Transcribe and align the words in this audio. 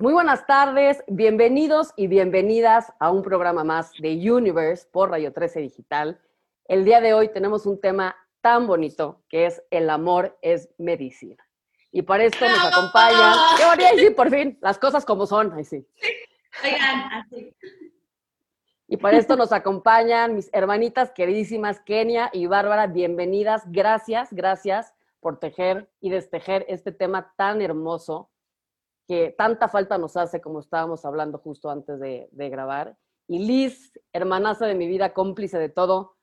Muy 0.00 0.14
buenas 0.14 0.46
tardes, 0.46 1.04
bienvenidos 1.08 1.92
y 1.94 2.06
bienvenidas 2.06 2.90
a 3.00 3.10
un 3.10 3.22
programa 3.22 3.64
más 3.64 3.92
de 4.00 4.32
Universe 4.32 4.88
por 4.90 5.10
Radio 5.10 5.30
13 5.30 5.60
Digital. 5.60 6.18
El 6.64 6.86
día 6.86 7.02
de 7.02 7.12
hoy 7.12 7.28
tenemos 7.28 7.66
un 7.66 7.78
tema 7.78 8.16
tan 8.40 8.66
bonito 8.66 9.20
que 9.28 9.44
es 9.44 9.62
el 9.70 9.90
amor 9.90 10.38
es 10.40 10.70
medicina. 10.78 11.46
Y 11.92 12.00
para 12.00 12.24
esto 12.24 12.48
nos 12.48 12.64
acompaña, 12.64 13.34
qué 13.58 13.66
bonito, 13.66 13.88
sí, 13.98 14.10
por 14.14 14.30
fin, 14.30 14.58
las 14.62 14.78
cosas 14.78 15.04
como 15.04 15.26
son, 15.26 15.52
ahí 15.52 15.64
sí. 15.64 15.86
Oigan, 16.64 17.12
así. 17.12 17.54
Y 18.88 18.96
para 18.96 19.18
esto 19.18 19.36
nos 19.36 19.52
acompañan 19.52 20.34
mis 20.34 20.48
hermanitas 20.54 21.10
queridísimas 21.10 21.78
Kenia 21.78 22.30
y 22.32 22.46
Bárbara, 22.46 22.86
bienvenidas, 22.86 23.64
gracias, 23.66 24.32
gracias 24.32 24.94
por 25.20 25.38
tejer 25.38 25.90
y 26.00 26.08
destejer 26.08 26.64
este 26.70 26.90
tema 26.90 27.34
tan 27.36 27.60
hermoso 27.60 28.30
que 29.10 29.34
tanta 29.36 29.66
falta 29.66 29.98
nos 29.98 30.16
hace, 30.16 30.40
como 30.40 30.60
estábamos 30.60 31.04
hablando 31.04 31.38
justo 31.38 31.68
antes 31.68 31.98
de, 31.98 32.28
grabar. 32.30 32.96
Y 33.26 33.40
Liz, 33.40 33.90
hermanaza 34.12 34.66
de 34.66 34.76
mi 34.76 34.86
vida, 34.86 35.12
cómplice 35.14 35.58
de 35.58 35.68
todo. 35.68 36.16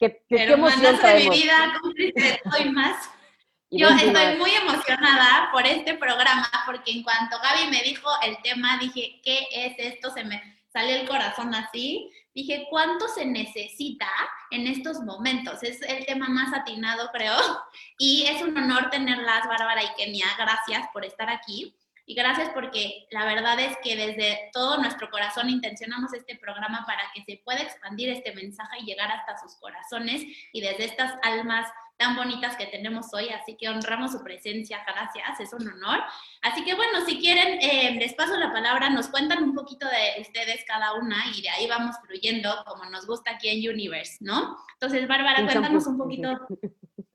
¿Qué, 0.00 0.24
qué, 0.28 0.42
hermanaza 0.42 1.10
de 1.10 1.30
mi 1.30 1.30
vida, 1.30 1.78
cómplice 1.80 2.20
de 2.20 2.40
todo 2.42 2.60
y 2.60 2.70
más. 2.70 3.08
Yo 3.70 3.88
estoy 3.90 4.36
muy 4.36 4.50
emocionada 4.50 5.48
por 5.52 5.64
este 5.64 5.94
programa 5.94 6.50
porque 6.66 6.90
en 6.90 7.04
cuanto 7.04 7.36
Gaby 7.40 7.70
me 7.70 7.84
dijo 7.84 8.10
el 8.26 8.42
tema, 8.42 8.78
dije, 8.78 9.20
¿qué 9.22 9.46
es 9.52 9.74
esto? 9.78 10.10
Se 10.10 10.24
me 10.24 10.42
sale 10.72 11.02
el 11.02 11.08
corazón 11.08 11.54
así. 11.54 12.10
Dije, 12.34 12.66
¿cuánto 12.70 13.08
se 13.08 13.26
necesita 13.26 14.08
en 14.50 14.66
estos 14.66 15.00
momentos? 15.00 15.62
Es 15.62 15.82
el 15.82 16.06
tema 16.06 16.28
más 16.28 16.52
atinado, 16.54 17.10
creo. 17.12 17.36
Y 17.98 18.26
es 18.26 18.42
un 18.42 18.56
honor 18.56 18.90
tenerlas, 18.90 19.46
Bárbara 19.46 19.82
y 19.82 19.94
Kenia. 19.96 20.26
Gracias 20.38 20.88
por 20.92 21.04
estar 21.04 21.30
aquí. 21.30 21.74
Y 22.04 22.14
gracias 22.14 22.50
porque 22.50 23.06
la 23.10 23.24
verdad 23.24 23.60
es 23.60 23.76
que 23.82 23.96
desde 23.96 24.50
todo 24.52 24.78
nuestro 24.78 25.08
corazón 25.08 25.48
intencionamos 25.48 26.12
este 26.12 26.36
programa 26.36 26.84
para 26.84 27.02
que 27.14 27.22
se 27.22 27.40
pueda 27.44 27.60
expandir 27.60 28.08
este 28.08 28.34
mensaje 28.34 28.78
y 28.80 28.84
llegar 28.84 29.10
hasta 29.12 29.38
sus 29.38 29.54
corazones 29.56 30.22
y 30.52 30.60
desde 30.60 30.86
estas 30.86 31.14
almas 31.22 31.70
tan 31.96 32.16
bonitas 32.16 32.56
que 32.56 32.66
tenemos 32.66 33.12
hoy, 33.14 33.28
así 33.28 33.56
que 33.56 33.68
honramos 33.68 34.12
su 34.12 34.22
presencia, 34.22 34.84
gracias, 34.86 35.40
es 35.40 35.52
un 35.52 35.68
honor. 35.68 36.00
Así 36.42 36.64
que 36.64 36.74
bueno, 36.74 37.04
si 37.06 37.18
quieren, 37.20 37.58
eh, 37.60 37.96
les 37.98 38.14
paso 38.14 38.36
la 38.36 38.52
palabra, 38.52 38.90
nos 38.90 39.08
cuentan 39.08 39.42
un 39.42 39.54
poquito 39.54 39.86
de 39.86 40.20
ustedes 40.20 40.64
cada 40.66 40.94
una 40.94 41.16
y 41.34 41.42
de 41.42 41.48
ahí 41.50 41.66
vamos 41.68 41.96
fluyendo 42.04 42.50
como 42.66 42.84
nos 42.86 43.06
gusta 43.06 43.32
aquí 43.32 43.48
en 43.48 43.68
Universe, 43.70 44.18
¿no? 44.20 44.56
Entonces, 44.74 45.06
Bárbara, 45.06 45.44
cuéntanos 45.44 45.86
un 45.86 45.98
poquito. 45.98 46.28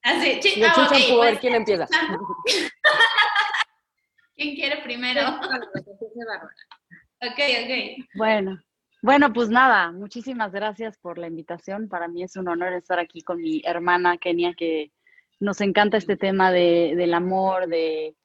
Así, 0.04 0.40
ah, 0.66 0.88
pues, 1.18 1.40
¿quién 1.40 1.56
empieza? 1.56 1.88
¿Quién 4.36 4.56
quiere 4.56 4.84
primero? 4.84 5.28
ok, 7.22 7.40
ok. 7.40 8.06
Bueno, 8.16 8.62
bueno, 9.02 9.32
pues 9.32 9.50
nada, 9.50 9.92
muchísimas 9.92 10.52
gracias 10.52 10.98
por 10.98 11.18
la 11.18 11.28
invitación. 11.28 11.88
Para 11.88 12.08
mí 12.08 12.24
es 12.24 12.36
un 12.36 12.48
honor 12.48 12.74
estar 12.74 13.00
aquí 13.00 13.22
con 13.22 13.42
mi 13.42 13.62
hermana 13.66 14.18
Kenia, 14.18 14.54
que 14.54 14.92
nos 15.40 15.62
encanta 15.62 15.98
este 15.98 16.18
tema 16.18 16.52
de, 16.52 16.94
del 16.96 17.14
amor, 17.14 17.68
de, 17.68 18.16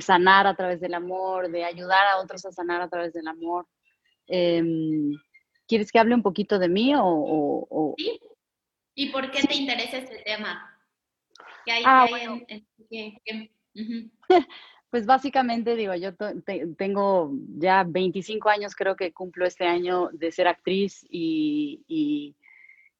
sanar 0.00 0.46
a 0.46 0.54
través 0.54 0.80
del 0.80 0.94
amor, 0.94 1.50
de 1.50 1.64
ayudar 1.64 2.06
a 2.06 2.18
otros 2.20 2.44
a 2.44 2.52
sanar 2.52 2.82
a 2.82 2.88
través 2.88 3.12
del 3.12 3.28
amor. 3.28 3.66
Em, 4.26 5.18
¿Quieres 5.66 5.90
que 5.90 5.98
hable 5.98 6.14
un 6.14 6.22
poquito 6.22 6.58
de 6.58 6.68
mí 6.68 6.92
o...? 6.96 7.94
¿Sí? 7.96 8.20
¿Y 8.94 9.10
por 9.10 9.30
qué 9.30 9.42
te 9.42 9.54
interesa 9.54 9.98
este 9.98 10.18
tema? 10.24 10.76
¿Qué 11.64 11.72
hay, 11.72 11.82
ah, 11.86 12.06
Pues 14.90 15.06
básicamente, 15.06 15.76
digo, 15.76 15.94
yo 15.94 16.10
tengo 16.76 17.32
ya 17.58 17.84
25 17.84 18.48
años, 18.48 18.74
creo 18.74 18.96
que 18.96 19.12
cumplo 19.12 19.46
este 19.46 19.64
año 19.64 20.10
de 20.12 20.32
ser 20.32 20.48
actriz 20.48 21.06
y, 21.08 22.34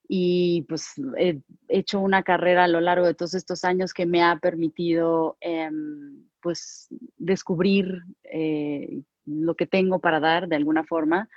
y, 0.08 0.62
pues 0.68 0.94
he 1.18 1.40
hecho 1.68 1.98
una 1.98 2.22
carrera 2.22 2.64
a 2.64 2.68
lo 2.68 2.80
largo 2.80 3.06
de 3.06 3.14
todos 3.14 3.34
estos 3.34 3.64
años 3.64 3.92
que 3.92 4.06
me 4.06 4.22
ha 4.22 4.36
permitido 4.36 5.36
em, 5.40 6.24
pues 6.40 6.88
descubrir 7.18 8.02
eh, 8.22 9.02
lo 9.26 9.56
que 9.56 9.66
tengo 9.66 9.98
para 9.98 10.20
dar 10.20 10.46
de 10.46 10.56
alguna 10.56 10.84
forma, 10.84 11.28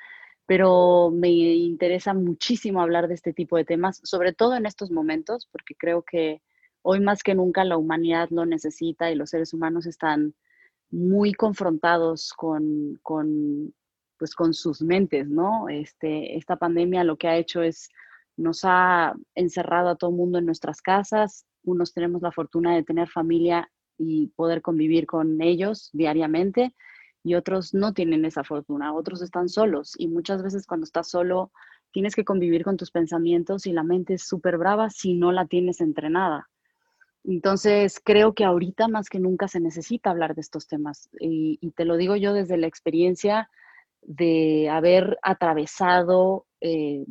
pero 0.46 1.10
me 1.12 1.30
interesa 1.30 2.14
muchísimo 2.14 2.82
hablar 2.82 3.08
de 3.08 3.16
este 3.16 3.34
tipo 3.34 3.58
de 3.58 3.66
temas, 3.66 4.02
sobre 4.04 4.34
todo 4.34 4.56
en 4.56 4.68
estos 4.68 4.92
momentos, 4.92 5.48
porque 5.52 5.74
creo 5.76 6.04
que 6.04 6.42
hoy 6.84 7.00
más 7.00 7.24
que 7.24 7.34
nunca 7.34 7.64
la 7.64 7.78
humanidad 7.78 8.30
lo 8.30 8.46
necesita 8.46 9.10
y 9.12 9.16
los 9.16 9.32
seres 9.32 9.54
humanos 9.54 9.88
están 9.88 10.36
muy 10.94 11.34
confrontados 11.34 12.34
con, 12.34 13.00
con, 13.02 13.74
pues, 14.20 14.36
con 14.36 14.54
sus 14.54 14.82
mentes, 14.82 15.28
¿no? 15.28 15.68
Este, 15.68 16.38
esta 16.38 16.56
pandemia 16.58 17.04
lo 17.04 17.18
que 17.18 17.28
ha 17.28 17.36
hecho 17.36 17.64
es, 17.64 17.90
nos 18.38 18.62
ha 18.64 19.14
encerrado 19.34 19.90
a 19.90 19.96
todo 19.96 20.12
el 20.12 20.18
mundo 20.18 20.38
en 20.38 20.46
nuestras 20.46 20.82
casas, 20.82 21.46
unos 21.64 21.94
tenemos 21.94 22.22
la 22.22 22.32
fortuna 22.32 22.76
de 22.76 22.84
tener 22.84 23.10
familia 23.10 23.70
y 23.98 24.28
poder 24.36 24.62
convivir 24.62 25.08
con 25.08 25.42
ellos 25.42 25.90
diariamente 25.94 26.76
y 27.24 27.36
otros 27.36 27.74
no 27.74 27.94
tienen 27.94 28.26
esa 28.26 28.44
fortuna, 28.44 28.94
otros 28.94 29.22
están 29.22 29.50
solos 29.50 29.94
y 29.98 30.08
muchas 30.08 30.44
veces 30.44 30.68
cuando 30.68 30.84
estás 30.84 31.10
solo 31.10 31.52
tienes 31.92 32.16
que 32.16 32.26
convivir 32.26 32.64
con 32.64 32.78
tus 32.78 32.92
pensamientos 32.92 33.66
y 33.66 33.72
la 33.72 33.84
mente 33.84 34.16
es 34.16 34.28
súper 34.28 34.58
brava 34.58 34.90
si 34.90 35.14
no 35.14 35.32
la 35.32 35.48
tienes 35.48 35.80
entrenada. 35.80 36.50
Entonces, 37.24 38.02
creo 38.04 38.34
que 38.34 38.44
ahorita 38.44 38.88
más 38.88 39.10
que 39.10 39.20
nunca 39.20 39.48
se 39.48 39.60
necesita 39.60 40.10
hablar 40.10 40.36
de 40.36 40.42
estos 40.42 40.68
temas. 40.68 41.10
Y, 41.20 41.58
te 41.72 41.86
lo 41.86 41.96
digo 41.96 42.16
yo 42.16 42.34
desde 42.34 42.58
la 42.58 42.68
experiencia 42.68 43.50
de 44.02 44.70
haber 44.70 45.18
atravesado, 45.22 46.46
eh, 46.60 47.06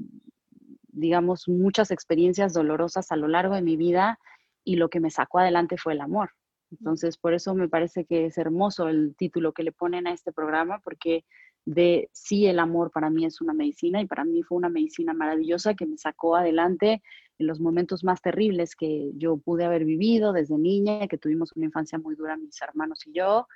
digamos, 0.89 1.49
muchas 1.49 1.91
experiencias 1.91 2.53
dolorosas 2.53 3.11
a 3.11 3.17
lo 3.17 3.29
largo 3.29 3.55
de 3.55 3.63
mi 3.63 3.77
vida 3.77 4.19
y 4.65 4.77
lo 4.77 4.91
que 4.91 5.01
me 5.01 5.11
sacó 5.11 5.39
adelante 5.39 5.79
fue 5.79 5.95
el 5.95 6.03
amor. 6.03 6.31
Entonces, 6.71 7.17
por 7.17 7.35
eso 7.35 7.55
me 7.55 7.69
parece 7.69 8.05
que 8.05 8.27
es 8.27 8.39
hermoso 8.39 8.89
el 8.89 9.15
título 9.17 9.53
que 9.53 9.63
le 9.63 9.73
ponen 9.73 10.07
a 10.07 10.13
este 10.13 10.33
programa, 10.33 10.81
porque 10.81 11.25
de 11.65 12.09
sí 12.13 12.47
el 12.47 12.59
amor 12.59 12.91
para 12.91 13.11
mí 13.11 13.25
es 13.25 13.41
una 13.41 13.55
medicina 13.55 14.01
y 14.01 14.07
para 14.07 14.25
mí 14.25 14.43
fue 14.43 14.59
una 14.59 14.69
medicina 14.69 15.15
maravillosa 15.15 15.75
que 15.75 15.87
me 15.87 15.97
sacó 15.97 16.37
adelante 16.37 17.03
en 17.39 17.47
los 17.47 17.61
momentos 17.61 18.05
más 18.05 18.21
terribles 18.21 18.75
que 18.75 19.13
yo 19.15 19.37
pude 19.37 19.65
haber 19.65 19.85
vivido 19.85 20.33
desde 20.33 20.59
niña, 20.59 21.07
que 21.09 21.19
tuvimos 21.19 21.53
una 21.55 21.67
infancia 21.67 21.99
muy 21.99 22.15
dura 22.15 22.37
mis 22.37 22.61
hermanos 22.61 23.07
y 23.07 23.13
yo, 23.13 23.47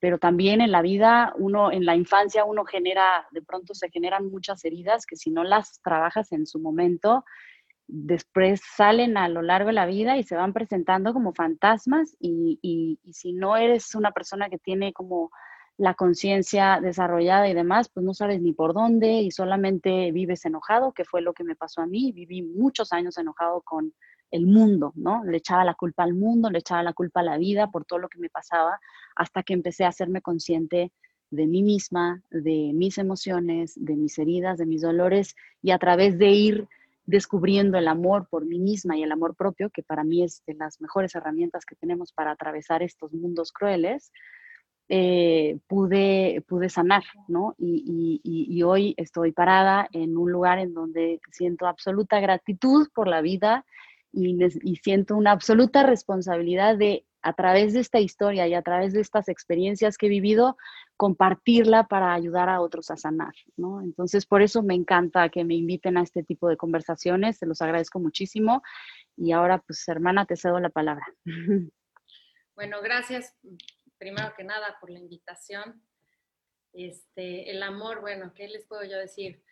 pero 0.00 0.18
también 0.18 0.60
en 0.60 0.72
la 0.72 0.82
vida, 0.82 1.32
uno 1.38 1.70
en 1.70 1.86
la 1.86 1.96
infancia 1.96 2.44
uno 2.44 2.64
genera, 2.64 3.26
de 3.30 3.42
pronto 3.42 3.74
se 3.74 3.90
generan 3.90 4.30
muchas 4.30 4.64
heridas 4.64 5.06
que 5.06 5.16
si 5.16 5.30
no 5.30 5.44
las 5.44 5.80
trabajas 5.82 6.32
en 6.32 6.46
su 6.46 6.58
momento, 6.58 7.24
después 7.86 8.60
salen 8.76 9.16
a 9.16 9.28
lo 9.28 9.42
largo 9.42 9.68
de 9.68 9.74
la 9.74 9.86
vida 9.86 10.16
y 10.16 10.22
se 10.22 10.36
van 10.36 10.52
presentando 10.52 11.12
como 11.12 11.32
fantasmas 11.32 12.16
y, 12.18 12.58
y 12.62 13.12
si 13.12 13.32
no 13.32 13.56
eres 13.56 13.94
una 13.94 14.10
persona 14.10 14.48
que 14.48 14.58
tiene 14.58 14.92
como 14.92 15.30
la 15.76 15.94
conciencia 15.94 16.78
desarrollada 16.80 17.48
y 17.48 17.54
demás, 17.54 17.88
pues 17.88 18.06
no 18.06 18.14
sabes 18.14 18.40
ni 18.40 18.52
por 18.52 18.74
dónde 18.74 19.22
y 19.22 19.30
solamente 19.30 20.12
vives 20.12 20.44
enojado, 20.44 20.92
que 20.92 21.04
fue 21.04 21.20
lo 21.20 21.32
que 21.32 21.44
me 21.44 21.56
pasó 21.56 21.80
a 21.80 21.86
mí. 21.86 22.12
Viví 22.12 22.42
muchos 22.42 22.92
años 22.92 23.18
enojado 23.18 23.60
con 23.62 23.92
el 24.30 24.46
mundo, 24.46 24.92
¿no? 24.94 25.24
Le 25.24 25.38
echaba 25.38 25.64
la 25.64 25.74
culpa 25.74 26.04
al 26.04 26.14
mundo, 26.14 26.50
le 26.50 26.58
echaba 26.58 26.82
la 26.82 26.92
culpa 26.92 27.20
a 27.20 27.24
la 27.24 27.38
vida 27.38 27.70
por 27.70 27.84
todo 27.84 27.98
lo 27.98 28.08
que 28.08 28.18
me 28.18 28.30
pasaba, 28.30 28.80
hasta 29.16 29.42
que 29.42 29.52
empecé 29.52 29.84
a 29.84 29.88
hacerme 29.88 30.22
consciente 30.22 30.92
de 31.30 31.46
mí 31.46 31.62
misma, 31.62 32.22
de 32.30 32.72
mis 32.74 32.98
emociones, 32.98 33.74
de 33.76 33.96
mis 33.96 34.18
heridas, 34.18 34.58
de 34.58 34.66
mis 34.66 34.82
dolores, 34.82 35.34
y 35.62 35.72
a 35.72 35.78
través 35.78 36.18
de 36.18 36.30
ir 36.30 36.68
descubriendo 37.06 37.76
el 37.76 37.88
amor 37.88 38.28
por 38.28 38.46
mí 38.46 38.58
misma 38.58 38.96
y 38.96 39.02
el 39.02 39.12
amor 39.12 39.34
propio, 39.34 39.70
que 39.70 39.82
para 39.82 40.04
mí 40.04 40.22
es 40.22 40.42
de 40.46 40.54
las 40.54 40.80
mejores 40.80 41.14
herramientas 41.14 41.64
que 41.66 41.74
tenemos 41.74 42.12
para 42.12 42.30
atravesar 42.30 42.82
estos 42.82 43.12
mundos 43.12 43.52
crueles, 43.52 44.12
eh, 44.88 45.58
pude, 45.66 46.44
pude 46.46 46.68
sanar, 46.68 47.04
¿no? 47.26 47.54
Y, 47.58 48.62
hoy 48.62 48.94
estoy 48.96 49.32
parada 49.32 49.88
en 49.92 50.16
un 50.16 50.30
lugar 50.32 50.58
en 50.58 50.74
donde 50.74 51.20
siento 51.32 51.66
absoluta 51.66 52.20
gratitud 52.20 52.88
por 52.94 53.08
la 53.08 53.20
vida 53.20 53.64
y, 54.12 54.38
y, 54.62 54.76
siento 54.76 55.16
una 55.16 55.32
absoluta 55.32 55.82
responsabilidad 55.82 56.76
de, 56.76 57.04
a 57.22 57.32
través 57.32 57.72
de 57.72 57.80
esta 57.80 57.98
historia 57.98 58.46
y 58.46 58.54
a 58.54 58.62
través 58.62 58.92
de 58.92 59.00
estas 59.00 59.28
experiencias 59.28 59.96
que 59.96 60.06
he 60.06 60.10
vivido, 60.10 60.56
compartirla 60.96 61.88
para 61.88 62.14
ayudar 62.14 62.48
a 62.48 62.60
otros 62.60 62.90
a 62.90 62.96
sanar, 62.96 63.34
¿no? 63.56 63.82
Entonces, 63.82 64.26
por 64.26 64.42
eso 64.42 64.62
me 64.62 64.74
encanta 64.74 65.28
que 65.30 65.44
me 65.44 65.54
inviten 65.54 65.96
a 65.96 66.02
este 66.02 66.22
tipo 66.22 66.48
de 66.48 66.56
conversaciones, 66.56 67.38
se 67.38 67.46
los 67.46 67.60
agradezco 67.62 67.98
muchísimo. 68.00 68.62
Y 69.16 69.32
ahora, 69.32 69.58
pues, 69.66 69.86
hermana, 69.88 70.26
te 70.26 70.36
cedo 70.36 70.60
la 70.60 70.70
palabra. 70.70 71.06
Bueno, 72.56 72.80
gracias 72.82 73.34
primero 73.98 74.32
que 74.36 74.44
nada 74.44 74.76
por 74.80 74.90
la 74.90 74.98
invitación. 74.98 75.82
Este, 76.72 77.50
el 77.50 77.62
amor, 77.62 78.00
bueno, 78.00 78.32
¿qué 78.34 78.48
les 78.48 78.64
puedo 78.66 78.84
yo 78.84 78.98
decir? 78.98 79.42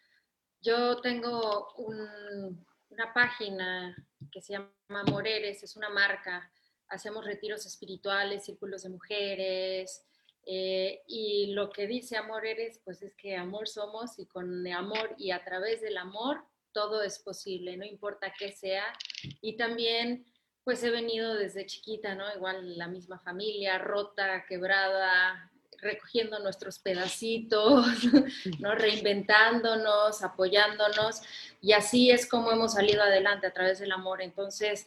Yo 0.60 1.00
tengo 1.00 1.74
una 1.76 3.12
página 3.14 3.96
que 4.30 4.40
se 4.40 4.54
llama 4.54 5.04
Moreres, 5.08 5.62
es 5.62 5.76
una 5.76 5.88
marca. 5.88 6.50
Hacemos 6.88 7.24
retiros 7.24 7.66
espirituales, 7.66 8.44
círculos 8.44 8.82
de 8.82 8.90
mujeres, 8.90 10.04
Eh, 10.44 11.02
y 11.06 11.52
lo 11.54 11.70
que 11.70 11.86
dice 11.86 12.16
amor 12.16 12.44
eres, 12.44 12.80
pues 12.84 13.00
es 13.02 13.14
que 13.14 13.36
amor 13.36 13.68
somos 13.68 14.18
y 14.18 14.26
con 14.26 14.66
amor 14.66 15.14
y 15.16 15.30
a 15.30 15.44
través 15.44 15.80
del 15.80 15.96
amor 15.96 16.44
todo 16.72 17.02
es 17.02 17.20
posible, 17.20 17.76
no 17.76 17.84
importa 17.84 18.34
qué 18.36 18.50
sea. 18.50 18.92
Y 19.40 19.56
también, 19.56 20.24
pues 20.64 20.82
he 20.84 20.90
venido 20.90 21.34
desde 21.34 21.66
chiquita, 21.66 22.14
¿no? 22.14 22.24
Igual 22.34 22.78
la 22.78 22.86
misma 22.86 23.18
familia, 23.18 23.78
rota, 23.78 24.44
quebrada, 24.48 25.50
recogiendo 25.78 26.38
nuestros 26.38 26.78
pedacitos, 26.78 27.86
¿no? 28.60 28.74
reinventándonos, 28.74 30.22
apoyándonos. 30.22 31.22
Y 31.60 31.72
así 31.72 32.10
es 32.10 32.26
como 32.26 32.52
hemos 32.52 32.74
salido 32.74 33.02
adelante 33.02 33.46
a 33.46 33.52
través 33.52 33.80
del 33.80 33.92
amor. 33.92 34.22
Entonces, 34.22 34.86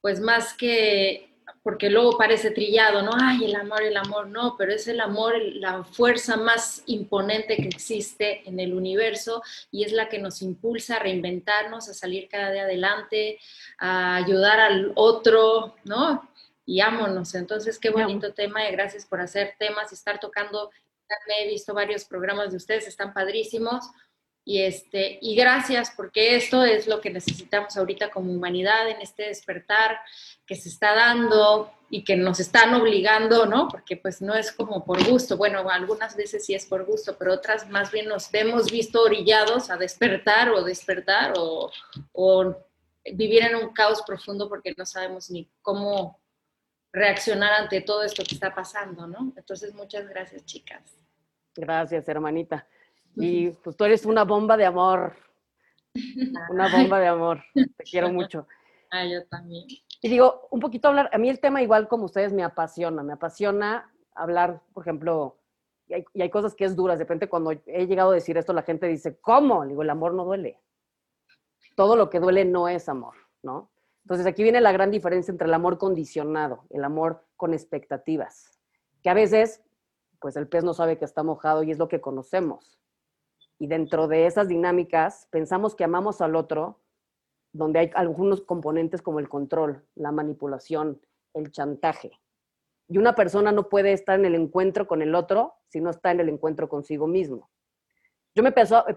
pues 0.00 0.20
más 0.20 0.54
que 0.54 1.29
porque 1.62 1.90
luego 1.90 2.16
parece 2.16 2.50
trillado, 2.50 3.02
¿no? 3.02 3.12
Ay, 3.20 3.44
el 3.44 3.56
amor, 3.56 3.82
el 3.82 3.96
amor, 3.96 4.28
no, 4.28 4.56
pero 4.56 4.72
es 4.72 4.88
el 4.88 5.00
amor 5.00 5.34
la 5.38 5.84
fuerza 5.84 6.36
más 6.36 6.82
imponente 6.86 7.56
que 7.56 7.68
existe 7.68 8.48
en 8.48 8.60
el 8.60 8.74
universo 8.74 9.42
y 9.70 9.84
es 9.84 9.92
la 9.92 10.08
que 10.08 10.18
nos 10.18 10.42
impulsa 10.42 10.96
a 10.96 10.98
reinventarnos, 11.00 11.88
a 11.88 11.94
salir 11.94 12.28
cada 12.28 12.52
día 12.52 12.62
adelante, 12.62 13.38
a 13.78 14.16
ayudar 14.16 14.60
al 14.60 14.92
otro, 14.94 15.76
¿no? 15.84 16.28
Y 16.64 16.80
ámonos. 16.80 17.34
Entonces, 17.34 17.78
qué 17.78 17.90
bonito 17.90 18.32
tema 18.32 18.68
y 18.68 18.72
gracias 18.72 19.06
por 19.06 19.20
hacer 19.20 19.54
temas 19.58 19.90
y 19.92 19.94
estar 19.94 20.20
tocando. 20.20 20.70
He 21.38 21.48
visto 21.48 21.74
varios 21.74 22.04
programas 22.04 22.52
de 22.52 22.56
ustedes, 22.56 22.86
están 22.86 23.12
padrísimos. 23.12 23.84
Y, 24.44 24.62
este, 24.62 25.18
y 25.20 25.36
gracias, 25.36 25.92
porque 25.96 26.34
esto 26.34 26.64
es 26.64 26.86
lo 26.86 27.00
que 27.00 27.10
necesitamos 27.10 27.76
ahorita 27.76 28.10
como 28.10 28.32
humanidad 28.32 28.88
en 28.88 29.00
este 29.00 29.24
despertar 29.24 29.98
que 30.46 30.56
se 30.56 30.68
está 30.68 30.94
dando 30.94 31.72
y 31.90 32.04
que 32.04 32.16
nos 32.16 32.40
están 32.40 32.72
obligando, 32.74 33.46
¿no? 33.46 33.68
Porque 33.68 33.96
pues 33.96 34.22
no 34.22 34.34
es 34.34 34.50
como 34.52 34.84
por 34.84 35.04
gusto, 35.08 35.36
bueno, 35.36 35.68
algunas 35.68 36.16
veces 36.16 36.46
sí 36.46 36.54
es 36.54 36.64
por 36.64 36.84
gusto, 36.84 37.16
pero 37.18 37.34
otras 37.34 37.68
más 37.68 37.92
bien 37.92 38.08
nos 38.08 38.32
hemos 38.32 38.70
visto 38.70 39.02
orillados 39.02 39.70
a 39.70 39.76
despertar 39.76 40.50
o 40.50 40.64
despertar 40.64 41.34
o, 41.36 41.70
o 42.12 42.56
vivir 43.12 43.42
en 43.42 43.56
un 43.56 43.72
caos 43.72 44.02
profundo 44.06 44.48
porque 44.48 44.74
no 44.76 44.86
sabemos 44.86 45.30
ni 45.30 45.50
cómo 45.62 46.20
reaccionar 46.92 47.52
ante 47.52 47.80
todo 47.80 48.02
esto 48.02 48.22
que 48.24 48.34
está 48.34 48.54
pasando, 48.54 49.06
¿no? 49.06 49.32
Entonces, 49.36 49.74
muchas 49.74 50.08
gracias, 50.08 50.44
chicas. 50.44 50.96
Gracias, 51.54 52.08
hermanita. 52.08 52.66
Y 53.16 53.50
pues 53.50 53.76
tú 53.76 53.84
eres 53.84 54.06
una 54.06 54.24
bomba 54.24 54.56
de 54.56 54.64
amor. 54.64 55.14
Una 56.50 56.70
bomba 56.70 57.00
de 57.00 57.08
amor. 57.08 57.42
Te 57.52 57.84
quiero 57.84 58.12
mucho. 58.12 58.46
Ah, 58.90 59.04
yo 59.04 59.26
también. 59.26 59.66
Y 60.00 60.08
digo, 60.08 60.46
un 60.50 60.60
poquito 60.60 60.88
hablar, 60.88 61.10
a 61.12 61.18
mí 61.18 61.28
el 61.28 61.40
tema 61.40 61.62
igual 61.62 61.88
como 61.88 62.04
ustedes 62.04 62.32
me 62.32 62.42
apasiona, 62.44 63.02
me 63.02 63.12
apasiona 63.12 63.92
hablar, 64.14 64.62
por 64.72 64.84
ejemplo, 64.84 65.36
y 65.86 65.94
hay, 65.94 66.04
y 66.14 66.22
hay 66.22 66.30
cosas 66.30 66.54
que 66.54 66.64
es 66.64 66.76
duras, 66.76 66.98
de 66.98 67.04
repente 67.04 67.28
cuando 67.28 67.50
he 67.50 67.86
llegado 67.86 68.12
a 68.12 68.14
decir 68.14 68.36
esto 68.36 68.52
la 68.52 68.62
gente 68.62 68.86
dice, 68.86 69.18
¿cómo? 69.20 69.66
digo, 69.66 69.82
el 69.82 69.90
amor 69.90 70.14
no 70.14 70.24
duele. 70.24 70.60
Todo 71.76 71.96
lo 71.96 72.08
que 72.08 72.20
duele 72.20 72.44
no 72.44 72.68
es 72.68 72.88
amor, 72.88 73.14
¿no? 73.42 73.70
Entonces 74.04 74.26
aquí 74.26 74.42
viene 74.42 74.60
la 74.60 74.72
gran 74.72 74.90
diferencia 74.90 75.30
entre 75.30 75.46
el 75.46 75.54
amor 75.54 75.76
condicionado, 75.76 76.64
el 76.70 76.84
amor 76.84 77.24
con 77.36 77.52
expectativas, 77.52 78.58
que 79.02 79.10
a 79.10 79.14
veces, 79.14 79.62
pues 80.20 80.36
el 80.36 80.48
pez 80.48 80.64
no 80.64 80.72
sabe 80.72 80.98
que 80.98 81.04
está 81.04 81.22
mojado 81.22 81.62
y 81.62 81.70
es 81.70 81.78
lo 81.78 81.88
que 81.88 82.00
conocemos 82.00 82.79
y 83.60 83.66
dentro 83.66 84.08
de 84.08 84.26
esas 84.26 84.48
dinámicas 84.48 85.28
pensamos 85.30 85.74
que 85.74 85.84
amamos 85.84 86.22
al 86.22 86.34
otro, 86.34 86.80
donde 87.52 87.78
hay 87.78 87.90
algunos 87.94 88.40
componentes 88.40 89.02
como 89.02 89.20
el 89.20 89.28
control, 89.28 89.86
la 89.94 90.12
manipulación, 90.12 90.98
el 91.34 91.52
chantaje. 91.52 92.10
Y 92.88 92.96
una 92.96 93.14
persona 93.14 93.52
no 93.52 93.68
puede 93.68 93.92
estar 93.92 94.18
en 94.18 94.24
el 94.24 94.34
encuentro 94.34 94.86
con 94.86 95.02
el 95.02 95.14
otro 95.14 95.54
si 95.68 95.80
no 95.80 95.90
está 95.90 96.10
en 96.10 96.20
el 96.20 96.30
encuentro 96.30 96.70
consigo 96.70 97.06
mismo. 97.06 97.50
Yo 98.34 98.42
me 98.42 98.54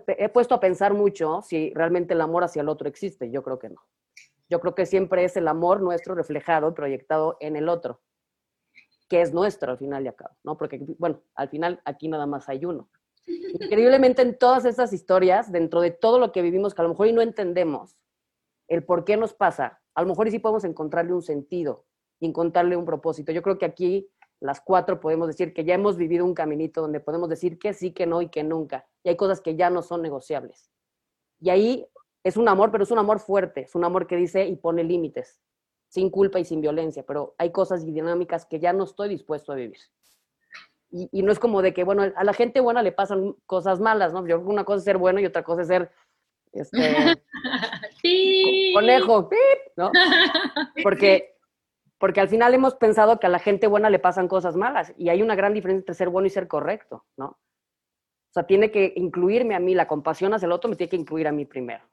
he 0.08 0.30
puesto 0.30 0.56
a 0.56 0.60
pensar 0.62 0.94
mucho 0.94 1.42
si 1.42 1.74
realmente 1.74 2.14
el 2.14 2.22
amor 2.22 2.46
hacia 2.46 2.62
el 2.62 2.70
otro 2.70 2.88
existe. 2.88 3.30
Yo 3.30 3.44
creo 3.44 3.60
que 3.60 3.70
no. 3.70 3.82
Yo 4.50 4.62
creo 4.62 4.76
que 4.76 4.86
siempre 4.86 5.26
es 5.26 5.36
el 5.36 5.50
amor 5.50 5.82
nuestro 5.82 6.16
reflejado 6.16 6.70
y 6.70 6.74
proyectado 6.74 7.36
en 7.42 7.58
el 7.58 7.68
otro, 7.68 8.02
que 9.10 9.22
es 9.22 9.34
nuestro 9.34 9.72
al 9.72 9.78
final 9.78 10.06
y 10.06 10.08
al 10.08 10.16
cabo, 10.16 10.36
¿no? 10.44 10.58
Porque, 10.58 10.80
bueno, 10.98 11.22
al 11.36 11.50
final 11.50 11.82
aquí 11.84 12.08
nada 12.08 12.26
más 12.26 12.48
hay 12.48 12.64
uno. 12.64 12.88
Increíblemente 13.26 14.22
en 14.22 14.38
todas 14.38 14.66
esas 14.66 14.94
historias, 14.94 15.52
dentro 15.52 15.82
de 15.82 15.92
todo 15.92 16.20
lo 16.20 16.32
que 16.32 16.42
vivimos, 16.42 16.74
que 16.74 16.82
a 16.82 16.84
lo 16.84 16.90
mejor 16.90 17.08
y 17.08 17.14
no 17.14 17.22
entendemos 17.22 17.98
el 18.68 18.84
por 18.84 19.06
qué 19.06 19.18
nos 19.18 19.34
pasa, 19.34 19.82
a 19.94 20.02
lo 20.02 20.08
mejor 20.08 20.28
y 20.28 20.32
sí 20.32 20.40
podemos 20.40 20.64
encontrarle 20.64 21.14
un 21.14 21.22
sentido 21.22 21.86
y 22.20 22.28
encontrarle 22.28 22.76
un 22.76 22.86
propósito. 22.86 23.32
Yo 23.32 23.42
creo 23.42 23.58
que 23.58 23.66
aquí 23.66 24.10
las 24.40 24.62
cuatro 24.62 25.00
podemos 25.00 25.28
decir 25.28 25.54
que 25.54 25.64
ya 25.64 25.76
hemos 25.76 25.98
vivido 25.98 26.26
un 26.26 26.34
caminito 26.34 26.82
donde 26.82 27.00
podemos 27.00 27.30
decir 27.30 27.60
que 27.60 27.74
sí, 27.74 27.94
que 27.94 28.06
no 28.06 28.22
y 28.22 28.30
que 28.30 28.44
nunca. 28.44 28.86
Y 29.04 29.10
hay 29.10 29.16
cosas 29.16 29.42
que 29.42 29.56
ya 29.56 29.70
no 29.70 29.82
son 29.82 30.02
negociables. 30.02 30.70
Y 31.40 31.50
ahí 31.50 31.88
es 32.24 32.38
un 32.38 32.48
amor, 32.48 32.72
pero 32.72 32.84
es 32.84 32.92
un 32.92 33.00
amor 33.00 33.20
fuerte, 33.20 33.62
es 33.62 33.76
un 33.76 33.84
amor 33.84 34.08
que 34.08 34.16
dice 34.16 34.46
y 34.46 34.56
pone 34.56 34.84
límites, 34.84 35.42
sin 35.88 36.10
culpa 36.10 36.40
y 36.40 36.46
sin 36.46 36.62
violencia, 36.62 37.04
pero 37.06 37.36
hay 37.38 37.52
cosas 37.52 37.84
y 37.84 37.92
dinámicas 37.92 38.46
que 38.46 38.60
ya 38.60 38.74
no 38.74 38.86
estoy 38.86 39.10
dispuesto 39.10 39.52
a 39.52 39.56
vivir 39.56 39.78
y, 40.96 41.24
no 41.24 41.32
es 41.32 41.40
como 41.40 41.64
de 41.64 41.74
que, 41.74 41.84
bueno, 41.84 42.04
a 42.16 42.24
la 42.24 42.34
gente 42.34 42.60
buena 42.60 42.84
le 42.84 42.92
pasan 42.92 43.36
cosas 43.48 43.80
malas, 43.80 44.14
¿no? 44.14 44.20
Yo 44.22 44.36
creo 44.36 44.44
que 44.44 44.52
una 44.52 44.64
cosa 44.64 44.78
es 44.78 44.84
ser 44.84 45.00
bueno 45.00 45.20
y 45.20 45.26
otra 45.26 45.44
cosa 45.44 45.64
es 45.64 45.68
ser, 45.68 45.92
este, 46.52 47.20
conejo, 48.76 49.30
¿no? 49.76 49.92
Porque, 50.84 51.36
porque 51.98 52.22
al 52.22 52.30
final 52.30 52.54
hemos 52.54 52.76
pensado 52.76 53.20
que 53.20 53.26
a 53.26 53.30
la 53.30 53.40
gente 53.40 53.66
buena 53.66 53.90
le 53.90 53.98
pasan 53.98 54.28
cosas 54.28 54.56
malas 54.56 54.94
y 54.98 55.10
hay 55.10 55.22
una 55.24 55.36
gran 55.36 55.54
diferencia 55.54 55.80
entre 55.80 55.96
ser 55.96 56.10
bueno 56.10 56.28
y 56.28 56.30
ser 56.30 56.48
correcto, 56.48 57.06
¿no? 57.18 57.26
O 57.26 58.34
sea, 58.34 58.44
tiene 58.44 58.72
que 58.72 58.94
incluirme 58.96 59.56
a 59.56 59.60
mí, 59.60 59.74
la 59.74 59.88
compasión 59.88 60.34
hacia 60.34 60.46
el 60.46 60.52
otro 60.52 60.70
me 60.70 60.76
tiene 60.76 60.90
que 60.90 60.98
incluir 60.98 61.28
a 61.28 61.32
mí 61.32 61.46
primero. 61.46 61.86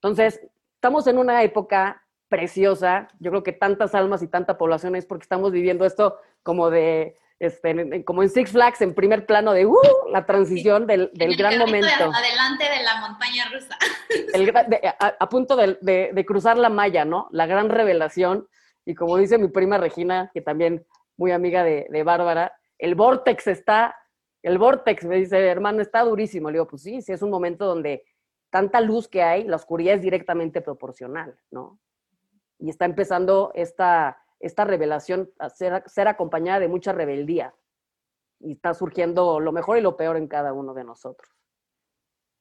Entonces, 0.00 0.40
estamos 0.76 1.06
en 1.08 1.18
una 1.18 1.42
época 1.42 2.06
preciosa, 2.28 3.08
yo 3.18 3.30
creo 3.32 3.42
que 3.42 3.52
tantas 3.52 3.94
almas 3.94 4.22
y 4.22 4.28
tanta 4.28 4.56
población 4.56 4.94
es 4.94 5.04
porque 5.04 5.24
estamos 5.24 5.52
viviendo 5.52 5.84
esto 5.84 6.18
como 6.42 6.70
de 6.70 7.18
este, 7.42 8.04
como 8.04 8.22
en 8.22 8.30
Six 8.30 8.52
Flags, 8.52 8.80
en 8.82 8.94
primer 8.94 9.26
plano 9.26 9.52
de 9.52 9.66
uh, 9.66 9.76
la 10.12 10.24
transición 10.24 10.86
del, 10.86 11.10
del 11.12 11.36
gran 11.36 11.58
momento. 11.58 11.88
adelante 11.88 12.62
de 12.62 12.84
la 12.84 13.00
montaña 13.00 13.46
rusa. 13.52 13.76
a, 15.18 15.28
punto 15.28 15.56
de, 15.56 15.76
de, 16.12 16.24
cruzar 16.24 16.56
la 16.56 16.68
malla, 16.68 17.04
¿no? 17.04 17.26
La 17.32 17.46
gran 17.46 17.68
revelación. 17.68 18.46
Y 18.84 18.94
como 18.94 19.16
dice 19.16 19.38
mi 19.38 19.48
prima 19.48 19.76
Regina, 19.76 20.30
que 20.32 20.40
también 20.40 20.86
muy 21.16 21.32
amiga 21.32 21.64
de, 21.64 21.88
de 21.90 22.04
Bárbara, 22.04 22.52
el 22.78 22.94
vortex 22.94 23.48
está, 23.48 23.96
el 24.42 24.58
vortex, 24.58 25.04
me 25.04 25.16
dice, 25.16 25.36
hermano, 25.44 25.82
está 25.82 26.02
durísimo. 26.04 26.48
Le 26.48 26.58
digo, 26.58 26.68
pues 26.68 26.82
sí, 26.82 27.02
sí, 27.02 27.10
es 27.10 27.22
un 27.22 27.30
momento 27.30 27.66
donde 27.66 28.04
tanta 28.50 28.80
luz 28.80 29.08
que 29.08 29.24
hay, 29.24 29.42
la 29.42 29.56
oscuridad 29.56 29.96
es 29.96 30.02
directamente 30.02 30.60
proporcional, 30.60 31.36
¿no? 31.50 31.80
Y 32.60 32.70
está 32.70 32.84
empezando 32.84 33.50
esta 33.56 34.21
esta 34.42 34.64
revelación 34.64 35.32
ser, 35.54 35.82
ser 35.86 36.08
acompañada 36.08 36.60
de 36.60 36.68
mucha 36.68 36.92
rebeldía. 36.92 37.54
Y 38.40 38.52
está 38.52 38.74
surgiendo 38.74 39.40
lo 39.40 39.52
mejor 39.52 39.78
y 39.78 39.80
lo 39.80 39.96
peor 39.96 40.16
en 40.16 40.26
cada 40.26 40.52
uno 40.52 40.74
de 40.74 40.84
nosotros. 40.84 41.30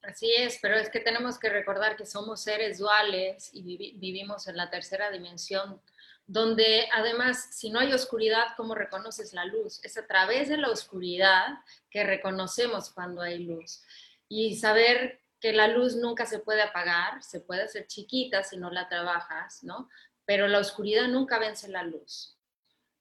Así 0.01 0.33
es, 0.35 0.57
pero 0.61 0.75
es 0.75 0.89
que 0.89 0.99
tenemos 0.99 1.37
que 1.37 1.49
recordar 1.49 1.95
que 1.95 2.07
somos 2.07 2.41
seres 2.41 2.79
duales 2.79 3.51
y 3.53 3.93
vivimos 3.97 4.47
en 4.47 4.57
la 4.57 4.71
tercera 4.71 5.11
dimensión, 5.11 5.79
donde 6.25 6.87
además, 6.91 7.49
si 7.51 7.69
no 7.69 7.79
hay 7.79 7.93
oscuridad, 7.93 8.47
¿cómo 8.57 8.73
reconoces 8.73 9.31
la 9.33 9.45
luz? 9.45 9.79
Es 9.83 9.97
a 9.97 10.07
través 10.07 10.49
de 10.49 10.57
la 10.57 10.69
oscuridad 10.69 11.59
que 11.91 12.03
reconocemos 12.03 12.89
cuando 12.89 13.21
hay 13.21 13.43
luz. 13.43 13.83
Y 14.27 14.55
saber 14.55 15.21
que 15.39 15.53
la 15.53 15.67
luz 15.67 15.95
nunca 15.95 16.25
se 16.25 16.39
puede 16.39 16.63
apagar, 16.63 17.21
se 17.21 17.39
puede 17.39 17.63
hacer 17.63 17.85
chiquita 17.85 18.43
si 18.43 18.57
no 18.57 18.71
la 18.71 18.87
trabajas, 18.89 19.63
¿no? 19.63 19.87
Pero 20.25 20.47
la 20.47 20.59
oscuridad 20.59 21.07
nunca 21.07 21.39
vence 21.39 21.67
la 21.67 21.83
luz. 21.83 22.37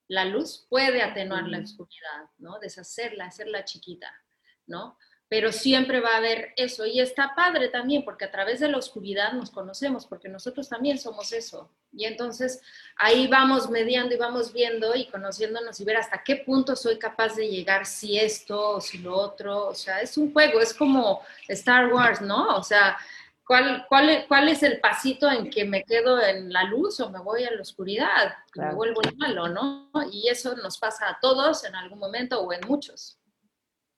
La 0.07 0.25
luz 0.25 0.65
puede 0.69 1.01
atenuar 1.01 1.47
la 1.47 1.59
oscuridad, 1.59 2.29
¿no? 2.37 2.59
Deshacerla, 2.59 3.25
hacerla 3.25 3.63
chiquita, 3.63 4.13
¿no? 4.67 4.97
Pero 5.29 5.53
siempre 5.53 6.01
va 6.01 6.15
a 6.15 6.17
haber 6.17 6.51
eso. 6.57 6.85
Y 6.85 6.99
está 6.99 7.33
padre 7.33 7.69
también, 7.69 8.03
porque 8.03 8.25
a 8.25 8.31
través 8.31 8.59
de 8.59 8.67
la 8.67 8.77
oscuridad 8.77 9.31
nos 9.31 9.49
conocemos, 9.49 10.05
porque 10.05 10.27
nosotros 10.27 10.67
también 10.67 10.99
somos 10.99 11.31
eso. 11.31 11.71
Y 11.93 12.03
entonces 12.03 12.61
ahí 12.97 13.27
vamos 13.27 13.69
mediando 13.69 14.13
y 14.13 14.17
vamos 14.17 14.51
viendo 14.51 14.93
y 14.93 15.07
conociéndonos 15.07 15.79
y 15.79 15.85
ver 15.85 15.95
hasta 15.95 16.21
qué 16.21 16.37
punto 16.37 16.75
soy 16.75 16.99
capaz 16.99 17.35
de 17.37 17.47
llegar, 17.47 17.85
si 17.85 18.19
esto 18.19 18.71
o 18.71 18.81
si 18.81 18.97
lo 18.97 19.15
otro. 19.15 19.67
O 19.67 19.73
sea, 19.73 20.01
es 20.01 20.17
un 20.17 20.33
juego, 20.33 20.59
es 20.59 20.73
como 20.73 21.21
Star 21.47 21.93
Wars, 21.93 22.19
¿no? 22.19 22.57
O 22.57 22.63
sea, 22.63 22.97
¿Cuál, 23.45 23.85
cuál, 23.89 24.25
cuál 24.27 24.49
es 24.49 24.63
el 24.63 24.79
pasito 24.79 25.29
en 25.29 25.49
que 25.49 25.65
me 25.65 25.83
quedo 25.83 26.21
en 26.21 26.53
la 26.53 26.63
luz 26.63 26.99
o 26.99 27.09
me 27.09 27.19
voy 27.19 27.43
a 27.43 27.51
la 27.51 27.61
oscuridad? 27.61 28.35
Me 28.55 28.73
vuelvo 28.73 29.01
malo, 29.17 29.47
¿no? 29.49 29.89
Y 30.11 30.29
eso 30.29 30.55
nos 30.55 30.77
pasa 30.77 31.09
a 31.09 31.19
todos 31.19 31.63
en 31.65 31.75
algún 31.75 31.99
momento 31.99 32.39
o 32.41 32.53
en 32.53 32.61
muchos. 32.67 33.19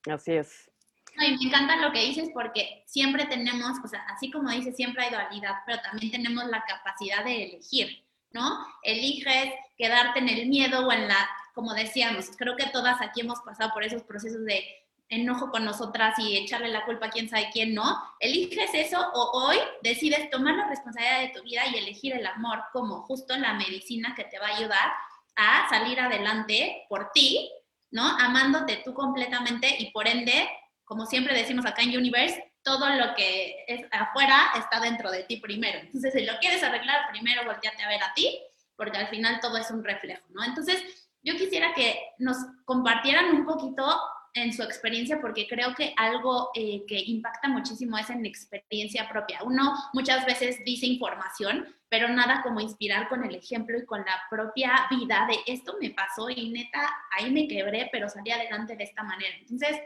Así 0.10 0.34
es. 0.34 0.72
Ay, 1.18 1.38
me 1.38 1.48
encanta 1.48 1.76
lo 1.78 1.92
que 1.92 2.00
dices 2.00 2.30
porque 2.34 2.84
siempre 2.88 3.26
tenemos, 3.26 3.78
o 3.84 3.88
sea, 3.88 4.04
así 4.10 4.32
como 4.32 4.50
dices, 4.50 4.76
siempre 4.76 5.04
hay 5.06 5.12
dualidad, 5.12 5.58
pero 5.66 5.80
también 5.82 6.12
tenemos 6.12 6.46
la 6.46 6.64
capacidad 6.64 7.24
de 7.24 7.44
elegir, 7.44 8.04
¿no? 8.32 8.66
Eliges 8.82 9.54
quedarte 9.78 10.20
en 10.20 10.30
el 10.30 10.48
miedo 10.48 10.88
o 10.88 10.92
en 10.92 11.08
la 11.08 11.30
como 11.54 11.74
decíamos, 11.74 12.32
creo 12.38 12.56
que 12.56 12.66
todas 12.68 13.02
aquí 13.02 13.22
hemos 13.22 13.40
pasado 13.42 13.72
por 13.74 13.84
esos 13.84 14.02
procesos 14.04 14.44
de 14.44 14.66
enojo 15.10 15.52
con 15.52 15.66
nosotras 15.66 16.18
y 16.18 16.38
echarle 16.38 16.70
la 16.70 16.86
culpa 16.86 17.08
a 17.08 17.10
quién 17.10 17.30
sabe 17.30 17.50
quién 17.52 17.74
no, 17.74 18.02
eliges 18.20 18.72
eso 18.74 19.00
o 19.14 19.46
hoy 19.46 19.58
decides 19.82 20.30
tomar 20.30 20.56
la 20.56 20.68
responsabilidad 20.68 21.22
de 21.22 21.40
tu 21.40 21.44
vida 21.44 21.62
y 21.68 21.78
elegir 21.78 22.14
el 22.14 22.26
amor 22.26 22.64
como 22.72 23.02
justo 23.04 23.38
la 23.38 23.54
medicina 23.54 24.14
que 24.16 24.24
te 24.24 24.40
va 24.40 24.48
a 24.48 24.56
ayudar 24.58 24.94
a 25.36 25.70
salir 25.70 26.00
adelante 26.00 26.86
por 26.90 27.12
ti, 27.12 27.52
¿no? 27.92 28.04
Amándote 28.04 28.82
tú 28.84 28.94
completamente 28.94 29.76
y 29.80 29.92
por 29.92 30.08
ende, 30.08 30.50
como 30.84 31.06
siempre 31.06 31.36
decimos 31.36 31.66
acá 31.66 31.82
en 31.84 31.98
Universe, 31.98 32.54
todo 32.64 32.90
lo 32.90 33.14
que 33.16 33.66
es 33.68 33.86
afuera 33.92 34.52
está 34.58 34.80
dentro 34.80 35.12
de 35.12 35.24
ti 35.24 35.38
primero. 35.38 35.80
Entonces, 35.80 36.14
si 36.14 36.26
lo 36.26 36.38
quieres 36.40 36.64
arreglar, 36.64 37.10
primero 37.12 37.46
volteate 37.46 37.84
a 37.84 37.90
ver 37.90 38.02
a 38.02 38.14
ti, 38.14 38.40
porque 38.76 38.98
al 38.98 39.08
final 39.10 39.40
todo 39.42 39.58
es 39.58 39.70
un 39.70 39.84
reflejo, 39.84 40.26
¿no? 40.30 40.44
Entonces, 40.44 40.82
yo 41.22 41.36
quisiera 41.36 41.74
que 41.74 42.00
nos 42.20 42.38
compartieran 42.66 43.26
un 43.36 43.46
poquito 43.46 43.86
en 44.34 44.52
su 44.52 44.64
experiencia 44.64 45.22
porque 45.22 45.48
creo 45.48 45.76
que 45.76 45.94
algo 45.96 46.50
eh, 46.56 46.84
que 46.88 47.00
impacta 47.00 47.48
muchísimo 47.48 47.98
es 47.98 48.10
en 48.10 48.26
experiencia 48.26 49.08
propia. 49.08 49.44
Uno 49.44 49.74
muchas 49.94 50.26
veces 50.26 50.64
dice 50.66 50.88
información, 50.88 51.68
pero 51.88 52.08
nada 52.08 52.42
como 52.42 52.60
inspirar 52.60 53.08
con 53.10 53.24
el 53.24 53.36
ejemplo 53.36 53.78
y 53.78 53.86
con 53.86 54.00
la 54.00 54.22
propia 54.30 54.88
vida 54.90 55.28
de 55.30 55.54
esto 55.54 55.78
me 55.80 55.92
pasó 55.92 56.30
y 56.30 56.50
neta, 56.50 56.90
ahí 57.12 57.32
me 57.32 57.48
quebré, 57.48 57.90
pero 57.92 58.10
salí 58.10 58.32
adelante 58.32 58.76
de 58.76 58.84
esta 58.84 59.04
manera. 59.04 59.36
Entonces, 59.38 59.80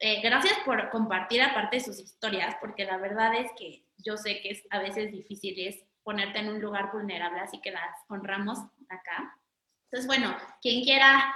eh, 0.00 0.20
gracias 0.20 0.58
por 0.64 0.90
compartir 0.90 1.42
aparte 1.42 1.78
sus 1.78 2.00
historias, 2.00 2.56
porque 2.60 2.84
la 2.84 2.98
verdad 2.98 3.34
es 3.36 3.50
que 3.56 3.84
yo 3.98 4.16
sé 4.16 4.40
que 4.40 4.50
es 4.50 4.62
a 4.70 4.80
veces 4.80 5.12
difícil 5.12 5.54
es 5.58 5.84
ponerte 6.02 6.40
en 6.40 6.48
un 6.48 6.60
lugar 6.60 6.90
vulnerable, 6.92 7.40
así 7.40 7.60
que 7.60 7.70
las 7.70 7.96
honramos 8.08 8.58
acá. 8.88 9.38
Entonces, 9.84 10.06
bueno, 10.08 10.36
quien 10.60 10.82
quiera 10.82 11.34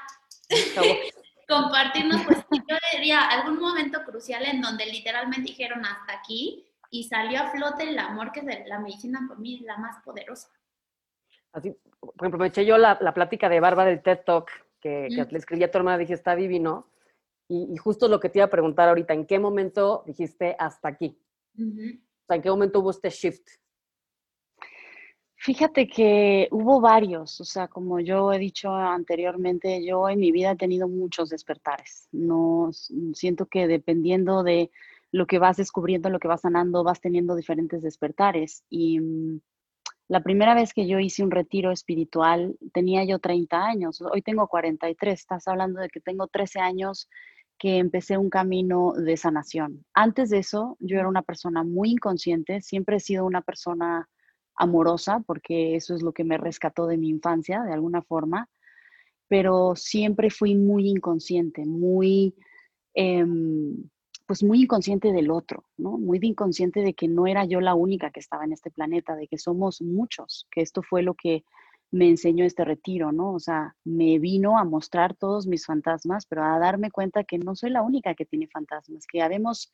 compartirnos, 1.49 2.23
pues 2.25 2.39
yo 2.51 2.77
diría 2.93 3.21
algún 3.21 3.59
momento 3.59 4.05
crucial 4.05 4.45
en 4.45 4.61
donde 4.61 4.87
literalmente 4.87 5.51
dijeron 5.51 5.85
hasta 5.85 6.21
aquí 6.21 6.67
y 6.91 7.05
salió 7.05 7.41
a 7.41 7.51
flote 7.51 7.89
el 7.89 7.99
amor 7.99 8.33
que 8.33 8.41
es 8.41 8.69
la 8.69 8.79
medicina 8.79 9.25
por 9.27 9.39
mí 9.39 9.61
la 9.61 9.79
más 9.79 10.03
poderosa. 10.05 10.49
Así, 11.53 11.75
por 12.01 12.15
ejemplo, 12.21 12.39
me 12.39 12.49
eché 12.49 12.65
yo 12.65 12.77
la, 12.77 12.99
la 13.01 13.15
plática 13.15 13.49
de 13.49 13.61
Bárbara 13.61 13.91
del 13.91 14.03
TED 14.03 14.21
Talk 14.25 14.51
que, 14.81 15.09
que 15.11 15.27
le 15.31 15.39
escribí 15.39 15.65
a 15.65 15.71
tu 15.71 15.79
hermana, 15.79 15.99
dije, 15.99 16.15
está 16.15 16.37
divino. 16.37 16.91
Y, 17.49 17.77
justo 17.79 18.09
lo 18.09 18.21
que 18.21 18.29
te 18.29 18.39
iba 18.39 18.45
a 18.45 18.51
preguntar 18.51 18.89
ahorita, 18.89 19.15
¿en 19.15 19.27
qué 19.27 19.39
momento 19.39 20.05
dijiste 20.07 20.55
hasta 20.59 20.89
aquí? 20.89 21.19
O 21.59 22.27
sea, 22.27 22.37
¿en 22.37 22.43
qué 22.43 22.51
momento 22.51 22.81
hubo 22.81 22.91
este 22.91 23.09
shift? 23.09 23.49
Fíjate 25.49 25.89
que 25.89 26.47
hubo 26.51 26.79
varios, 26.79 27.41
o 27.41 27.45
sea, 27.47 27.69
como 27.69 28.01
yo 28.01 28.31
he 28.35 28.39
dicho 28.39 28.71
anteriormente, 28.71 29.83
yo 29.83 30.07
en 30.11 30.21
mi 30.21 30.31
vida 30.31 30.51
he 30.51 30.57
tenido 30.57 30.89
muchos 30.89 31.31
despertares. 31.31 32.07
No 32.13 32.69
siento 33.15 33.47
que 33.47 33.67
dependiendo 33.67 34.43
de 34.43 34.71
lo 35.11 35.27
que 35.27 35.39
vas 35.39 35.57
descubriendo, 35.57 36.11
lo 36.11 36.19
que 36.19 36.29
vas 36.29 36.43
sanando, 36.43 36.85
vas 36.85 37.01
teniendo 37.01 37.35
diferentes 37.35 37.81
despertares. 37.81 38.63
Y 38.69 39.01
mm, 39.01 39.41
la 40.09 40.23
primera 40.23 40.53
vez 40.53 40.75
que 40.75 40.87
yo 40.87 40.99
hice 40.99 41.23
un 41.23 41.31
retiro 41.31 41.73
espiritual 41.73 42.59
tenía 42.75 43.05
yo 43.05 43.19
30 43.19 43.65
años, 43.65 44.03
hoy 44.03 44.21
tengo 44.21 44.49
43, 44.49 45.19
estás 45.19 45.49
hablando 45.49 45.81
de 45.81 45.89
que 45.89 46.01
tengo 46.01 46.27
13 46.27 46.61
años 46.61 47.09
que 47.57 47.79
empecé 47.79 48.19
un 48.19 48.29
camino 48.29 48.93
de 48.93 49.17
sanación. 49.17 49.87
Antes 49.95 50.29
de 50.29 50.41
eso, 50.41 50.77
yo 50.79 50.99
era 50.99 51.09
una 51.09 51.23
persona 51.23 51.65
muy 51.65 51.93
inconsciente, 51.93 52.61
siempre 52.61 52.97
he 52.97 53.01
sido 53.01 53.25
una 53.25 53.41
persona 53.41 54.11
amorosa, 54.59 55.21
porque 55.27 55.77
eso 55.77 55.95
es 55.95 56.03
lo 56.03 56.13
que 56.13 56.25
me 56.25 56.37
rescató 56.37 56.87
de 56.87 56.99
mi 56.99 57.09
infancia, 57.09 57.63
de 57.63 57.73
alguna 57.73 58.03
forma, 58.03 58.49
pero 59.29 59.75
siempre 59.77 60.31
fui 60.31 60.55
muy 60.55 60.89
inconsciente, 60.89 61.65
muy, 61.65 62.35
em, 62.95 63.89
pues 64.27 64.43
muy 64.43 64.63
inconsciente 64.63 65.13
del 65.13 65.31
otro, 65.31 65.65
¿no? 65.77 65.97
Muy 65.99 66.19
inconsciente 66.23 66.81
de 66.81 66.95
que 66.95 67.09
no 67.09 67.27
era 67.27 67.45
yo 67.45 67.61
la 67.61 67.75
única 67.75 68.11
que 68.11 68.21
estaba 68.21 68.45
en 68.45 68.53
este 68.53 68.71
planeta, 68.71 69.17
de 69.17 69.29
que 69.29 69.39
somos 69.39 69.81
muchos, 69.81 70.47
que 70.51 70.61
esto 70.61 70.83
fue 70.83 71.03
lo 71.03 71.15
que 71.15 71.45
me 71.91 72.09
enseñó 72.09 72.45
este 72.45 72.65
retiro, 72.65 73.13
¿no? 73.13 73.33
O 73.33 73.41
sea, 73.41 73.75
me 73.85 74.19
vino 74.19 74.59
a 74.59 74.65
mostrar 74.65 75.15
todos 75.15 75.47
mis 75.47 75.65
fantasmas, 75.65 76.27
pero 76.27 76.45
a 76.45 76.59
darme 76.59 76.91
cuenta 76.91 77.25
que 77.25 77.39
no 77.39 77.55
soy 77.55 77.71
la 77.71 77.83
única 77.83 78.15
que 78.15 78.27
tiene 78.27 78.49
fantasmas, 78.49 79.07
que 79.07 79.23
habemos 79.23 79.73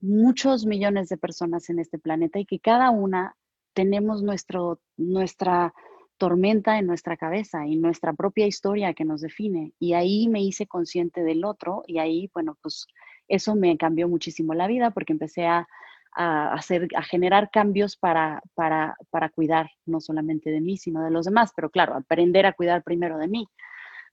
muchos 0.00 0.66
millones 0.66 1.08
de 1.08 1.16
personas 1.16 1.70
en 1.70 1.78
este 1.78 1.98
planeta 1.98 2.40
y 2.40 2.46
que 2.46 2.58
cada 2.58 2.90
una 2.90 3.36
tenemos 3.74 4.22
nuestro, 4.22 4.80
nuestra 4.96 5.74
tormenta 6.18 6.78
en 6.78 6.86
nuestra 6.86 7.16
cabeza 7.16 7.66
y 7.66 7.76
nuestra 7.76 8.12
propia 8.12 8.46
historia 8.46 8.94
que 8.94 9.04
nos 9.04 9.22
define. 9.22 9.72
Y 9.78 9.94
ahí 9.94 10.28
me 10.28 10.40
hice 10.40 10.66
consciente 10.66 11.24
del 11.24 11.44
otro 11.44 11.82
y 11.86 11.98
ahí, 11.98 12.30
bueno, 12.32 12.56
pues 12.62 12.86
eso 13.28 13.56
me 13.56 13.76
cambió 13.76 14.08
muchísimo 14.08 14.54
la 14.54 14.68
vida 14.68 14.90
porque 14.92 15.12
empecé 15.12 15.46
a, 15.46 15.66
hacer, 16.14 16.88
a 16.94 17.02
generar 17.02 17.50
cambios 17.50 17.96
para, 17.96 18.42
para, 18.54 18.96
para, 19.10 19.30
cuidar 19.30 19.70
no 19.86 20.00
solamente 20.00 20.50
de 20.50 20.60
mí, 20.60 20.76
sino 20.76 21.02
de 21.02 21.10
los 21.10 21.24
demás. 21.24 21.52
Pero 21.56 21.70
claro, 21.70 21.94
aprender 21.94 22.46
a 22.46 22.52
cuidar 22.52 22.82
primero 22.84 23.18
de 23.18 23.28
mí. 23.28 23.48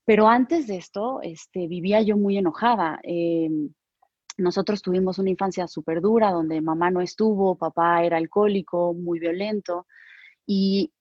Pero 0.05 0.27
antes 0.27 0.65
de 0.65 0.77
esto, 0.77 1.19
este, 1.21 1.67
vivía 1.67 2.01
yo 2.01 2.17
muy 2.17 2.37
enojada. 2.37 2.99
Em, 3.03 3.69
nosotros 4.39 4.81
tuvimos 4.81 5.19
una 5.19 5.29
infancia 5.29 5.67
súper 5.67 6.01
dura, 6.01 6.31
donde 6.31 6.62
mamá 6.62 6.89
no 6.91 7.01
estuvo, 7.01 7.55
papá 7.55 8.03
era 8.03 8.17
alcohólico, 8.17 8.93
muy 8.93 9.19
violento, 9.19 9.86
y, 10.46 10.91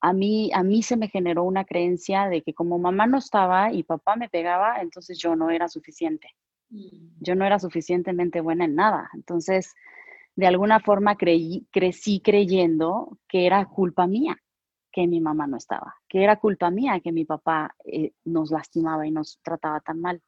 a, 0.00 0.12
mí, 0.12 0.50
a 0.54 0.62
mí 0.62 0.82
se 0.82 0.96
me 0.96 1.08
generó 1.08 1.42
una 1.42 1.64
creencia 1.64 2.28
de 2.28 2.42
que 2.42 2.54
como 2.54 2.78
mamá 2.78 3.06
no 3.08 3.18
estaba 3.18 3.72
y 3.72 3.82
papá 3.82 4.14
me 4.14 4.28
pegaba, 4.28 4.80
entonces 4.80 5.18
yo 5.18 5.34
no 5.34 5.50
era 5.50 5.68
suficiente. 5.68 6.28
Yo 7.20 7.34
no 7.34 7.44
era 7.44 7.58
suficientemente 7.58 8.40
buena 8.40 8.66
en 8.66 8.74
nada. 8.76 9.10
Entonces, 9.14 9.74
de 10.36 10.46
alguna 10.46 10.78
forma 10.78 11.16
crecí 11.16 12.20
creyendo 12.22 13.18
que 13.26 13.46
era 13.46 13.64
culpa 13.64 14.06
mía 14.06 14.38
que 14.92 15.06
mi 15.06 15.20
mamá 15.20 15.46
no 15.46 15.56
estaba, 15.56 15.96
que 16.08 16.22
era 16.22 16.36
culpa 16.36 16.70
mía 16.70 17.00
que 17.00 17.12
mi 17.12 17.24
papá 17.24 17.74
eh, 17.84 18.12
nos 18.24 18.50
lastimaba 18.50 19.06
y 19.06 19.10
nos 19.10 19.40
trataba 19.42 19.80
tan 19.80 20.00
mal. 20.00 20.22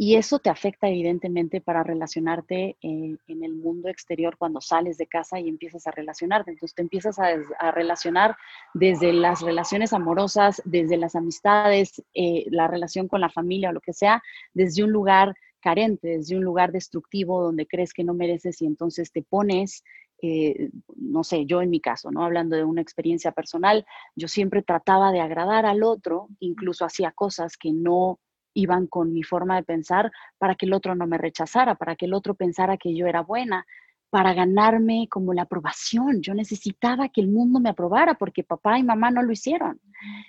Y 0.00 0.14
eso 0.14 0.38
te 0.38 0.48
afecta 0.48 0.88
evidentemente 0.88 1.60
para 1.60 1.82
relacionarte 1.82 2.76
eh, 2.80 3.16
en 3.26 3.42
el 3.42 3.56
mundo 3.56 3.88
exterior 3.88 4.36
cuando 4.38 4.60
sales 4.60 4.96
de 4.96 5.08
casa 5.08 5.40
y 5.40 5.48
empiezas 5.48 5.88
a 5.88 5.90
relacionarte. 5.90 6.52
Entonces 6.52 6.76
te 6.76 6.82
empiezas 6.82 7.18
a, 7.18 7.72
relacionar 7.72 8.36
desde 8.74 9.12
las 9.12 9.40
relaciones 9.42 9.92
amorosas, 9.92 10.62
desde 10.64 10.96
las 10.98 11.16
amistades, 11.16 12.00
eh, 12.14 12.44
la 12.48 12.68
relación 12.68 13.08
con 13.08 13.20
la 13.20 13.28
familia 13.28 13.70
o 13.70 13.72
lo 13.72 13.80
que 13.80 13.92
sea, 13.92 14.22
desde 14.54 14.84
un 14.84 14.92
lugar 14.92 15.34
carente, 15.58 16.06
desde 16.06 16.36
un 16.36 16.44
lugar 16.44 16.70
destructivo 16.70 17.42
donde 17.42 17.66
crees 17.66 17.92
que 17.92 18.04
no 18.04 18.14
mereces 18.14 18.62
y 18.62 18.66
entonces 18.66 19.10
te 19.10 19.22
pones 19.24 19.82
eh, 20.20 20.70
no 20.96 21.22
sé, 21.22 21.46
yo 21.46 21.62
en 21.62 21.70
mi 21.70 21.80
caso, 21.80 22.10
¿no? 22.10 22.24
Hablando 22.24 22.56
de 22.56 22.64
una 22.64 22.82
experiencia 22.82 23.30
personal, 23.30 23.86
yo 24.16 24.26
siempre 24.26 24.62
trataba 24.62 25.12
de 25.12 25.20
agradar 25.20 25.64
al 25.64 25.84
otro, 25.84 26.28
incluso 26.40 26.84
hacía 26.84 27.12
cosas 27.12 27.56
que 27.56 27.72
no 27.72 28.18
iban 28.58 28.86
con 28.88 29.12
mi 29.12 29.22
forma 29.22 29.56
de 29.56 29.62
pensar 29.62 30.10
para 30.36 30.54
que 30.56 30.66
el 30.66 30.72
otro 30.72 30.94
no 30.94 31.06
me 31.06 31.16
rechazara, 31.16 31.76
para 31.76 31.94
que 31.94 32.06
el 32.06 32.14
otro 32.14 32.34
pensara 32.34 32.76
que 32.76 32.94
yo 32.94 33.06
era 33.06 33.22
buena, 33.22 33.64
para 34.10 34.34
ganarme 34.34 35.06
como 35.10 35.32
la 35.32 35.42
aprobación. 35.42 36.22
Yo 36.22 36.34
necesitaba 36.34 37.08
que 37.08 37.20
el 37.20 37.28
mundo 37.28 37.60
me 37.60 37.70
aprobara 37.70 38.14
porque 38.14 38.42
papá 38.42 38.78
y 38.78 38.82
mamá 38.82 39.10
no 39.10 39.22
lo 39.22 39.32
hicieron. 39.32 39.80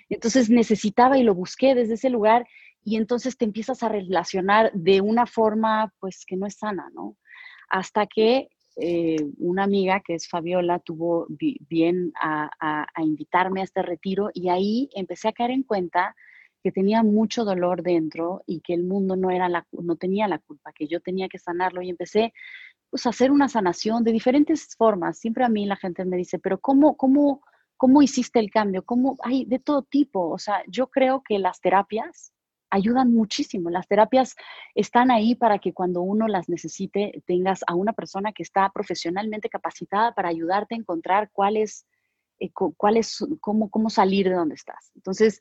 Entonces 0.08 0.48
necesitaba 0.48 1.18
y 1.18 1.24
lo 1.24 1.34
busqué 1.34 1.74
desde 1.74 1.94
ese 1.94 2.10
lugar 2.10 2.46
y 2.84 2.96
entonces 2.96 3.36
te 3.36 3.44
empiezas 3.44 3.82
a 3.82 3.88
relacionar 3.88 4.70
de 4.74 5.00
una 5.00 5.26
forma 5.26 5.92
pues 5.98 6.24
que 6.26 6.36
no 6.36 6.46
es 6.46 6.54
sana, 6.54 6.88
¿no? 6.94 7.16
Hasta 7.68 8.06
que 8.06 8.48
eh, 8.76 9.16
una 9.38 9.64
amiga 9.64 10.00
que 10.00 10.14
es 10.14 10.28
Fabiola 10.28 10.78
tuvo 10.78 11.26
bien 11.28 12.12
a, 12.20 12.48
a 12.60 13.02
invitarme 13.02 13.60
a 13.60 13.64
este 13.64 13.82
retiro 13.82 14.30
y 14.32 14.48
ahí 14.48 14.88
empecé 14.94 15.28
a 15.28 15.32
caer 15.32 15.50
en 15.50 15.64
cuenta 15.64 16.14
que 16.62 16.72
tenía 16.72 17.02
mucho 17.02 17.44
dolor 17.44 17.82
dentro 17.82 18.42
y 18.46 18.60
que 18.60 18.74
el 18.74 18.84
mundo 18.84 19.16
no, 19.16 19.30
era 19.30 19.48
la, 19.48 19.66
no 19.72 19.96
tenía 19.96 20.28
la 20.28 20.38
culpa, 20.38 20.72
que 20.72 20.86
yo 20.86 21.00
tenía 21.00 21.28
que 21.28 21.38
sanarlo 21.38 21.82
y 21.82 21.90
empecé 21.90 22.32
pues, 22.90 23.06
a 23.06 23.10
hacer 23.10 23.30
una 23.30 23.48
sanación 23.48 24.04
de 24.04 24.12
diferentes 24.12 24.74
formas. 24.76 25.18
Siempre 25.18 25.44
a 25.44 25.48
mí 25.48 25.66
la 25.66 25.76
gente 25.76 26.04
me 26.04 26.16
dice, 26.16 26.38
pero 26.38 26.58
¿cómo, 26.58 26.96
cómo, 26.96 27.42
cómo 27.76 28.02
hiciste 28.02 28.38
el 28.38 28.50
cambio? 28.50 28.84
¿Cómo? 28.84 29.16
Hay 29.22 29.44
de 29.44 29.58
todo 29.58 29.82
tipo. 29.82 30.28
O 30.28 30.38
sea, 30.38 30.62
yo 30.68 30.88
creo 30.88 31.22
que 31.22 31.38
las 31.38 31.60
terapias 31.60 32.32
ayudan 32.70 33.12
muchísimo. 33.12 33.70
Las 33.70 33.88
terapias 33.88 34.36
están 34.74 35.10
ahí 35.10 35.34
para 35.34 35.58
que 35.58 35.72
cuando 35.72 36.02
uno 36.02 36.28
las 36.28 36.48
necesite 36.48 37.22
tengas 37.26 37.60
a 37.66 37.74
una 37.74 37.92
persona 37.92 38.32
que 38.32 38.42
está 38.42 38.70
profesionalmente 38.70 39.48
capacitada 39.48 40.12
para 40.14 40.28
ayudarte 40.28 40.74
a 40.74 40.78
encontrar 40.78 41.30
cuál 41.32 41.56
es, 41.56 41.86
eh, 42.38 42.50
cómo, 42.52 43.70
cómo 43.70 43.90
salir 43.90 44.28
de 44.28 44.34
donde 44.34 44.54
estás. 44.54 44.92
Entonces, 44.94 45.40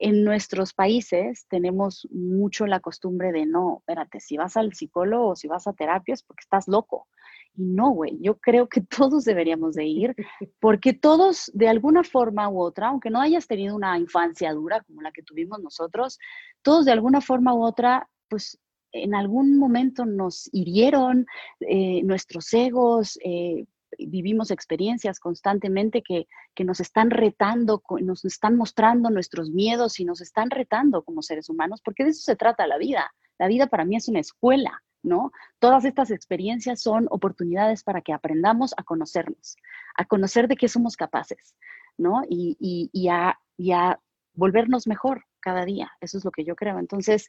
en 0.00 0.24
nuestros 0.24 0.72
países 0.72 1.46
tenemos 1.48 2.08
mucho 2.10 2.66
la 2.66 2.80
costumbre 2.80 3.32
de 3.32 3.44
no, 3.44 3.78
espérate, 3.80 4.18
si 4.18 4.38
vas 4.38 4.56
al 4.56 4.72
psicólogo 4.72 5.28
o 5.28 5.36
si 5.36 5.46
vas 5.46 5.66
a 5.66 5.74
terapia 5.74 6.14
es 6.14 6.22
porque 6.22 6.40
estás 6.40 6.66
loco. 6.68 7.06
Y 7.54 7.64
no, 7.64 7.90
güey, 7.90 8.18
yo 8.20 8.38
creo 8.38 8.66
que 8.66 8.80
todos 8.98 9.24
deberíamos 9.24 9.74
de 9.74 9.84
ir, 9.84 10.16
porque 10.58 10.94
todos, 10.94 11.50
de 11.54 11.68
alguna 11.68 12.02
forma 12.02 12.48
u 12.48 12.60
otra, 12.60 12.88
aunque 12.88 13.10
no 13.10 13.20
hayas 13.20 13.46
tenido 13.46 13.76
una 13.76 13.98
infancia 13.98 14.52
dura 14.54 14.82
como 14.82 15.02
la 15.02 15.12
que 15.12 15.22
tuvimos 15.22 15.60
nosotros, 15.60 16.18
todos 16.62 16.86
de 16.86 16.92
alguna 16.92 17.20
forma 17.20 17.52
u 17.54 17.62
otra, 17.62 18.08
pues 18.28 18.58
en 18.92 19.14
algún 19.14 19.58
momento 19.58 20.06
nos 20.06 20.48
hirieron 20.52 21.26
eh, 21.60 22.02
nuestros 22.04 22.52
egos, 22.54 23.18
eh, 23.22 23.66
vivimos 24.08 24.50
experiencias 24.50 25.20
constantemente 25.20 26.02
que, 26.02 26.26
que, 26.54 26.64
nos 26.64 26.80
están 26.80 27.10
retando, 27.10 27.82
nos 28.00 28.24
están 28.24 28.56
mostrando 28.56 29.10
nuestros 29.10 29.50
miedos 29.50 30.00
y 30.00 30.04
nos 30.04 30.20
están 30.20 30.50
retando 30.50 31.02
como 31.02 31.22
seres 31.22 31.48
humanos, 31.48 31.80
porque 31.84 32.04
de 32.04 32.10
eso 32.10 32.22
se 32.22 32.36
trata 32.36 32.66
la 32.66 32.78
vida. 32.78 33.12
La 33.38 33.48
vida 33.48 33.66
para 33.66 33.84
mí 33.84 33.96
es 33.96 34.08
una 34.08 34.20
escuela, 34.20 34.82
¿no? 35.02 35.32
Todas 35.58 35.84
estas 35.84 36.10
experiencias 36.10 36.82
son 36.82 37.06
oportunidades 37.10 37.82
para 37.82 38.02
que 38.02 38.12
aprendamos 38.12 38.74
a 38.76 38.82
conocernos, 38.82 39.56
a 39.96 40.04
conocer 40.04 40.48
de 40.48 40.56
qué 40.56 40.68
somos 40.68 40.96
capaces, 40.96 41.54
¿no? 41.96 42.22
Y, 42.28 42.56
y, 42.92 43.08
a, 43.08 43.38
y 43.56 43.72
a, 43.72 43.98
volvernos 44.34 44.86
mejor 44.86 45.24
cada 45.40 45.64
día. 45.64 45.90
Eso 46.00 46.18
es 46.18 46.24
lo 46.24 46.30
que 46.30 46.44
yo 46.44 46.54
creo. 46.54 46.78
Entonces, 46.78 47.28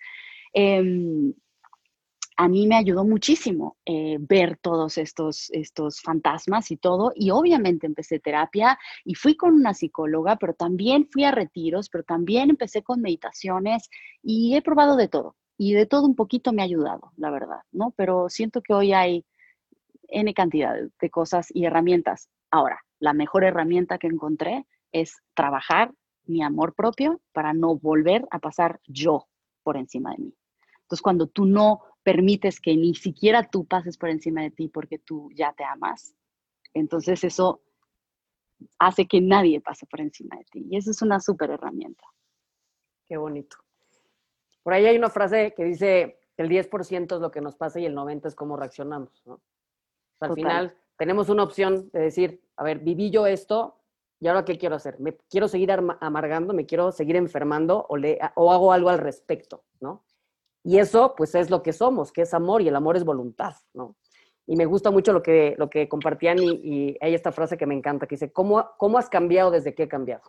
eh, 0.53 1.33
a 2.37 2.47
mí 2.47 2.65
me 2.65 2.75
ayudó 2.75 3.03
muchísimo 3.03 3.77
eh, 3.85 4.17
ver 4.19 4.57
todos 4.57 4.97
estos, 4.97 5.49
estos 5.51 6.01
fantasmas 6.01 6.71
y 6.71 6.77
todo. 6.77 7.11
Y 7.15 7.31
obviamente 7.31 7.85
empecé 7.85 8.19
terapia 8.19 8.79
y 9.03 9.15
fui 9.15 9.35
con 9.35 9.53
una 9.53 9.73
psicóloga, 9.73 10.37
pero 10.37 10.53
también 10.53 11.07
fui 11.11 11.23
a 11.23 11.31
retiros, 11.31 11.89
pero 11.89 12.03
también 12.03 12.49
empecé 12.49 12.83
con 12.83 13.01
meditaciones 13.01 13.89
y 14.23 14.55
he 14.55 14.61
probado 14.61 14.95
de 14.95 15.07
todo. 15.07 15.35
Y 15.57 15.73
de 15.73 15.85
todo 15.85 16.07
un 16.07 16.15
poquito 16.15 16.53
me 16.53 16.61
ha 16.61 16.65
ayudado, 16.65 17.11
la 17.17 17.29
verdad, 17.29 17.59
¿no? 17.71 17.93
Pero 17.95 18.29
siento 18.29 18.61
que 18.61 18.73
hoy 18.73 18.93
hay 18.93 19.25
N 20.07 20.33
cantidad 20.33 20.75
de 20.99 21.09
cosas 21.09 21.47
y 21.53 21.65
herramientas. 21.65 22.29
Ahora, 22.49 22.79
la 22.99 23.13
mejor 23.13 23.43
herramienta 23.43 23.97
que 23.97 24.07
encontré 24.07 24.65
es 24.91 25.21
trabajar 25.35 25.93
mi 26.25 26.41
amor 26.41 26.73
propio 26.73 27.21
para 27.33 27.53
no 27.53 27.75
volver 27.75 28.27
a 28.31 28.39
pasar 28.39 28.79
yo 28.87 29.27
por 29.63 29.77
encima 29.77 30.11
de 30.11 30.17
mí. 30.23 30.35
Entonces, 30.81 31.01
cuando 31.01 31.27
tú 31.27 31.45
no 31.45 31.81
permites 32.03 32.59
que 32.59 32.75
ni 32.75 32.95
siquiera 32.95 33.49
tú 33.49 33.65
pases 33.65 33.97
por 33.97 34.09
encima 34.09 34.41
de 34.41 34.51
ti 34.51 34.67
porque 34.67 34.99
tú 34.99 35.29
ya 35.33 35.53
te 35.53 35.63
amas, 35.63 36.15
entonces 36.73 37.23
eso 37.23 37.61
hace 38.79 39.07
que 39.07 39.21
nadie 39.21 39.61
pase 39.61 39.85
por 39.85 40.01
encima 40.01 40.37
de 40.37 40.45
ti. 40.45 40.67
Y 40.69 40.77
eso 40.77 40.91
es 40.91 41.01
una 41.01 41.19
súper 41.19 41.51
herramienta. 41.51 42.03
Qué 43.07 43.17
bonito. 43.17 43.57
Por 44.63 44.73
ahí 44.73 44.85
hay 44.85 44.97
una 44.97 45.09
frase 45.09 45.53
que 45.55 45.63
dice 45.63 46.19
el 46.37 46.49
10% 46.49 47.15
es 47.15 47.21
lo 47.21 47.31
que 47.31 47.41
nos 47.41 47.55
pasa 47.55 47.79
y 47.79 47.85
el 47.85 47.95
90% 47.95 48.27
es 48.27 48.35
cómo 48.35 48.57
reaccionamos. 48.57 49.23
al 50.19 50.33
final 50.33 50.75
tenemos 50.97 51.29
una 51.29 51.43
opción 51.43 51.89
de 51.91 51.99
decir, 51.99 52.43
a 52.55 52.63
ver, 52.63 52.79
viví 52.79 53.09
yo 53.09 53.25
esto, 53.25 53.79
¿y 54.19 54.27
ahora 54.27 54.45
qué 54.45 54.57
quiero 54.57 54.75
hacer? 54.75 54.99
¿Me 54.99 55.17
quiero 55.29 55.47
seguir 55.47 55.71
amargando? 55.71 56.53
¿Me 56.53 56.65
quiero 56.65 56.91
seguir 56.91 57.15
enfermando? 57.15 57.85
¿O, 57.89 57.97
le, 57.97 58.19
o 58.35 58.51
hago 58.51 58.71
algo 58.71 58.89
al 58.89 58.99
respecto? 58.99 59.63
¿no? 59.79 60.03
Y 60.63 60.77
eso, 60.77 61.15
pues, 61.17 61.35
es 61.35 61.49
lo 61.49 61.63
que 61.63 61.73
somos, 61.73 62.11
que 62.11 62.21
es 62.21 62.33
amor, 62.33 62.61
y 62.61 62.67
el 62.67 62.75
amor 62.75 62.95
es 62.95 63.03
voluntad, 63.03 63.55
¿no? 63.73 63.95
Y 64.45 64.55
me 64.55 64.65
gusta 64.65 64.91
mucho 64.91 65.13
lo 65.13 65.23
que, 65.23 65.55
lo 65.57 65.69
que 65.69 65.87
compartían 65.87 66.37
y, 66.39 66.97
hay 66.99 67.13
esta 67.13 67.31
frase 67.31 67.57
que 67.57 67.65
me 67.65 67.75
encanta, 67.75 68.07
que 68.07 68.15
dice, 68.15 68.31
¿cómo, 68.31 68.69
¿cómo 68.77 68.97
has 68.97 69.09
cambiado 69.09 69.51
desde 69.51 69.73
que 69.73 69.83
he 69.83 69.87
cambiado? 69.87 70.23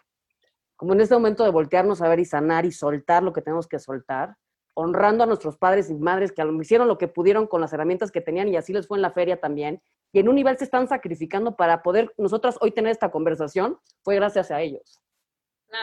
Como 0.76 0.92
en 0.92 1.00
este 1.00 1.14
momento 1.14 1.44
de 1.44 1.50
voltearnos 1.50 2.02
a 2.02 2.08
ver 2.08 2.20
y 2.20 2.24
sanar 2.24 2.64
y 2.64 2.72
soltar 2.72 3.22
lo 3.22 3.32
que 3.32 3.42
tenemos 3.42 3.66
que 3.66 3.78
soltar, 3.78 4.36
honrando 4.74 5.24
a 5.24 5.26
nuestros 5.26 5.56
padres 5.56 5.90
y 5.90 5.94
madres 5.94 6.32
que 6.32 6.42
hicieron 6.60 6.88
lo 6.88 6.98
que 6.98 7.08
pudieron 7.08 7.46
con 7.46 7.60
las 7.60 7.72
herramientas 7.72 8.10
que 8.10 8.20
tenían 8.20 8.48
y 8.48 8.56
así 8.56 8.72
les 8.72 8.86
fue 8.86 8.98
en 8.98 9.02
la 9.02 9.10
feria 9.10 9.40
también. 9.40 9.82
Y 10.12 10.20
en 10.20 10.28
un 10.28 10.34
nivel 10.34 10.56
se 10.58 10.64
están 10.64 10.88
sacrificando 10.88 11.56
para 11.56 11.82
poder 11.82 12.12
nosotras 12.16 12.58
hoy 12.60 12.70
tener 12.70 12.92
esta 12.92 13.10
conversación, 13.10 13.78
fue 14.02 14.14
gracias 14.16 14.50
a 14.50 14.60
ellos. 14.60 15.00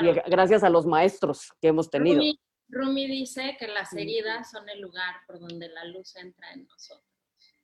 Y 0.02 0.12
gracias 0.30 0.64
a 0.64 0.70
los 0.70 0.86
maestros 0.86 1.52
que 1.60 1.70
hemos 1.70 1.90
tenido. 1.90 2.22
Rumi 2.70 3.08
dice 3.08 3.58
que 3.60 3.68
las 3.68 3.94
heridas 3.94 4.52
son 4.52 4.68
el 4.70 4.82
lugar 4.82 5.16
por 5.26 5.40
donde 5.40 5.68
la 5.70 5.86
luz 5.86 6.16
entra 6.16 6.52
en 6.54 6.68
nosotros. 6.68 7.04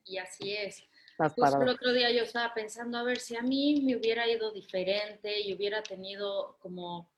Y 0.04 0.18
así 0.18 0.54
es. 0.54 0.84
Justo 1.18 1.62
el 1.62 1.70
otro 1.70 1.94
día 1.94 2.12
yo 2.12 2.24
estaba 2.24 2.54
pensando, 2.54 2.98
a 2.98 3.04
ver, 3.04 3.20
si 3.20 3.36
a 3.36 3.42
mí 3.42 3.82
me 3.82 3.96
hubiera 3.96 4.28
ido 4.28 4.52
diferente 4.52 5.40
y 5.40 5.54
hubiera 5.54 5.82
tenido 5.82 6.58
como 6.60 7.10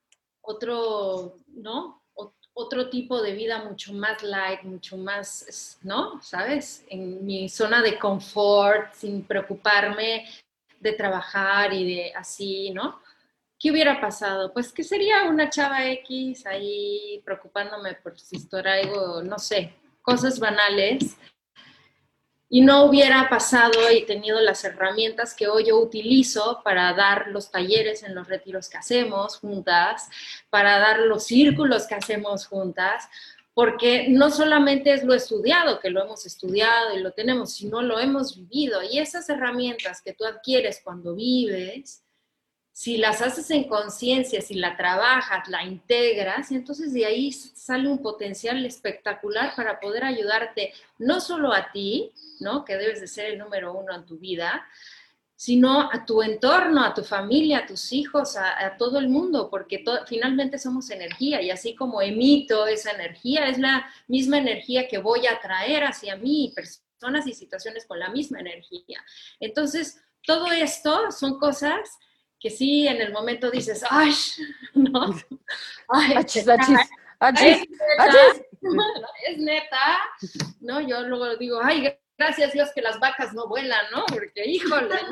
otro, 0.42 1.38
¿no? 1.48 2.04
otro 2.60 2.90
tipo 2.90 3.22
de 3.22 3.34
vida 3.34 3.64
mucho 3.64 3.94
más 3.94 4.24
light, 4.24 4.64
mucho 4.64 4.98
más, 4.98 5.78
¿no? 5.84 6.20
¿Sabes? 6.24 6.84
En 6.90 7.24
mi 7.24 7.48
zona 7.50 7.84
de 7.84 8.00
confort, 8.00 8.94
sin 8.94 9.24
preocuparme 9.24 10.28
de 10.80 10.94
trabajar 10.94 11.72
y 11.72 11.86
de 11.96 12.14
así, 12.16 12.72
¿no? 12.72 13.00
¿Qué 13.60 13.72
hubiera 13.72 14.00
pasado? 14.00 14.54
Pues 14.54 14.72
que 14.72 14.84
sería 14.84 15.24
una 15.24 15.50
chava 15.50 15.86
X 15.89 16.46
ahí 16.46 17.22
preocupándome 17.26 17.96
por 17.96 18.20
si 18.20 18.38
algo, 18.65 19.24
no 19.24 19.39
sé, 19.39 19.74
cosas 20.02 20.39
banales. 20.39 21.17
Y 22.50 22.62
no 22.62 22.86
hubiera 22.86 23.28
pasado 23.28 23.91
y 23.91 24.06
tenido 24.06 24.39
las 24.39 24.63
herramientas 24.63 25.34
que 25.34 25.50
hoy 25.50 25.65
yo 25.65 25.80
utilizo 25.80 26.62
para 26.63 26.93
dar 26.93 27.28
los 27.28 27.52
talleres 27.52 28.04
en 28.04 28.15
los 28.15 28.30
retiros 28.30 28.70
que 28.70 28.78
hacemos 28.78 29.38
juntas, 29.39 30.10
para 30.50 30.80
dar 30.80 31.00
los 31.00 31.26
círculos 31.26 31.88
que 31.88 31.96
hacemos 31.96 32.48
juntas, 32.48 33.10
porque 33.54 34.08
no 34.08 34.30
solamente 34.30 34.93
es 34.93 35.04
lo 35.04 35.13
estudiado, 35.13 35.82
que 35.82 35.89
lo 35.89 36.02
hemos 36.02 36.26
estudiado 36.26 36.96
y 36.96 37.02
lo 37.02 37.12
tenemos, 37.12 37.54
sino 37.54 37.82
lo 37.82 38.00
hemos 38.00 38.38
vivido. 38.38 38.82
Y 38.82 39.00
esas 39.00 39.28
herramientas 39.30 40.02
que 40.02 40.13
tú 40.13 40.24
adquieres 40.24 40.80
cuando 40.82 41.15
vives, 41.15 42.07
si 42.78 42.98
las 42.98 43.24
haces 43.24 43.50
en 43.50 43.63
conciencia, 43.63 44.40
si 44.40 44.54
la 44.54 44.78
trabajas, 44.78 45.48
la 45.48 45.63
integras, 45.63 46.52
entonces 46.52 46.94
de 46.94 47.08
ahí 47.08 47.32
sale 47.32 47.90
un 47.90 48.04
potencial 48.04 48.63
espectacular 48.68 49.56
para 49.56 49.80
poder 49.80 50.04
ayudarte 50.04 50.76
no 51.00 51.20
solo 51.20 51.52
a 51.54 51.72
ti, 51.72 52.12
¿no? 52.40 52.63
Que 52.63 52.78
debes 52.78 53.02
de 53.02 53.08
ser 53.08 53.32
el 53.32 53.40
número 53.40 53.74
uno 53.74 53.96
en 53.96 54.06
tu 54.06 54.20
vida, 54.20 54.63
sino 55.36 55.92
a 55.92 56.06
tu 56.06 56.22
entorno, 56.22 56.84
a 56.84 56.94
tu 56.94 57.04
familia, 57.04 57.58
a 57.58 57.66
tus 57.66 57.92
hijos, 57.94 58.38
a, 58.38 58.78
todo 58.78 59.00
el 59.00 59.10
mundo, 59.10 59.50
porque 59.50 59.84
finalmente 60.06 60.60
somos 60.60 60.92
energía 60.92 61.42
y 61.42 61.50
así 61.50 61.74
como 61.74 62.00
emito 62.04 62.68
esa 62.68 62.92
energía, 62.92 63.48
es 63.48 63.58
la 63.58 63.90
misma 64.08 64.38
energía 64.38 64.88
que 64.88 65.00
voy 65.00 65.26
a 65.26 65.40
traer 65.40 65.84
hacia 65.84 66.16
mí, 66.16 66.54
personas 66.54 67.26
y 67.26 67.34
situaciones 67.34 67.88
con 67.88 67.98
la 67.98 68.10
misma 68.10 68.40
energía. 68.40 69.04
Entonces, 69.40 70.00
todo 70.24 70.52
esto 70.52 71.12
son 71.12 71.40
cosas 71.40 71.98
que 72.39 72.50
sí 72.50 72.88
en 72.88 73.02
el 73.02 73.12
momento 73.12 73.50
dices, 73.52 73.84
¡ay! 73.89 74.13
¿No? 74.73 75.15
Ay, 75.89 76.13
achis, 76.15 76.47
achis, 76.47 76.80
achis, 77.19 77.67
es, 79.28 79.38
neta, 79.38 79.97
¿no? 80.62 80.82
Yo 80.82 81.02
luego 81.02 81.36
digo, 81.38 81.60
¡ay! 81.63 81.97
Gracias 82.17 82.52
Dios 82.52 82.69
que 82.73 82.82
las 82.82 83.00
vacas 83.00 83.34
no 83.34 83.47
vuelan, 83.47 83.86
¿no? 83.91 84.06
Porque, 84.08 84.45
híjole. 84.45 84.95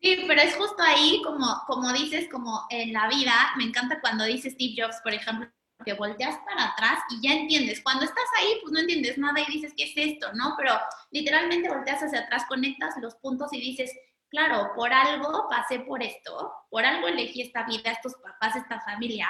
Sí, 0.00 0.24
pero 0.28 0.40
es 0.40 0.54
justo 0.54 0.80
ahí, 0.80 1.20
como, 1.24 1.62
como 1.66 1.92
dices, 1.92 2.28
como 2.30 2.64
en 2.70 2.92
la 2.92 3.08
vida, 3.08 3.32
me 3.56 3.64
encanta 3.64 4.00
cuando 4.00 4.24
dice 4.24 4.50
Steve 4.50 4.74
Jobs, 4.78 5.00
por 5.02 5.12
ejemplo, 5.12 5.50
que 5.84 5.94
volteas 5.94 6.38
para 6.48 6.66
atrás 6.66 7.00
y 7.10 7.26
ya 7.26 7.34
entiendes. 7.34 7.82
Cuando 7.82 8.04
estás 8.04 8.24
ahí, 8.38 8.58
pues 8.62 8.72
no 8.72 8.80
entiendes 8.80 9.18
nada 9.18 9.40
y 9.40 9.52
dices, 9.52 9.72
¿qué 9.76 9.84
es 9.84 9.92
esto? 9.96 10.32
¿No? 10.34 10.54
Pero 10.56 10.78
literalmente 11.10 11.68
volteas 11.68 12.02
hacia 12.02 12.20
atrás, 12.20 12.44
conectas 12.48 12.94
los 13.00 13.16
puntos 13.16 13.52
y 13.52 13.60
dices, 13.60 13.90
claro, 14.36 14.72
por 14.74 14.92
algo 14.92 15.48
pasé 15.48 15.80
por 15.80 16.02
esto, 16.02 16.52
por 16.68 16.84
algo 16.84 17.08
elegí 17.08 17.40
esta 17.40 17.64
vida, 17.64 17.90
estos 17.90 18.14
papás, 18.16 18.54
esta 18.56 18.80
familia, 18.80 19.28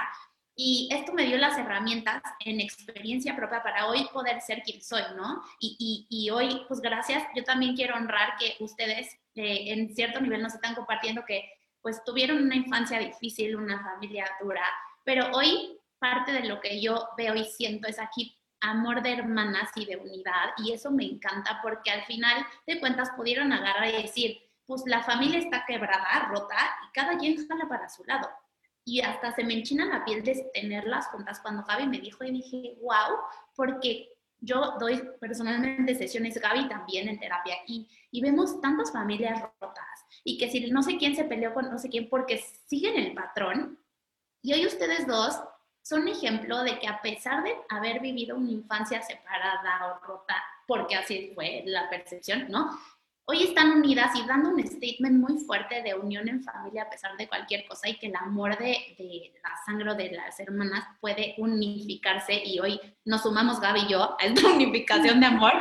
y 0.59 0.88
esto 0.90 1.12
me 1.12 1.27
dio 1.27 1.37
las 1.37 1.57
herramientas 1.59 2.23
en 2.40 2.61
experiencia 2.61 3.37
propia 3.37 3.62
para 3.62 3.87
hoy 3.87 4.09
poder 4.12 4.40
ser 4.40 4.62
quien 4.62 4.83
soy, 4.83 5.03
¿no? 5.14 5.42
Y, 5.61 6.31
hoy, 6.31 6.62
pues 6.66 6.81
gracias, 6.81 7.23
yo 7.37 7.45
también 7.45 7.77
quiero 7.77 7.95
honrar 7.95 8.37
que 8.38 8.57
ustedes 8.61 9.14
eh, 9.35 9.73
en 9.73 9.95
cierto 9.95 10.21
nivel 10.21 10.42
nos 10.42 10.55
están 10.55 10.75
compartiendo 10.75 11.25
que 11.27 11.49
pues 11.83 12.03
tuvieron 12.05 12.42
una 12.42 12.57
infancia 12.57 12.99
difícil, 12.99 13.55
una 13.55 13.81
familia 13.81 14.27
dura, 14.40 14.64
pero 15.05 15.31
hoy 15.35 15.79
parte 16.01 16.33
de 16.33 16.49
lo 16.49 16.61
que 16.61 16.81
yo 16.81 17.11
veo 17.16 17.35
y 17.37 17.45
siento 17.45 17.87
es 17.87 18.01
aquí 18.01 18.37
amor 18.61 19.03
de 19.03 19.12
hermanas 19.12 19.71
y 19.77 19.85
de 19.85 19.99
unidad, 19.99 20.51
y 20.57 20.73
eso 20.73 20.90
me 20.90 21.05
encanta 21.05 21.61
porque 21.62 21.90
al 21.90 22.05
final 22.07 22.45
de 22.66 22.81
cuentas 22.81 23.11
pudieron 23.16 23.53
agarrar 23.53 23.88
y 23.88 24.03
decir, 24.03 24.46
pues 24.66 24.83
la 24.87 25.02
familia 25.02 25.38
está 25.38 25.64
quebrada, 25.66 26.29
rota, 26.31 26.57
y 26.88 26.92
cada 26.92 27.16
quien 27.16 27.37
jala 27.46 27.68
para 27.68 27.88
su 27.88 28.05
lado. 28.05 28.29
Y 28.85 29.00
hasta 29.00 29.35
se 29.35 29.44
me 29.44 29.55
enchina 29.55 29.85
la 29.85 30.05
piel 30.05 30.22
de 30.22 30.50
tenerlas 30.55 31.07
juntas 31.09 31.40
cuando 31.40 31.64
Gaby 31.64 31.87
me 31.87 32.00
dijo 32.00 32.24
y 32.24 32.31
dije, 32.31 32.76
wow, 32.83 33.18
porque 33.55 34.11
yo 34.38 34.76
doy 34.79 35.02
personalmente 35.20 35.94
sesiones, 35.94 36.40
Gaby 36.40 36.68
también 36.68 37.09
en 37.09 37.18
terapia, 37.18 37.57
y, 37.66 37.88
y 38.11 38.20
vemos 38.20 38.61
tantas 38.61 38.92
familias 38.92 39.42
rotas, 39.61 40.05
y 40.24 40.38
que 40.38 40.50
si 40.50 40.70
no 40.70 40.83
sé 40.83 40.98
quién 40.98 41.16
se 41.16 41.24
peleó 41.24 41.55
con 41.55 41.70
no 41.70 41.79
sé 41.79 41.88
quién 41.88 42.09
porque 42.09 42.38
siguen 42.66 42.96
el 42.96 43.14
patrón, 43.14 43.79
y 44.42 44.52
hoy 44.52 44.66
ustedes 44.66 45.07
dos 45.07 45.40
son 45.83 46.07
ejemplo 46.09 46.62
de 46.64 46.79
que 46.79 46.88
a 46.88 47.00
pesar 47.00 47.42
de 47.44 47.57
haber 47.68 48.00
vivido 48.00 48.37
una 48.37 48.50
infancia 48.50 49.00
separada 49.02 49.87
o 49.87 50.07
rota, 50.07 50.35
porque 50.66 50.96
así 50.96 51.33
fue 51.35 51.62
la 51.66 51.88
percepción, 51.88 52.46
¿no? 52.48 52.76
Hoy 53.29 53.43
están 53.43 53.73
unidas 53.73 54.15
y 54.15 54.25
dando 54.27 54.51
un 54.51 54.65
statement 54.65 55.19
muy 55.19 55.39
fuerte 55.41 55.83
de 55.83 55.95
unión 55.95 56.29
en 56.29 56.43
familia 56.43 56.85
a 56.85 56.91
pesar 56.91 57.17
de 57.17 57.29
cualquier 57.29 57.67
cosa 57.67 57.89
y 57.89 57.99
que 57.99 58.07
el 58.07 58.17
amor 58.17 58.57
de, 58.57 59.33
la 59.43 59.51
sangre 59.65 59.95
de 59.95 60.12
las 60.12 60.39
hermanas 60.39 60.85
puede 61.01 61.35
unificarse 61.39 62.35
y 62.45 62.61
hoy 62.61 62.81
nos 63.05 63.23
sumamos 63.23 63.61
Gaby 63.61 63.81
y 63.81 63.89
yo 63.89 64.17
a 64.19 64.25
esta 64.25 64.49
unificación 64.55 65.21
de 65.21 65.27
amor. 65.27 65.53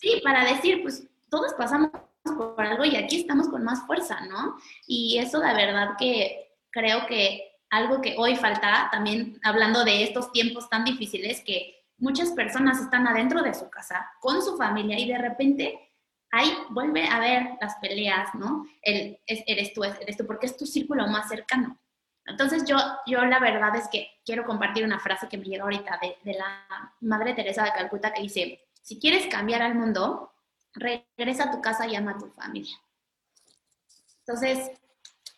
Sí, 0.00 0.20
para 0.22 0.44
decir, 0.44 0.82
pues 0.82 1.04
todos 1.28 1.52
pasamos 1.54 1.90
por 2.22 2.64
algo 2.64 2.84
y 2.84 2.94
aquí 2.94 3.20
estamos 3.20 3.48
con 3.48 3.64
más 3.64 3.84
fuerza, 3.84 4.20
¿no? 4.26 4.56
Y 4.86 5.18
eso 5.18 5.40
de 5.40 5.54
verdad 5.54 5.96
que 5.98 6.56
creo 6.70 7.06
que 7.06 7.58
algo 7.70 8.00
que 8.00 8.14
hoy 8.16 8.36
falta, 8.36 8.88
también 8.92 9.40
hablando 9.42 9.84
de 9.84 10.04
estos 10.04 10.30
tiempos 10.30 10.68
tan 10.68 10.84
difíciles 10.84 11.42
que 11.44 11.82
muchas 11.98 12.30
personas 12.30 12.80
están 12.80 13.08
adentro 13.08 13.42
de 13.42 13.54
su 13.54 13.68
casa 13.70 14.08
con 14.20 14.42
su 14.42 14.56
familia 14.56 14.98
y 14.98 15.08
de 15.08 15.18
repente 15.18 15.91
ahí 16.32 16.52
vuelve 16.70 17.06
a 17.06 17.20
ver 17.20 17.50
las 17.60 17.76
peleas, 17.76 18.34
¿no? 18.34 18.66
El, 18.80 19.20
eres 19.26 19.72
tú, 19.72 19.84
eres 19.84 20.16
tú, 20.16 20.26
porque 20.26 20.46
es 20.46 20.56
tu 20.56 20.66
círculo 20.66 21.06
más 21.06 21.28
cercano. 21.28 21.78
Entonces 22.24 22.64
yo, 22.66 22.76
yo 23.06 23.24
la 23.24 23.38
verdad 23.38 23.76
es 23.76 23.88
que 23.88 24.08
quiero 24.24 24.44
compartir 24.44 24.84
una 24.84 24.98
frase 24.98 25.28
que 25.28 25.38
me 25.38 25.44
llega 25.44 25.64
ahorita 25.64 25.98
de, 26.00 26.16
de 26.24 26.38
la 26.38 26.66
Madre 27.00 27.34
Teresa 27.34 27.64
de 27.64 27.72
Calcuta 27.72 28.12
que 28.12 28.22
dice, 28.22 28.60
si 28.80 28.98
quieres 28.98 29.26
cambiar 29.26 29.62
al 29.62 29.74
mundo, 29.74 30.32
regresa 30.74 31.44
a 31.44 31.50
tu 31.50 31.60
casa 31.60 31.86
y 31.86 31.94
ama 31.94 32.12
a 32.12 32.18
tu 32.18 32.28
familia. 32.30 32.76
Entonces, 34.20 34.70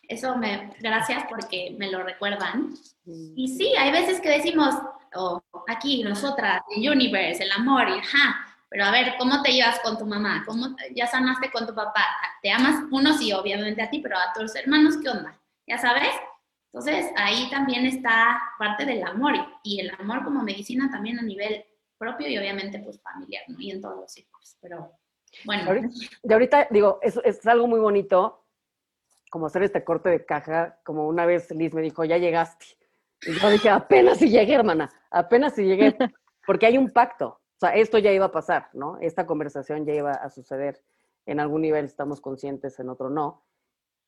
eso 0.07 0.35
me, 0.37 0.73
gracias 0.79 1.25
porque 1.27 1.75
me 1.77 1.91
lo 1.91 2.03
recuerdan. 2.03 2.73
Y 3.05 3.47
sí, 3.57 3.73
hay 3.77 3.91
veces 3.91 4.21
que 4.21 4.29
decimos, 4.29 4.75
oh, 5.15 5.41
aquí, 5.67 6.03
nosotras, 6.03 6.61
el 6.75 6.89
universe, 6.89 7.43
el 7.43 7.51
amor, 7.51 7.89
y 7.89 7.99
ja, 8.01 8.44
pero 8.75 8.87
a 8.87 8.91
ver, 8.91 9.13
¿cómo 9.17 9.41
te 9.41 9.53
llevas 9.53 9.79
con 9.79 9.97
tu 9.97 10.05
mamá? 10.05 10.43
¿Cómo 10.45 10.75
ya 10.93 11.07
sanaste 11.07 11.49
con 11.49 11.65
tu 11.65 11.73
papá? 11.73 12.03
¿Te 12.41 12.51
amas? 12.51 12.83
Uno 12.91 13.17
sí, 13.17 13.31
obviamente 13.31 13.81
a 13.81 13.89
ti, 13.89 13.99
pero 13.99 14.17
a 14.17 14.33
tus 14.37 14.53
hermanos, 14.53 14.97
¿qué 15.01 15.07
onda? 15.07 15.33
¿Ya 15.65 15.77
sabes? 15.77 16.09
Entonces, 16.73 17.09
ahí 17.15 17.49
también 17.49 17.85
está 17.85 18.37
parte 18.59 18.83
del 18.85 19.01
amor 19.05 19.33
y 19.63 19.79
el 19.79 19.91
amor 19.97 20.25
como 20.25 20.43
medicina 20.43 20.89
también 20.91 21.17
a 21.17 21.21
nivel 21.21 21.63
propio 21.97 22.27
y 22.27 22.37
obviamente 22.37 22.79
pues 22.79 23.01
familiar, 23.01 23.43
¿no? 23.47 23.61
Y 23.61 23.71
en 23.71 23.79
todos 23.79 23.95
los 23.95 24.11
círculos, 24.11 24.57
pero 24.59 24.91
bueno. 25.45 25.89
De 26.21 26.33
ahorita, 26.33 26.67
digo, 26.69 26.99
es, 27.01 27.17
es 27.23 27.47
algo 27.47 27.67
muy 27.67 27.79
bonito 27.79 28.45
como 29.29 29.45
hacer 29.45 29.63
este 29.63 29.85
corte 29.85 30.09
de 30.09 30.25
caja, 30.25 30.81
como 30.83 31.07
una 31.07 31.25
vez 31.25 31.49
Liz 31.51 31.73
me 31.73 31.81
dijo, 31.81 32.03
ya 32.03 32.17
llegaste. 32.17 32.65
Y 33.21 33.39
yo 33.39 33.49
dije, 33.51 33.69
apenas 33.69 34.17
si 34.17 34.29
llegué, 34.29 34.53
hermana, 34.53 34.91
apenas 35.11 35.55
si 35.55 35.63
llegué, 35.63 35.95
porque 36.45 36.65
hay 36.65 36.77
un 36.77 36.89
pacto. 36.89 37.39
Esto 37.73 37.97
ya 37.97 38.11
iba 38.11 38.25
a 38.25 38.31
pasar, 38.31 38.69
¿no? 38.73 38.97
Esta 38.99 39.25
conversación 39.25 39.85
ya 39.85 39.93
iba 39.93 40.11
a 40.11 40.29
suceder. 40.29 40.83
En 41.25 41.39
algún 41.39 41.61
nivel 41.61 41.85
estamos 41.85 42.21
conscientes, 42.21 42.79
en 42.79 42.89
otro 42.89 43.09
no. 43.09 43.43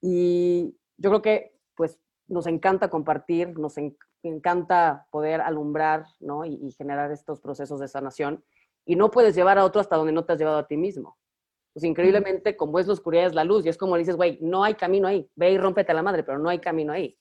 Y 0.02 0.78
yo 0.98 1.10
creo 1.10 1.22
que, 1.22 1.60
pues, 1.76 2.00
nos 2.28 2.46
encanta 2.46 2.90
compartir, 2.90 3.58
nos 3.58 3.76
encanta 4.24 5.08
poder 5.12 5.42
alumbrar, 5.42 6.06
¿no? 6.20 6.46
Y, 6.46 6.56
y 6.56 6.72
generar 6.72 7.12
estos 7.12 7.40
procesos 7.42 7.80
de 7.80 7.88
sanación. 7.88 8.44
Y 8.86 8.96
no 8.96 9.10
puedes 9.12 9.36
llevar 9.36 9.58
a 9.58 9.66
otro 9.66 9.82
hasta 9.82 9.96
donde 9.96 10.14
no 10.14 10.26
te 10.26 10.34
has 10.34 10.40
llevado 10.40 10.58
a 10.58 10.68
ti 10.68 10.78
mismo 10.78 11.18
pues 11.78 11.84
increíblemente, 11.84 12.58
como 12.58 12.80
es 12.80 12.88
la 12.88 12.94
oscuridad, 12.94 13.28
es 13.28 13.36
la 13.36 13.44
luz. 13.44 13.64
Y 13.64 13.70
es 13.70 13.78
como 13.78 13.96
dices, 13.98 14.16
güey, 14.16 14.40
no 14.42 14.64
hay 14.64 14.74
camino 14.74 15.08
ahí. 15.08 15.30
Ve 15.36 15.52
y 15.52 15.60
rómpete 15.60 15.92
a 15.92 15.94
la 15.94 16.02
madre, 16.02 16.24
pero 16.24 16.40
no 16.40 16.50
hay 16.50 16.58
camino 16.58 16.92
ahí. 16.92 17.16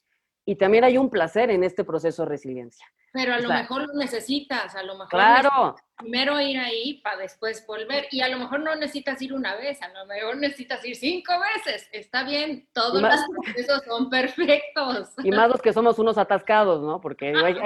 Y 0.48 0.54
también 0.54 0.84
hay 0.84 0.96
un 0.96 1.10
placer 1.10 1.50
en 1.50 1.64
este 1.64 1.82
proceso 1.82 2.22
de 2.22 2.28
resiliencia. 2.28 2.86
Pero 3.12 3.34
a 3.34 3.40
lo 3.40 3.48
mejor 3.48 3.88
lo 3.88 3.94
necesitas, 3.94 4.76
a 4.76 4.82
lo 4.84 4.92
mejor 4.92 5.08
claro. 5.08 5.74
primero 5.96 6.40
ir 6.40 6.58
ahí 6.58 7.00
para 7.02 7.16
después 7.16 7.66
volver. 7.66 8.06
Y 8.12 8.20
a 8.20 8.28
lo 8.28 8.38
mejor 8.38 8.60
no 8.60 8.76
necesitas 8.76 9.20
ir 9.22 9.32
una 9.32 9.56
vez, 9.56 9.82
a 9.82 9.88
lo 9.88 10.06
mejor 10.06 10.36
necesitas 10.36 10.84
ir 10.84 10.94
cinco 10.94 11.32
veces. 11.54 11.88
Está 11.90 12.22
bien, 12.22 12.68
todos 12.72 13.02
los 13.02 13.24
procesos 13.42 13.82
son 13.84 14.08
perfectos. 14.08 15.14
Y 15.24 15.32
más 15.32 15.48
los 15.48 15.60
que 15.60 15.72
somos 15.72 15.98
unos 15.98 16.16
atascados, 16.16 16.80
¿no? 16.80 17.00
Porque 17.00 17.34
hay, 17.34 17.56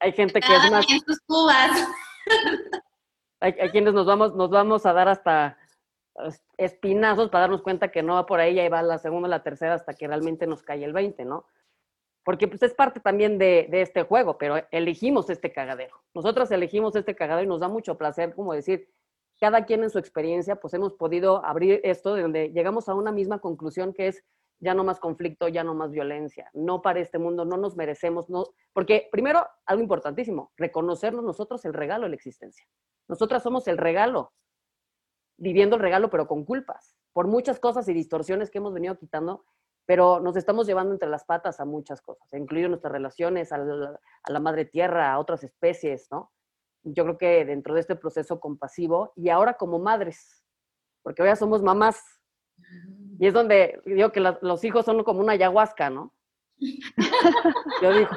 hay, 0.00 0.12
gente 0.12 0.40
que 0.40 0.56
es 0.56 0.70
más... 0.70 0.86
Cubas. 1.26 1.86
Hay, 3.40 3.52
quienes 3.70 3.92
nos 3.92 4.06
vamos, 4.06 4.34
nos 4.34 4.48
vamos 4.48 4.86
a 4.86 4.92
dar 4.92 5.08
hasta 5.08 5.58
espinazos 6.56 7.28
para 7.28 7.42
darnos 7.42 7.62
cuenta 7.62 7.90
que 7.90 8.02
no 8.02 8.14
va 8.14 8.24
por 8.24 8.40
ahí, 8.40 8.58
ahí 8.58 8.68
va 8.68 8.82
la 8.82 8.98
segunda, 8.98 9.28
la 9.28 9.42
tercera, 9.42 9.74
hasta 9.74 9.94
que 9.94 10.06
realmente 10.06 10.46
nos 10.46 10.62
cae 10.62 10.84
el 10.84 10.92
20, 10.92 11.24
¿no? 11.24 11.46
Porque 12.24 12.46
pues 12.46 12.62
es 12.62 12.74
parte 12.74 13.00
también 13.00 13.38
de, 13.38 13.68
este 13.72 14.02
juego, 14.02 14.38
pero 14.38 14.56
elegimos 14.70 15.28
este 15.28 15.52
cagadero. 15.52 15.96
Nosotros 16.14 16.50
elegimos 16.50 16.94
este 16.94 17.16
cagadero 17.16 17.44
y 17.44 17.48
nos 17.48 17.60
da 17.60 17.68
mucho 17.68 17.98
placer, 17.98 18.34
como 18.34 18.52
decir, 18.52 18.88
cada 19.40 19.64
quien 19.64 19.82
en 19.82 19.90
su 19.90 19.98
experiencia, 19.98 20.56
pues 20.56 20.72
hemos 20.74 20.94
podido 20.94 21.44
abrir 21.44 21.80
esto 21.82 22.14
de 22.14 22.22
donde 22.22 22.52
llegamos 22.52 22.88
a 22.88 22.94
una 22.94 23.10
misma 23.10 23.40
conclusión 23.40 23.92
que 23.92 24.08
es 24.08 24.24
ya 24.60 24.74
no 24.74 24.84
más 24.84 25.00
conflicto, 25.00 25.48
ya 25.48 25.64
no 25.64 25.74
más 25.74 25.90
violencia, 25.90 26.48
no 26.54 26.80
para 26.82 27.00
este 27.00 27.18
mundo, 27.18 27.44
no 27.44 27.56
nos 27.56 27.74
merecemos, 27.74 28.30
no, 28.30 28.44
porque 28.72 29.08
primero, 29.10 29.44
algo 29.66 29.82
importantísimo, 29.82 30.52
reconocernos 30.56 31.24
nosotros 31.24 31.64
el 31.64 31.74
regalo 31.74 32.04
de 32.04 32.10
la 32.10 32.14
existencia. 32.14 32.64
Nosotras 33.08 33.42
somos 33.42 33.66
el 33.66 33.78
regalo 33.78 34.32
viviendo 35.36 35.74
el 35.74 35.82
regalo, 35.82 36.10
pero 36.10 36.28
con 36.28 36.44
culpas, 36.44 36.96
por 37.12 37.26
muchas 37.26 37.58
cosas 37.58 37.88
y 37.88 37.92
distorsiones 37.92 38.50
que 38.50 38.58
hemos 38.58 38.72
venido 38.72 38.96
quitando, 38.96 39.44
pero 39.86 40.20
nos 40.20 40.36
estamos 40.36 40.66
llevando 40.66 40.92
entre 40.92 41.08
las 41.08 41.24
patas 41.24 41.60
a 41.60 41.64
muchas 41.64 42.00
cosas, 42.00 42.32
incluido 42.32 42.68
nuestras 42.68 42.92
relaciones 42.92 43.52
a 43.52 43.58
la, 43.58 44.40
madre 44.40 44.64
tierra, 44.64 45.12
a 45.12 45.18
otras 45.18 45.44
especies, 45.44 46.08
¿no? 46.10 46.32
Yo 46.84 47.04
creo 47.04 47.18
que 47.18 47.44
dentro 47.44 47.74
de 47.74 47.80
este 47.80 47.96
proceso 47.96 48.40
compasivo 48.40 49.12
y 49.16 49.28
ahora 49.28 49.54
como 49.54 49.78
madres, 49.78 50.44
porque 51.02 51.24
ya 51.24 51.36
somos 51.36 51.62
mamás, 51.62 52.02
y 53.18 53.26
es 53.26 53.34
donde 53.34 53.80
digo 53.84 54.12
que 54.12 54.20
los 54.20 54.64
hijos 54.64 54.84
son 54.84 55.02
como 55.04 55.20
una 55.20 55.32
ayahuasca, 55.32 55.90
¿no? 55.90 56.12
Yo 57.82 57.92
digo, 57.92 58.10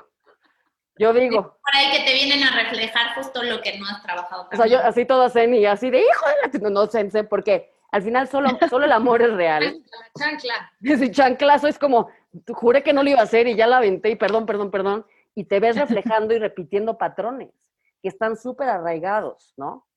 yo 0.97 1.13
digo. 1.13 1.41
Por 1.41 1.75
ahí 1.75 1.91
que 1.91 2.05
te 2.05 2.13
vienen 2.13 2.43
a 2.43 2.63
reflejar 2.63 3.15
justo 3.15 3.43
lo 3.43 3.61
que 3.61 3.77
no 3.77 3.85
has 3.85 4.01
trabajado. 4.01 4.47
O 4.51 4.55
sea, 4.55 4.65
yo 4.65 4.79
así 4.79 5.05
todo 5.05 5.29
zen 5.29 5.53
y 5.53 5.65
así 5.65 5.89
de 5.89 5.99
hijo 5.99 6.25
de 6.51 6.59
la... 6.59 6.69
No, 6.69 6.87
sé, 6.87 7.23
porque 7.25 7.69
al 7.95 8.01
final 8.01 8.27
solo, 8.27 8.49
solo 8.69 8.85
el 8.85 8.91
amor 8.91 9.21
es 9.21 9.33
real. 9.33 9.81
Chancla. 10.19 10.71
Sí, 10.99 11.11
chanclazo 11.11 11.67
es 11.67 11.79
como, 11.79 12.09
juré 12.49 12.83
que 12.83 12.91
no 12.91 13.03
lo 13.03 13.09
iba 13.09 13.21
a 13.21 13.23
hacer 13.23 13.47
y 13.47 13.55
ya 13.55 13.67
la 13.67 13.77
aventé 13.77 14.09
y 14.09 14.15
perdón, 14.17 14.45
perdón, 14.45 14.69
perdón. 14.69 15.05
Y 15.33 15.45
te 15.45 15.61
ves 15.61 15.77
reflejando 15.77 16.33
y 16.33 16.39
repitiendo 16.39 16.97
patrones 16.97 17.53
que 18.01 18.09
están 18.09 18.35
súper 18.35 18.67
arraigados, 18.67 19.53
¿no? 19.55 19.87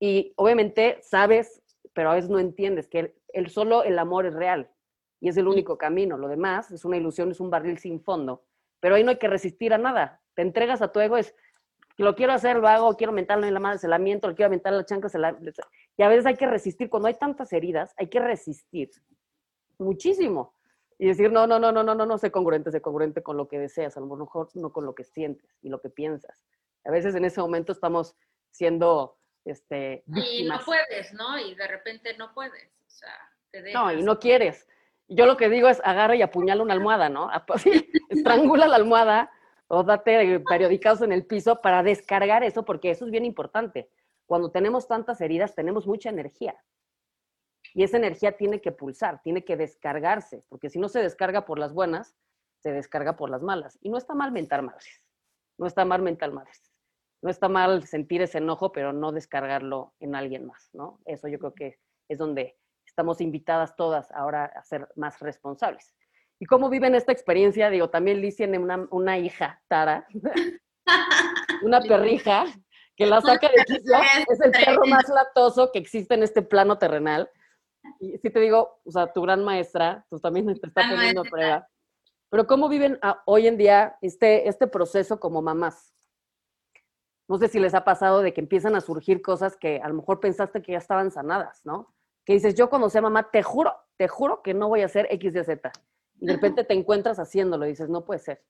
Y 0.00 0.32
obviamente 0.34 0.98
sabes, 1.00 1.62
pero 1.92 2.10
a 2.10 2.14
veces 2.14 2.28
no 2.28 2.40
entiendes 2.40 2.88
que 2.88 2.98
el, 2.98 3.14
el, 3.32 3.50
solo 3.50 3.84
el 3.84 4.00
amor 4.00 4.26
es 4.26 4.34
real 4.34 4.68
y 5.20 5.28
es 5.28 5.36
el 5.36 5.46
único 5.46 5.78
camino. 5.78 6.18
Lo 6.18 6.26
demás 6.26 6.72
es 6.72 6.84
una 6.84 6.96
ilusión, 6.96 7.30
es 7.30 7.38
un 7.38 7.50
barril 7.50 7.78
sin 7.78 8.02
fondo. 8.02 8.42
Pero 8.80 8.96
ahí 8.96 9.04
no 9.04 9.10
hay 9.10 9.18
que 9.18 9.28
resistir 9.28 9.72
a 9.72 9.78
nada 9.78 10.20
te 10.34 10.42
entregas 10.42 10.82
a 10.82 10.92
tu 10.92 11.00
ego, 11.00 11.16
es, 11.16 11.34
lo 11.96 12.14
quiero 12.14 12.32
hacer, 12.32 12.56
lo 12.56 12.68
hago, 12.68 12.96
quiero 12.96 13.12
mentarlo 13.12 13.46
en 13.46 13.54
la 13.54 13.60
madre, 13.60 13.78
se 13.78 13.88
la 13.88 13.98
miento, 13.98 14.28
lo 14.28 14.34
quiero 14.34 14.50
mentar 14.50 14.72
la 14.72 14.84
chanca, 14.84 15.08
se 15.08 15.18
la... 15.18 15.36
Y 15.96 16.02
a 16.02 16.08
veces 16.08 16.26
hay 16.26 16.36
que 16.36 16.46
resistir, 16.46 16.90
cuando 16.90 17.08
hay 17.08 17.14
tantas 17.14 17.52
heridas, 17.52 17.94
hay 17.96 18.08
que 18.08 18.20
resistir 18.20 18.90
muchísimo. 19.78 20.54
Y 20.98 21.08
decir, 21.08 21.30
no, 21.30 21.46
no, 21.46 21.58
no, 21.58 21.72
no, 21.72 21.82
no, 21.82 21.94
no, 21.94 22.06
no, 22.06 22.18
sé 22.18 22.30
congruente, 22.30 22.70
sé 22.70 22.80
congruente 22.80 23.22
con 23.22 23.36
lo 23.36 23.48
que 23.48 23.58
deseas, 23.58 23.96
a 23.96 24.00
lo 24.00 24.06
mejor 24.06 24.48
no 24.54 24.72
con 24.72 24.86
lo 24.86 24.94
que 24.94 25.04
sientes 25.04 25.56
y 25.62 25.68
lo 25.68 25.80
que 25.80 25.90
piensas. 25.90 26.44
A 26.84 26.90
veces 26.90 27.14
en 27.14 27.24
ese 27.24 27.40
momento 27.40 27.72
estamos 27.72 28.16
siendo, 28.50 29.18
este... 29.44 30.04
Y 30.06 30.44
no 30.44 30.60
puedes, 30.64 31.12
¿no? 31.12 31.38
Y 31.38 31.54
de 31.54 31.66
repente 31.66 32.16
no 32.16 32.32
puedes, 32.32 32.70
o 32.86 32.90
sea, 32.90 33.14
te 33.50 33.72
No, 33.72 33.92
y 33.92 34.02
no 34.02 34.18
quieres. 34.18 34.68
Yo 35.08 35.26
lo 35.26 35.36
que 35.36 35.48
digo 35.48 35.68
es 35.68 35.80
agarra 35.84 36.16
y 36.16 36.22
apuñala 36.22 36.62
una 36.62 36.74
almohada, 36.74 37.08
¿no? 37.08 37.28
estrangula 38.10 38.66
la 38.66 38.76
almohada 38.76 39.30
o 39.68 39.82
date 39.82 40.40
periódicos 40.40 41.00
en 41.02 41.12
el 41.12 41.26
piso 41.26 41.60
para 41.60 41.82
descargar 41.82 42.44
eso, 42.44 42.64
porque 42.64 42.90
eso 42.90 43.04
es 43.04 43.10
bien 43.10 43.24
importante. 43.24 43.90
Cuando 44.26 44.50
tenemos 44.50 44.88
tantas 44.88 45.20
heridas, 45.20 45.54
tenemos 45.54 45.86
mucha 45.86 46.10
energía. 46.10 46.56
Y 47.74 47.82
esa 47.82 47.96
energía 47.96 48.36
tiene 48.36 48.60
que 48.60 48.72
pulsar, 48.72 49.20
tiene 49.22 49.44
que 49.44 49.56
descargarse, 49.56 50.44
porque 50.48 50.70
si 50.70 50.78
no 50.78 50.88
se 50.88 51.00
descarga 51.00 51.44
por 51.44 51.58
las 51.58 51.72
buenas, 51.72 52.14
se 52.60 52.72
descarga 52.72 53.16
por 53.16 53.30
las 53.30 53.42
malas. 53.42 53.78
Y 53.82 53.88
no 53.88 53.98
está 53.98 54.14
mal 54.14 54.32
mentar 54.32 54.62
madres, 54.62 55.02
no 55.58 55.66
está 55.66 55.84
mal 55.84 56.02
mental 56.02 56.32
madres, 56.32 56.72
no 57.20 57.30
está 57.30 57.48
mal 57.48 57.86
sentir 57.86 58.22
ese 58.22 58.38
enojo, 58.38 58.70
pero 58.70 58.92
no 58.92 59.12
descargarlo 59.12 59.94
en 59.98 60.14
alguien 60.14 60.46
más, 60.46 60.70
¿no? 60.72 61.00
Eso 61.04 61.26
yo 61.26 61.38
creo 61.38 61.54
que 61.54 61.78
es 62.08 62.18
donde 62.18 62.56
estamos 62.86 63.20
invitadas 63.20 63.74
todas 63.76 64.10
ahora 64.12 64.44
a 64.44 64.62
ser 64.62 64.88
más 64.94 65.18
responsables. 65.20 65.94
¿Y 66.38 66.46
cómo 66.46 66.68
viven 66.68 66.94
esta 66.94 67.12
experiencia? 67.12 67.70
Digo, 67.70 67.90
también 67.90 68.20
Liz 68.20 68.36
tiene 68.36 68.58
una, 68.58 68.86
una 68.90 69.18
hija, 69.18 69.62
Tara, 69.68 70.06
una 71.62 71.80
perrija, 71.80 72.44
que 72.96 73.06
la 73.06 73.20
saca 73.20 73.48
de 73.48 73.54
quicio, 73.66 73.96
es 74.28 74.40
el 74.40 74.50
perro 74.50 74.86
más 74.86 75.08
latoso 75.08 75.70
que 75.72 75.78
existe 75.78 76.14
en 76.14 76.22
este 76.22 76.42
plano 76.42 76.78
terrenal. 76.78 77.30
Y 78.00 78.18
si 78.18 78.30
te 78.30 78.40
digo, 78.40 78.80
o 78.84 78.90
sea, 78.90 79.12
tu 79.12 79.22
gran 79.22 79.44
maestra, 79.44 80.06
tú 80.10 80.18
también 80.18 80.46
te 80.46 80.66
está 80.66 80.88
poniendo 80.88 81.22
a 81.22 81.24
prueba. 81.24 81.68
Pero 82.30 82.46
¿cómo 82.46 82.68
viven 82.68 82.98
hoy 83.26 83.46
en 83.46 83.56
día 83.56 83.96
este, 84.00 84.48
este 84.48 84.66
proceso 84.66 85.20
como 85.20 85.42
mamás? 85.42 85.94
No 87.28 87.38
sé 87.38 87.48
si 87.48 87.58
les 87.58 87.74
ha 87.74 87.84
pasado 87.84 88.22
de 88.22 88.34
que 88.34 88.40
empiezan 88.40 88.74
a 88.74 88.80
surgir 88.80 89.22
cosas 89.22 89.56
que 89.56 89.80
a 89.80 89.88
lo 89.88 89.94
mejor 89.94 90.20
pensaste 90.20 90.62
que 90.62 90.72
ya 90.72 90.78
estaban 90.78 91.10
sanadas, 91.10 91.60
¿no? 91.64 91.94
que 92.24 92.32
dices, 92.32 92.54
yo 92.54 92.70
cuando 92.70 92.88
sea 92.88 93.02
mamá, 93.02 93.30
te 93.30 93.42
juro, 93.42 93.74
te 93.96 94.08
juro 94.08 94.42
que 94.42 94.54
no 94.54 94.68
voy 94.68 94.82
a 94.82 94.86
hacer 94.86 95.06
X, 95.10 95.34
Y, 95.34 95.44
Z. 95.44 95.70
De 96.24 96.32
repente 96.32 96.64
te 96.64 96.74
encuentras 96.74 97.18
haciéndolo 97.18 97.66
dices, 97.66 97.88
no 97.88 98.04
puede 98.04 98.20
ser. 98.20 98.42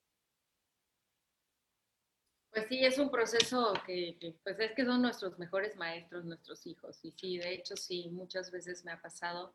Pues 2.52 2.66
sí, 2.68 2.84
es 2.84 2.98
un 2.98 3.10
proceso 3.10 3.72
que, 3.84 4.16
pues 4.44 4.60
es 4.60 4.72
que 4.72 4.84
son 4.84 5.02
nuestros 5.02 5.38
mejores 5.40 5.74
maestros, 5.76 6.24
nuestros 6.24 6.64
hijos. 6.66 7.04
Y 7.04 7.10
sí, 7.10 7.38
de 7.38 7.52
hecho 7.52 7.76
sí, 7.76 8.08
muchas 8.12 8.52
veces 8.52 8.84
me 8.84 8.92
ha 8.92 9.02
pasado. 9.02 9.52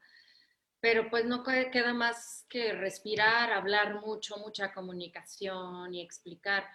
Pero 0.81 1.09
pues 1.09 1.23
no 1.25 1.43
queda 1.43 1.93
más 1.93 2.45
que 2.49 2.73
respirar, 2.73 3.53
hablar 3.53 4.01
mucho, 4.01 4.37
mucha 4.37 4.73
comunicación 4.73 5.93
y 5.93 6.01
explicar. 6.01 6.65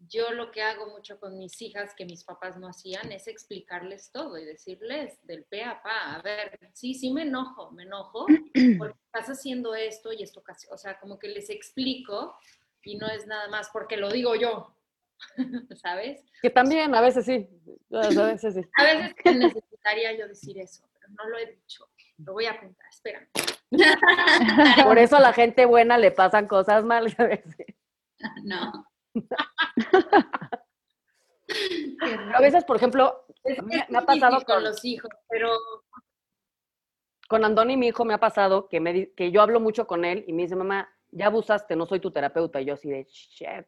Yo 0.00 0.30
lo 0.30 0.50
que 0.52 0.62
hago 0.62 0.86
mucho 0.86 1.18
con 1.18 1.36
mis 1.38 1.60
hijas 1.60 1.94
que 1.96 2.04
mis 2.04 2.24
papás 2.24 2.56
no 2.56 2.68
hacían 2.68 3.10
es 3.10 3.26
explicarles 3.26 4.12
todo 4.12 4.38
y 4.38 4.44
decirles 4.44 5.18
del 5.26 5.44
pe 5.44 5.64
a 5.64 5.82
pa, 5.82 6.14
a 6.14 6.22
ver, 6.22 6.58
sí, 6.72 6.94
sí 6.94 7.12
me 7.12 7.22
enojo, 7.22 7.72
me 7.72 7.82
enojo 7.82 8.26
porque 8.78 8.98
estás 9.06 9.28
haciendo 9.28 9.74
esto 9.74 10.12
y 10.12 10.22
esto, 10.22 10.42
o 10.70 10.78
sea, 10.78 10.98
como 11.00 11.18
que 11.18 11.28
les 11.28 11.50
explico 11.50 12.36
y 12.84 12.96
no 12.96 13.06
es 13.08 13.26
nada 13.26 13.48
más 13.48 13.68
porque 13.72 13.96
lo 13.96 14.10
digo 14.10 14.34
yo, 14.34 14.74
¿sabes? 15.82 16.24
Que 16.40 16.50
también, 16.50 16.94
a 16.94 17.00
veces 17.00 17.24
sí, 17.24 17.48
a 17.92 18.08
veces 18.08 18.54
sí. 18.54 18.60
A 18.76 18.84
veces 18.84 19.14
necesitaría 19.24 20.16
yo 20.16 20.28
decir 20.28 20.58
eso, 20.58 20.88
pero 20.94 21.12
no 21.18 21.28
lo 21.28 21.38
he 21.38 21.46
dicho. 21.46 21.88
Lo 22.18 22.32
voy 22.32 22.46
a 22.46 22.52
apuntar, 22.52 22.86
espérame. 22.88 23.28
Por 24.84 24.98
eso 24.98 25.16
a 25.16 25.20
la 25.20 25.32
gente 25.32 25.66
buena 25.66 25.98
le 25.98 26.10
pasan 26.10 26.48
cosas 26.48 26.84
malas 26.84 27.18
a 27.18 27.24
veces. 27.24 27.66
No. 28.42 28.87
A 32.34 32.40
veces, 32.40 32.64
por 32.64 32.76
ejemplo, 32.76 33.24
me, 33.64 33.98
ha 33.98 34.02
pasado 34.02 34.42
con, 34.44 34.62
los 34.64 34.84
hijos, 34.84 35.10
pero 35.28 35.50
con 37.28 37.44
Andoni, 37.44 37.76
mi 37.76 37.88
hijo, 37.88 38.04
me 38.04 38.14
ha 38.14 38.20
pasado 38.20 38.68
que, 38.68 38.80
me, 38.80 39.12
que 39.12 39.30
yo 39.30 39.42
hablo 39.42 39.60
mucho 39.60 39.86
con 39.86 40.04
él 40.04 40.24
y 40.26 40.32
me 40.32 40.42
dice, 40.42 40.56
mamá, 40.56 40.88
ya 41.10 41.26
abusaste, 41.26 41.76
no 41.76 41.86
soy 41.86 42.00
tu 42.00 42.10
terapeuta. 42.10 42.60
Y 42.60 42.66
yo 42.66 42.74
así 42.74 42.88
de, 42.88 43.04
shit, 43.04 43.66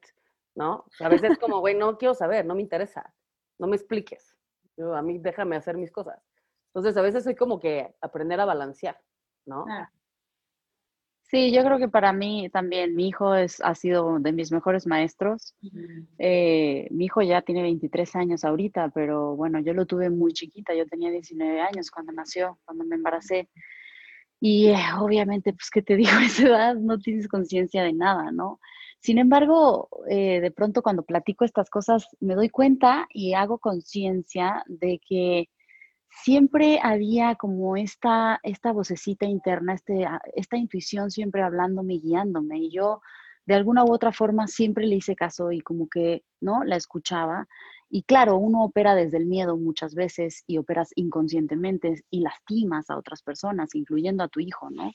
¿no? 0.54 0.84
a 1.00 1.08
veces 1.08 1.38
como, 1.38 1.60
güey, 1.60 1.74
no 1.74 1.96
quiero 1.96 2.14
saber, 2.14 2.44
no 2.44 2.54
me 2.54 2.62
interesa, 2.62 3.14
no 3.58 3.66
me 3.66 3.76
expliques. 3.76 4.36
Yo, 4.76 4.94
a 4.94 5.02
mí 5.02 5.18
déjame 5.18 5.56
hacer 5.56 5.76
mis 5.76 5.90
cosas. 5.90 6.22
Entonces, 6.68 6.96
a 6.96 7.02
veces 7.02 7.24
soy 7.24 7.34
como 7.34 7.58
que 7.58 7.94
aprender 8.00 8.40
a 8.40 8.44
balancear, 8.44 9.00
¿no? 9.44 9.64
Sí, 11.30 11.52
yo 11.52 11.62
creo 11.62 11.78
que 11.78 11.88
para 11.88 12.12
mí 12.12 12.48
también 12.52 12.96
mi 12.96 13.06
hijo 13.06 13.36
es, 13.36 13.60
ha 13.62 13.76
sido 13.76 14.18
de 14.18 14.32
mis 14.32 14.50
mejores 14.50 14.84
maestros. 14.88 15.54
Eh, 16.18 16.88
mi 16.90 17.04
hijo 17.04 17.22
ya 17.22 17.42
tiene 17.42 17.62
23 17.62 18.16
años 18.16 18.44
ahorita, 18.44 18.88
pero 18.90 19.36
bueno, 19.36 19.60
yo 19.60 19.72
lo 19.72 19.86
tuve 19.86 20.10
muy 20.10 20.32
chiquita, 20.32 20.74
yo 20.74 20.86
tenía 20.86 21.08
19 21.10 21.60
años 21.60 21.92
cuando 21.92 22.10
nació, 22.10 22.58
cuando 22.64 22.84
me 22.84 22.96
embaracé. 22.96 23.48
Y 24.40 24.70
eh, 24.70 24.76
obviamente, 25.00 25.52
pues, 25.52 25.70
¿qué 25.70 25.82
te 25.82 25.94
digo? 25.96 26.10
A 26.12 26.24
esa 26.24 26.48
edad 26.48 26.74
no 26.74 26.98
tienes 26.98 27.28
conciencia 27.28 27.84
de 27.84 27.92
nada, 27.92 28.32
¿no? 28.32 28.58
Sin 28.98 29.18
embargo, 29.18 29.88
eh, 30.08 30.40
de 30.40 30.50
pronto 30.50 30.82
cuando 30.82 31.04
platico 31.04 31.44
estas 31.44 31.70
cosas 31.70 32.08
me 32.18 32.34
doy 32.34 32.48
cuenta 32.48 33.06
y 33.14 33.34
hago 33.34 33.58
conciencia 33.58 34.64
de 34.66 35.00
que 35.08 35.48
siempre 36.10 36.80
había 36.82 37.34
como 37.36 37.76
esta, 37.76 38.40
esta 38.42 38.72
vocecita 38.72 39.26
interna, 39.26 39.74
este, 39.74 40.04
ah, 40.04 40.20
esta 40.34 40.56
intuición 40.56 41.10
siempre 41.10 41.42
hablándome 41.42 41.94
y 41.94 42.00
guiándome. 42.00 42.58
Y 42.58 42.70
yo 42.70 43.00
de 43.46 43.54
alguna 43.54 43.84
u 43.84 43.92
otra 43.92 44.12
forma 44.12 44.46
siempre 44.46 44.86
le 44.86 44.96
hice 44.96 45.16
caso 45.16 45.52
y 45.52 45.60
como 45.60 45.88
que, 45.88 46.24
¿no? 46.40 46.64
La 46.64 46.76
escuchaba. 46.76 47.48
Y 47.88 48.02
claro, 48.04 48.36
uno 48.36 48.62
opera 48.62 48.94
desde 48.94 49.18
el 49.18 49.26
miedo 49.26 49.56
muchas 49.56 49.94
veces 49.94 50.44
y 50.46 50.58
operas 50.58 50.90
inconscientemente 50.94 52.04
y 52.10 52.20
lastimas 52.20 52.90
a 52.90 52.96
otras 52.96 53.22
personas, 53.22 53.74
incluyendo 53.74 54.22
a 54.22 54.28
tu 54.28 54.40
hijo, 54.40 54.70
¿no? 54.70 54.92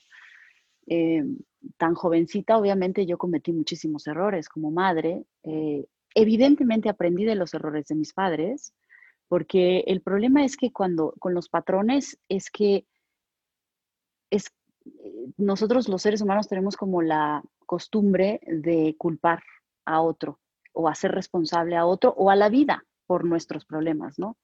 Eh, 0.86 1.24
tan 1.76 1.94
jovencita, 1.94 2.56
obviamente 2.56 3.06
yo 3.06 3.18
cometí 3.18 3.52
muchísimos 3.52 4.06
errores 4.06 4.48
como 4.48 4.70
madre. 4.70 5.24
Eh, 5.42 5.84
evidentemente 6.14 6.88
aprendí 6.88 7.24
de 7.24 7.34
los 7.34 7.52
errores 7.54 7.86
de 7.88 7.96
mis 7.96 8.12
padres, 8.12 8.72
porque 9.28 9.84
el 9.86 10.00
problema 10.00 10.44
es 10.44 10.56
que 10.56 10.72
cuando 10.72 11.14
con 11.18 11.34
los 11.34 11.48
patrones 11.48 12.18
es 12.28 12.50
que 12.50 12.86
es, 14.30 14.52
eh, 14.84 15.32
nosotros 15.36 15.88
los 15.88 16.02
seres 16.02 16.20
humanos 16.20 16.48
tenemos 16.48 16.76
como 16.76 17.02
la 17.02 17.42
costumbre 17.66 18.40
de 18.46 18.94
culpar 18.98 19.42
a 19.84 20.00
otro 20.00 20.38
o 20.72 20.88
hacer 20.88 21.12
responsable 21.12 21.76
a 21.76 21.86
otro 21.86 22.14
o 22.16 22.30
a 22.30 22.36
la 22.36 22.48
vida 22.48 22.84
por 23.06 23.24
nuestros 23.24 23.64
problemas, 23.64 24.18
¿no? 24.18 24.36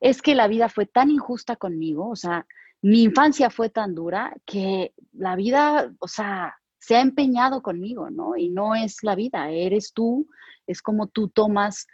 Es 0.00 0.22
que 0.22 0.34
la 0.34 0.48
vida 0.48 0.68
fue 0.68 0.86
tan 0.86 1.10
injusta 1.10 1.56
conmigo, 1.56 2.08
o 2.08 2.16
sea, 2.16 2.46
mi 2.82 3.02
infancia 3.02 3.50
fue 3.50 3.70
tan 3.70 3.94
dura 3.94 4.36
que 4.44 4.92
la 5.12 5.36
vida, 5.36 5.92
o 5.98 6.08
sea, 6.08 6.56
se 6.78 6.96
ha 6.96 7.00
empeñado 7.00 7.62
conmigo, 7.62 8.10
¿no? 8.10 8.36
Y 8.36 8.50
no 8.50 8.74
es 8.74 9.02
la 9.02 9.14
vida, 9.14 9.50
eres 9.50 9.92
tú, 9.92 10.28
es 10.66 10.82
como 10.82 11.08
tú 11.08 11.28
tomas, 11.28 11.86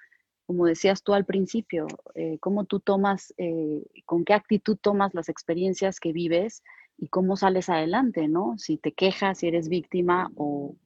como 0.46 0.66
decías 0.66 1.02
tú 1.02 1.14
al 1.14 1.24
principio, 1.24 1.86
eh, 2.14 2.38
cómo 2.38 2.64
tú 2.64 2.80
tomas, 2.80 3.32
eh, 3.38 3.82
con 4.04 4.24
qué 4.24 4.34
actitud 4.34 4.76
tomas 4.80 5.14
las 5.14 5.28
experiencias 5.28 6.00
que 6.00 6.12
vives 6.12 6.62
y 6.98 7.08
cómo 7.08 7.36
sales 7.36 7.68
adelante, 7.68 8.28
¿no? 8.28 8.54
Si 8.58 8.76
te 8.76 8.92
quejas, 8.92 9.38
si 9.38 9.48
eres 9.48 9.68
víctima 9.68 10.30
o, 10.36 10.76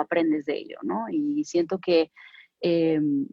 aprendes 0.00 0.46
de 0.46 0.56
ello, 0.56 0.78
¿no? 0.82 1.06
Y 1.10 1.44
siento 1.44 1.78
que 1.78 2.10
em, 2.60 3.26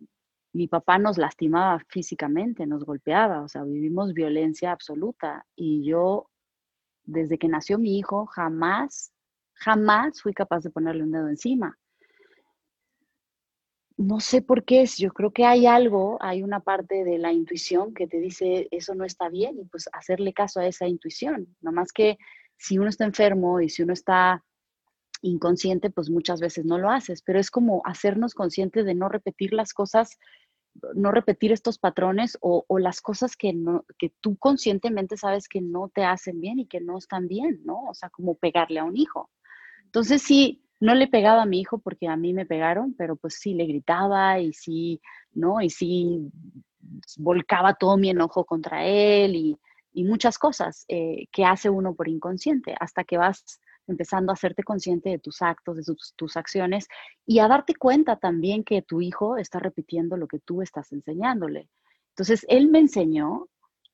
mi 0.54 0.68
papá 0.68 0.98
nos 0.98 1.18
lastimaba 1.18 1.80
físicamente, 1.88 2.66
nos 2.66 2.84
golpeaba, 2.84 3.42
o 3.42 3.48
sea, 3.48 3.64
vivimos 3.64 4.14
violencia 4.14 4.72
absoluta 4.72 5.46
y 5.56 5.86
yo, 5.86 6.30
desde 7.06 7.38
que 7.38 7.48
nació 7.48 7.80
mi 7.80 7.98
hijo, 7.98 8.26
jamás, 8.26 9.14
jamás 9.54 10.22
fui 10.22 10.34
capaz 10.34 10.64
de 10.64 10.72
ponerle 10.72 11.04
un 11.04 11.12
dedo 11.12 11.30
encima. 11.30 11.78
No 13.98 14.20
sé 14.20 14.44
por 14.44 14.64
qué 14.64 14.84
es, 14.84 14.98
yo 14.98 15.12
creo 15.12 15.32
que 15.32 15.46
hay 15.46 15.66
algo, 15.66 16.18
hay 16.22 16.44
una 16.44 16.60
parte 16.60 17.04
de 17.04 17.18
la 17.18 17.34
intuición 17.34 17.96
que 17.96 18.08
te 18.08 18.20
dice 18.20 18.68
eso 18.70 18.94
no 18.94 19.06
está 19.06 19.28
bien 19.28 19.58
y 19.60 19.66
pues 19.66 19.90
hacerle 19.92 20.34
caso 20.34 20.60
a 20.60 20.68
esa 20.68 20.88
intuición. 20.88 21.56
Nada 21.62 21.74
más 21.74 21.92
que 21.92 22.18
si 22.58 22.78
uno 22.78 22.90
está 22.90 23.06
enfermo 23.06 23.60
y 23.60 23.70
si 23.70 23.82
uno 23.82 23.94
está 23.94 24.44
inconsciente, 25.22 25.90
pues 25.90 26.10
muchas 26.12 26.40
veces 26.40 26.66
no 26.66 26.78
lo 26.78 26.92
haces, 26.92 27.24
pero 27.24 27.40
es 27.40 27.50
como 27.50 27.82
hacernos 27.86 28.34
conscientes 28.34 28.86
de 28.86 28.94
no 28.94 29.10
repetir 29.10 29.54
las 29.54 29.74
cosas, 29.74 30.20
no 30.94 31.12
repetir 31.12 31.52
estos 31.52 31.80
patrones 31.80 32.38
o, 32.42 32.66
las 32.78 33.02
cosas 33.02 33.36
que, 33.36 33.54
no, 33.54 33.84
que 33.98 34.14
tú 34.22 34.38
conscientemente 34.38 35.18
sabes 35.18 35.48
que 35.48 35.62
no 35.62 35.90
te 35.90 36.04
hacen 36.04 36.40
bien 36.40 36.60
y 36.60 36.68
que 36.68 36.82
no 36.82 37.00
están 37.00 37.28
bien, 37.28 37.62
¿no? 37.64 37.86
O 37.90 37.94
sea, 37.94 38.10
como 38.10 38.36
pegarle 38.36 38.80
a 38.80 38.84
un 38.84 38.96
hijo. 38.96 39.32
Entonces 39.86 40.22
sí, 40.22 40.67
no 40.80 40.96
le 40.96 41.08
pegaba 41.08 41.44
a 41.44 41.46
mi 41.46 41.60
hijo 41.60 41.80
porque 41.80 42.08
a 42.08 42.16
mí 42.16 42.34
me 42.34 42.46
pegaron, 42.46 42.94
pero 42.96 43.16
pues 43.16 43.36
sí 43.40 43.54
le 43.54 43.66
gritaba 43.66 44.40
y 44.40 44.54
sí, 44.54 45.02
¿no? 45.34 45.62
Y 45.62 45.70
sí 45.70 46.32
volcaba 47.18 47.74
todo 47.74 47.98
mi 47.98 48.10
enojo 48.10 48.46
contra 48.46 48.86
él 48.86 49.36
y, 49.36 49.58
muchas 50.04 50.38
cosas 50.38 50.86
eh, 50.90 51.26
que 51.32 51.44
hace 51.44 51.72
uno 51.72 51.96
por 51.96 52.08
inconsciente, 52.08 52.76
hasta 52.80 53.04
que 53.04 53.18
vas 53.18 53.60
empezando 53.88 54.32
a 54.32 54.34
hacerte 54.34 54.62
consciente 54.62 55.10
de 55.10 55.18
tus 55.18 55.42
actos, 55.42 55.78
de 55.78 55.96
tus, 56.16 56.38
acciones 56.38 56.88
y 57.26 57.40
a 57.40 57.48
darte 57.48 57.74
cuenta 57.74 58.18
también 58.18 58.64
que 58.64 58.84
tu 58.84 59.02
hijo 59.02 59.38
está 59.38 59.58
repitiendo 59.58 60.16
lo 60.16 60.28
que 60.28 60.38
tú 60.38 60.62
estás 60.62 60.92
enseñándole. 60.92 61.68
Entonces, 62.10 62.46
él 62.48 62.68
me 62.68 62.78
enseñó 62.78 63.48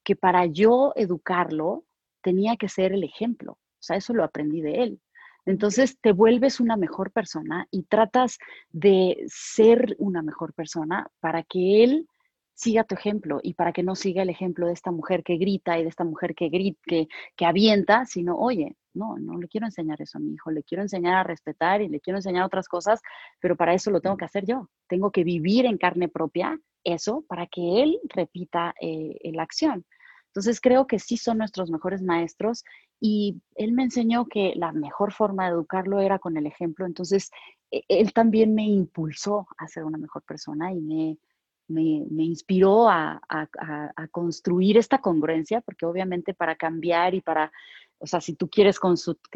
que 0.03 0.17
para 0.17 0.45
yo 0.45 0.91
educarlo 0.97 1.85
tenía 2.21 2.57
que 2.57 2.67
ser 2.67 2.91
el 2.91 3.05
ejemplo. 3.05 3.53
O 3.53 3.85
sea, 3.85 3.95
eso 3.95 4.13
lo 4.13 4.25
aprendí 4.25 4.61
de 4.61 4.83
él. 4.83 5.01
Entonces 5.45 5.97
te 5.99 6.12
vuelves 6.12 6.60
una 6.60 6.77
mejor 6.77 7.12
persona 7.12 7.67
y 7.71 7.84
tratas 7.84 8.38
de 8.71 9.23
ser 9.27 9.95
una 9.99 10.21
mejor 10.21 10.53
persona 10.53 11.08
para 11.19 11.43
que 11.43 11.84
él 11.84 12.08
siga 12.53 12.84
tu 12.84 12.95
ejemplo 12.95 13.39
y 13.41 13.56
para 13.56 13.73
que 13.73 13.84
no 13.84 13.95
siga 13.95 14.21
el 14.21 14.29
ejemplo 14.29 14.67
de 14.67 14.73
esta 14.73 14.91
mujer 14.91 15.23
que 15.23 15.38
grita 15.38 15.77
y 15.79 15.84
de 15.84 15.89
esta 15.89 16.03
mujer 16.03 16.36
que 16.36 16.49
grita, 16.49 16.79
que, 16.86 17.08
que 17.36 17.45
avienta, 17.45 18.06
sino, 18.06 18.38
oye, 18.38 18.75
no, 18.93 19.17
no 19.17 19.38
le 19.38 19.47
quiero 19.47 19.65
enseñar 19.65 20.01
eso 20.01 20.17
a 20.17 20.21
mi 20.21 20.34
hijo, 20.34 20.51
le 20.51 20.63
quiero 20.63 20.84
enseñar 20.84 21.15
a 21.15 21.23
respetar 21.23 21.82
y 21.82 21.89
le 21.89 21.99
quiero 21.99 22.19
enseñar 22.19 22.45
otras 22.45 22.67
cosas, 22.67 23.01
pero 23.39 23.56
para 23.56 23.73
eso 23.73 23.91
lo 23.91 24.01
tengo 24.01 24.17
que 24.17 24.25
hacer 24.25 24.45
yo. 24.45 24.69
Tengo 24.88 25.12
que 25.12 25.23
vivir 25.23 25.65
en 25.65 25.77
carne 25.77 26.10
propia 26.10 26.60
eso 26.84 27.23
para 27.27 27.47
que 27.47 27.82
él 27.82 27.99
repita 28.03 28.75
eh, 28.79 29.17
la 29.34 29.43
acción. 29.43 29.86
Entonces 30.33 30.59
creo 30.59 30.87
que 30.87 30.97
sí 30.97 31.17
son 31.17 31.37
nuestros 31.37 31.69
mejores 31.69 32.01
maestros 32.01 32.63
y 32.99 33.39
él 33.55 33.71
me 33.73 33.83
enseñó 33.83 34.25
que 34.25 34.53
la 34.55 34.71
mejor 34.71 35.13
forma 35.13 35.45
de 35.45 35.51
educarlo 35.51 35.99
era 36.01 36.17
con 36.17 36.37
el 36.37 36.47
ejemplo. 36.47 36.87
Entonces 36.87 37.29
e, 37.69 37.83
él 37.87 38.13
también 38.13 38.55
me 38.55 38.65
impulsó 38.65 39.47
a 39.57 39.67
ser 39.67 39.83
una 39.83 39.99
mejor 39.99 40.23
persona 40.23 40.73
y 40.73 40.81
me, 40.81 41.17
me, 41.67 42.23
inspiró 42.23 42.89
a, 42.89 43.21
construir 44.11 44.77
esta 44.77 44.99
congruencia, 44.99 45.61
porque 45.61 45.85
obviamente 45.85 46.33
para 46.33 46.55
cambiar 46.55 47.13
y 47.13 47.21
para, 47.21 47.51
o 47.99 48.07
sea, 48.07 48.21
si 48.21 48.33
tú 48.35 48.49
quieres, 48.49 48.79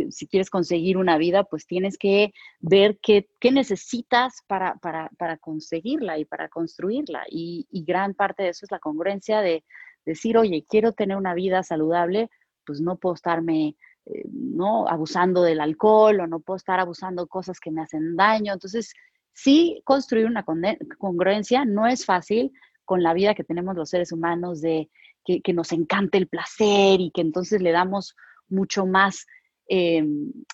si 0.09 0.27
quieres 0.27 0.49
conseguir 0.49 0.97
una 0.97 1.17
vida, 1.17 1.43
pues 1.43 1.65
tienes 1.65 1.97
que 1.97 2.33
ver 2.59 2.99
qué, 3.01 3.27
necesitas 3.51 4.43
para, 4.47 4.75
para, 4.75 5.37
conseguirla 5.37 6.19
y 6.19 6.25
para 6.25 6.49
construirla. 6.49 7.23
Y, 7.29 7.67
gran 7.85 8.13
parte 8.13 8.43
de 8.43 8.49
eso 8.49 8.65
es 8.65 8.71
la 8.71 8.79
congruencia 8.79 9.41
de 9.41 9.63
decir, 10.07 10.37
oye, 10.37 10.65
quiero 10.67 10.93
tener 10.93 11.17
una 11.17 11.35
vida 11.35 11.61
saludable, 11.61 12.29
pues 12.65 12.81
no 12.81 12.97
puedo 12.97 13.15
estarme 13.15 13.75
eh, 14.05 14.23
no 14.31 14.87
abusando 14.87 15.43
del 15.43 15.59
alcohol 15.59 16.21
o 16.21 16.27
no 16.27 16.39
puedo 16.39 16.57
estar 16.57 16.79
abusando 16.79 17.27
cosas 17.27 17.59
que 17.59 17.71
me 17.71 17.81
hacen 17.81 18.15
daño. 18.15 18.53
Entonces, 18.53 18.93
sí 19.33 19.81
construir 19.83 20.25
una 20.25 20.45
congruencia 20.97 21.65
no 21.65 21.87
es 21.87 22.05
fácil 22.05 22.51
con 22.85 23.03
la 23.03 23.13
vida 23.13 23.35
que 23.35 23.43
tenemos 23.43 23.75
los 23.75 23.89
seres 23.89 24.11
humanos 24.11 24.61
de 24.61 24.89
que, 25.25 25.53
nos 25.53 25.73
encanta 25.73 26.17
el 26.17 26.27
placer 26.27 27.01
y 27.01 27.11
que 27.11 27.19
entonces 27.19 27.61
le 27.61 27.71
damos 27.71 28.15
mucho 28.47 28.85
más 28.85 29.25
eh, 29.67 30.01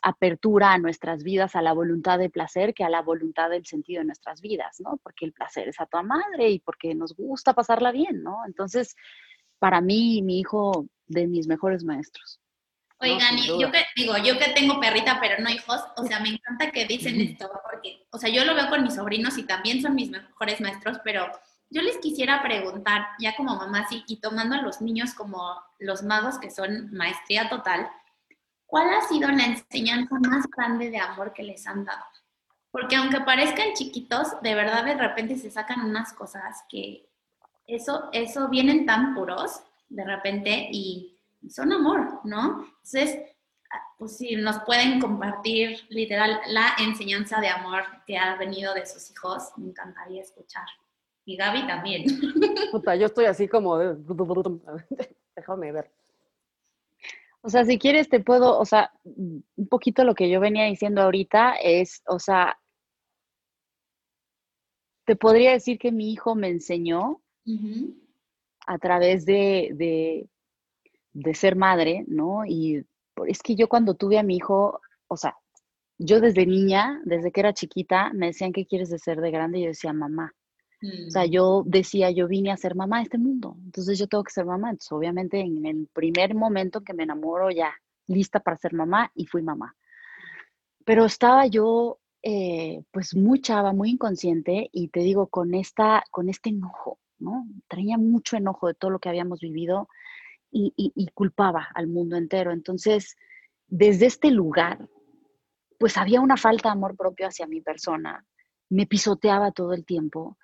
apertura 0.02 0.74
a 0.74 0.80
nuestras 0.80 1.24
vidas, 1.24 1.56
a 1.56 1.62
la 1.62 1.74
voluntad 1.74 2.18
de 2.18 2.32
placer, 2.32 2.74
que 2.74 2.84
a 2.84 2.90
la 2.90 3.04
voluntad 3.04 3.52
del 3.52 3.68
sentido 3.68 4.00
de 4.00 4.06
nuestras 4.06 4.42
vidas, 4.42 4.80
¿no? 4.80 5.00
Porque 5.04 5.26
el 5.26 5.34
placer 5.34 5.68
es 5.68 5.80
a 5.80 5.86
tu 5.86 6.02
madre 6.02 6.50
y 6.50 6.60
porque 6.60 6.96
nos 6.96 7.16
gusta 7.16 7.54
pasarla 7.54 7.92
bien, 7.92 8.24
¿no? 8.24 8.40
Entonces, 8.48 8.96
para 9.64 9.80
mí, 9.80 10.22
mi 10.22 10.42
hijo, 10.42 10.88
de 11.08 11.26
mis 11.26 11.48
mejores 11.48 11.86
maestros. 11.86 12.38
Oigan, 13.00 13.38
yo 13.38 13.72
que 13.72 13.86
digo, 13.96 14.18
yo 14.18 14.38
que 14.38 14.50
tengo 14.50 14.78
perrita 14.82 15.22
pero 15.22 15.42
no 15.42 15.50
hijos, 15.50 15.80
o 15.96 16.04
sea, 16.04 16.20
me 16.20 16.32
encanta 16.32 16.70
que 16.70 16.86
dicen 16.86 17.22
esto, 17.22 17.50
porque, 17.72 18.06
o 18.12 18.18
sea, 18.18 18.30
yo 18.30 18.44
lo 18.44 18.56
veo 18.56 18.68
con 18.68 18.84
mis 18.84 18.96
sobrinos 18.96 19.38
y 19.38 19.44
también 19.44 19.82
son 19.82 19.96
mis 19.96 20.10
mejores 20.10 20.60
maestros, 20.60 20.98
pero 21.06 21.32
yo 21.70 21.82
les 21.82 21.98
quisiera 22.00 22.44
preguntar, 22.44 23.08
ya 23.20 23.38
como 23.38 23.56
mamá, 23.56 23.88
sí, 23.88 24.04
y 24.06 24.18
tomando 24.18 24.56
a 24.56 24.62
los 24.62 24.82
niños 24.82 25.14
como 25.14 25.56
los 25.80 26.04
magos 26.04 26.40
que 26.40 26.52
son 26.52 26.92
maestría 26.92 27.48
total, 27.48 27.90
¿cuál 28.66 28.90
ha 28.94 29.08
sido 29.08 29.32
la 29.32 29.46
enseñanza 29.46 30.16
más 30.28 30.46
grande 30.58 30.90
de 30.90 30.98
amor 30.98 31.32
que 31.32 31.44
les 31.44 31.66
han 31.68 31.86
dado? 31.86 32.04
Porque 32.70 32.98
aunque 32.98 33.22
parezcan 33.22 33.72
chiquitos, 33.76 34.42
de 34.42 34.56
verdad 34.56 34.84
de 34.84 34.96
repente 34.96 35.38
se 35.38 35.50
sacan 35.50 35.86
unas 35.86 36.12
cosas 36.12 36.66
que 36.68 37.13
eso, 37.68 38.10
eso 38.12 38.50
vienen 38.50 38.86
tan 38.86 39.16
puros 39.16 39.62
de 39.90 40.04
repente 40.06 40.70
y 40.72 41.18
son 41.50 41.72
amor, 41.72 42.22
¿no? 42.24 42.66
Entonces, 42.66 43.20
pues 43.98 44.18
si 44.18 44.36
nos 44.36 44.60
pueden 44.64 45.00
compartir 45.00 45.80
literal 45.90 46.40
la 46.48 46.74
enseñanza 46.80 47.40
de 47.40 47.48
amor 47.48 47.84
que 48.06 48.18
ha 48.18 48.36
venido 48.36 48.74
de 48.74 48.86
sus 48.86 49.10
hijos, 49.12 49.52
me 49.58 49.70
encantaría 49.70 50.22
escuchar. 50.22 50.66
Y 51.26 51.38
Gaby 51.38 51.68
también. 51.68 52.04
Puta, 52.72 52.96
yo 52.96 53.06
estoy 53.06 53.26
así 53.26 53.48
como 53.48 53.78
Déjame 55.36 55.72
ver. 55.72 55.92
O 57.42 57.50
sea, 57.50 57.66
si 57.66 57.78
quieres 57.78 58.10
te 58.10 58.20
puedo, 58.20 58.58
o 58.58 58.66
sea, 58.66 58.92
un 59.04 59.68
poquito 59.70 60.04
lo 60.04 60.16
que 60.16 60.30
yo 60.30 60.40
venía 60.40 60.66
diciendo 60.66 61.02
ahorita 61.02 61.56
es, 61.56 62.02
o 62.08 62.20
sea, 62.20 62.58
te 65.06 65.16
podría 65.16 65.52
decir 65.52 65.78
que 65.78 65.92
mi 65.92 66.12
hijo 66.14 66.36
me 66.36 66.48
enseñó 66.48 67.23
a 68.66 68.78
través 68.78 69.26
de, 69.26 69.72
de, 69.74 70.30
de, 71.14 71.34
ser 71.34 71.56
madre, 71.56 72.06
¿no? 72.08 72.46
Y 72.46 72.86
es 73.28 73.42
que 73.42 73.56
yo 73.56 73.68
cuando 73.68 73.96
tuve 73.96 74.18
a 74.18 74.24
mi 74.24 74.38
hijo, 74.38 74.80
o 75.08 75.18
sea, 75.18 75.36
yo 75.98 76.20
desde 76.20 76.46
niña, 76.46 77.02
desde 77.06 77.32
que 77.32 77.40
era 77.40 77.54
chiquita, 77.54 78.12
me 78.14 78.28
decían, 78.28 78.52
¿qué 78.52 78.66
quieres 78.66 78.90
de 78.90 79.00
ser 79.00 79.22
de 79.22 79.32
grande? 79.32 79.60
Y 79.60 79.64
yo 79.64 79.68
decía, 79.68 79.94
mamá. 79.94 80.34
O 81.08 81.12
sea, 81.12 81.26
mm. 81.26 81.30
yo 81.30 81.64
decía, 81.66 82.12
yo 82.12 82.28
vine 82.28 82.52
a 82.52 82.58
ser 82.58 82.76
mamá 82.76 82.98
de 82.98 83.04
este 83.04 83.18
mundo, 83.18 83.56
entonces 83.64 83.98
yo 83.98 84.08
tengo 84.08 84.24
que 84.24 84.34
ser 84.34 84.46
mamá. 84.46 84.70
Entonces, 84.70 84.92
obviamente, 84.92 85.40
en 85.40 85.66
el 85.66 85.88
primer 85.94 86.36
momento 86.36 86.82
que 86.82 86.94
me 86.94 87.04
enamoro, 87.04 87.50
ya 87.52 87.74
lista 88.08 88.42
para 88.42 88.58
ser 88.58 88.74
mamá 88.74 89.10
y 89.16 89.26
fui 89.26 89.42
mamá. 89.42 89.76
Pero 90.86 91.06
estaba 91.06 91.48
yo, 91.48 92.00
eh, 92.22 92.84
pues, 92.92 93.16
muy 93.16 93.40
chava, 93.40 93.72
muy 93.72 93.92
inconsciente 93.92 94.70
y 94.74 94.90
te 94.90 95.00
digo, 95.00 95.28
con, 95.28 95.54
esta, 95.54 96.04
con 96.12 96.28
este 96.28 96.50
enojo, 96.50 97.00
Traía 97.68 97.98
mucho 97.98 98.38
enojo 98.38 98.68
de 98.68 98.74
todo 98.74 98.92
lo 98.92 99.00
que 99.00 99.10
habíamos 99.10 99.40
vivido 99.40 99.88
y, 100.52 100.74
y 100.76 101.08
culpaba 101.14 101.68
al 101.74 101.88
mundo 101.88 102.16
entero. 102.16 102.52
Entonces, 102.52 103.16
desde 103.68 104.06
este 104.06 104.32
lugar, 104.32 104.88
pues 105.80 105.98
había 105.98 106.22
una 106.22 106.38
falta 106.38 106.70
de 106.70 106.74
amor 106.74 106.96
propio 106.96 107.28
hacia 107.28 107.48
mi 107.48 107.62
persona, 107.62 108.26
me 108.70 108.86
pisoteaba 108.86 109.52
todo 109.52 109.74
el 109.74 109.86
tiempo 109.86 110.38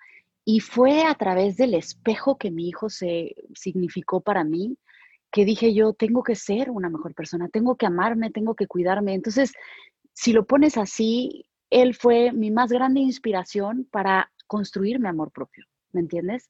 y 0.45 0.61
fue 0.61 1.03
a 1.03 1.15
través 1.15 1.57
del 1.57 1.75
espejo 1.75 2.37
que 2.37 2.51
mi 2.51 2.67
hijo 2.67 2.89
se 2.89 3.35
significó 3.53 4.21
para 4.21 4.43
mí, 4.43 4.77
que 5.31 5.45
dije 5.45 5.73
yo, 5.73 5.93
tengo 5.93 6.23
que 6.23 6.35
ser 6.35 6.71
una 6.71 6.89
mejor 6.89 7.13
persona, 7.13 7.49
tengo 7.49 7.75
que 7.75 7.85
amarme, 7.85 8.31
tengo 8.31 8.55
que 8.55 8.65
cuidarme. 8.65 9.13
Entonces, 9.13 9.53
si 10.13 10.33
lo 10.33 10.45
pones 10.45 10.77
así, 10.77 11.45
él 11.69 11.93
fue 11.93 12.31
mi 12.31 12.49
más 12.49 12.71
grande 12.71 12.99
inspiración 12.99 13.87
para 13.91 14.31
construir 14.47 14.99
mi 14.99 15.07
amor 15.07 15.31
propio, 15.31 15.65
¿me 15.91 16.01
entiendes? 16.01 16.49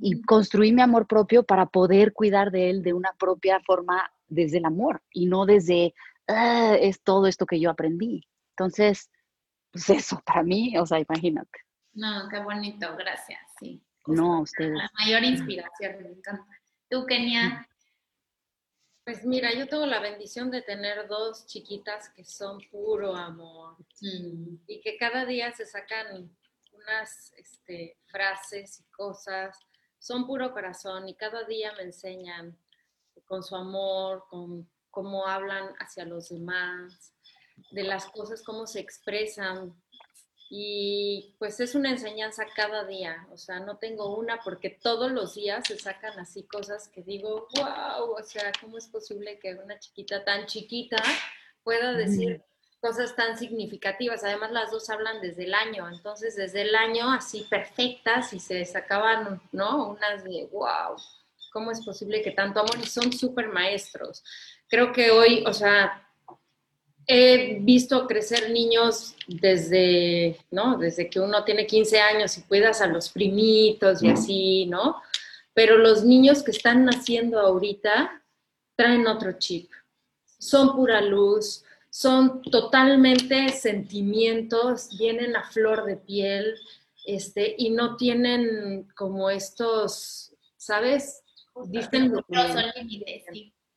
Y 0.00 0.22
construir 0.22 0.74
mi 0.74 0.82
amor 0.82 1.06
propio 1.06 1.42
para 1.42 1.66
poder 1.66 2.12
cuidar 2.12 2.50
de 2.50 2.70
él 2.70 2.82
de 2.82 2.92
una 2.92 3.12
propia 3.18 3.60
forma 3.60 4.12
desde 4.28 4.58
el 4.58 4.64
amor 4.64 5.02
y 5.12 5.26
no 5.26 5.46
desde, 5.46 5.94
ah, 6.28 6.76
es 6.80 7.02
todo 7.02 7.26
esto 7.26 7.46
que 7.46 7.60
yo 7.60 7.70
aprendí. 7.70 8.26
Entonces, 8.50 9.10
pues 9.72 9.90
eso, 9.90 10.22
para 10.24 10.42
mí, 10.42 10.76
o 10.78 10.86
sea, 10.86 11.00
imagínate. 11.00 11.60
No, 11.92 12.28
qué 12.28 12.40
bonito, 12.40 12.96
gracias, 12.96 13.40
sí. 13.58 13.82
No, 14.06 14.42
ustedes. 14.42 14.74
La 14.74 14.90
mayor 14.98 15.24
inspiración, 15.24 16.02
me 16.02 16.08
encanta. 16.10 16.46
¿Tú, 16.90 17.06
Kenia? 17.06 17.66
Pues 19.04 19.24
mira, 19.24 19.52
yo 19.52 19.66
tengo 19.66 19.86
la 19.86 20.00
bendición 20.00 20.50
de 20.50 20.62
tener 20.62 21.06
dos 21.08 21.46
chiquitas 21.46 22.08
que 22.10 22.24
son 22.24 22.58
puro 22.70 23.14
amor 23.14 23.76
mm. 24.00 24.56
y 24.66 24.80
que 24.80 24.96
cada 24.96 25.26
día 25.26 25.52
se 25.52 25.66
sacan 25.66 26.30
unas 26.84 27.32
este, 27.36 27.98
frases 28.06 28.80
y 28.80 28.84
cosas, 28.92 29.58
son 29.98 30.26
puro 30.26 30.52
corazón 30.52 31.08
y 31.08 31.14
cada 31.14 31.44
día 31.44 31.72
me 31.76 31.84
enseñan 31.84 32.56
con 33.26 33.42
su 33.42 33.56
amor, 33.56 34.24
con 34.28 34.68
cómo 34.90 35.26
hablan 35.26 35.74
hacia 35.78 36.04
los 36.04 36.28
demás, 36.28 37.14
de 37.70 37.84
las 37.84 38.06
cosas, 38.06 38.42
cómo 38.42 38.66
se 38.66 38.80
expresan, 38.80 39.74
y 40.50 41.34
pues 41.38 41.58
es 41.58 41.74
una 41.74 41.90
enseñanza 41.90 42.44
cada 42.54 42.84
día, 42.84 43.26
o 43.32 43.36
sea, 43.36 43.60
no 43.60 43.78
tengo 43.78 44.16
una 44.16 44.40
porque 44.44 44.70
todos 44.70 45.10
los 45.10 45.34
días 45.34 45.66
se 45.66 45.78
sacan 45.78 46.18
así 46.20 46.44
cosas 46.44 46.88
que 46.88 47.02
digo, 47.02 47.48
wow, 47.56 48.12
o 48.12 48.22
sea, 48.22 48.52
¿cómo 48.60 48.78
es 48.78 48.86
posible 48.86 49.38
que 49.38 49.54
una 49.54 49.78
chiquita 49.78 50.24
tan 50.24 50.46
chiquita 50.46 51.02
pueda 51.62 51.94
decir 51.94 52.44
cosas 52.84 53.16
tan 53.16 53.38
significativas? 53.38 54.24
Además, 54.24 54.52
las 54.52 54.70
dos 54.70 54.90
hablan 54.90 55.22
desde 55.22 55.44
el 55.44 55.54
año, 55.54 55.88
entonces 55.88 56.36
desde 56.36 56.60
el 56.60 56.74
año 56.74 57.10
así 57.10 57.46
perfectas 57.48 58.34
y 58.34 58.38
se 58.38 58.62
sacaban, 58.66 59.40
¿no? 59.52 59.92
Unas 59.92 60.22
de, 60.22 60.46
wow, 60.52 60.94
¿cómo 61.50 61.70
es 61.70 61.82
posible 61.82 62.20
que 62.20 62.32
tanto 62.32 62.60
amor? 62.60 62.76
Y 62.82 62.86
son 62.86 63.10
súper 63.10 63.48
maestros. 63.48 64.22
Creo 64.68 64.92
que 64.92 65.10
hoy, 65.10 65.42
o 65.46 65.54
sea, 65.54 66.06
he 67.06 67.58
visto 67.60 68.06
crecer 68.06 68.50
niños 68.50 69.16
desde, 69.28 70.36
¿no? 70.50 70.76
Desde 70.76 71.08
que 71.08 71.20
uno 71.20 71.42
tiene 71.42 71.66
15 71.66 71.98
años 72.00 72.36
y 72.36 72.42
cuidas 72.42 72.82
a 72.82 72.86
los 72.86 73.08
primitos 73.08 74.02
y 74.02 74.10
así, 74.10 74.66
¿no? 74.66 75.00
Pero 75.54 75.78
los 75.78 76.04
niños 76.04 76.42
que 76.42 76.50
están 76.50 76.84
naciendo 76.84 77.40
ahorita 77.40 78.22
traen 78.76 79.06
otro 79.06 79.38
chip. 79.38 79.70
Son 80.38 80.76
pura 80.76 81.00
luz, 81.00 81.63
son 81.94 82.42
totalmente 82.42 83.50
sentimientos, 83.50 84.98
vienen 84.98 85.36
a 85.36 85.44
flor 85.44 85.84
de 85.84 85.96
piel, 85.96 86.58
este, 87.06 87.54
y 87.56 87.70
no 87.70 87.96
tienen 87.96 88.88
como 88.96 89.30
estos, 89.30 90.34
¿sabes? 90.56 91.22
Dicen 91.66 92.12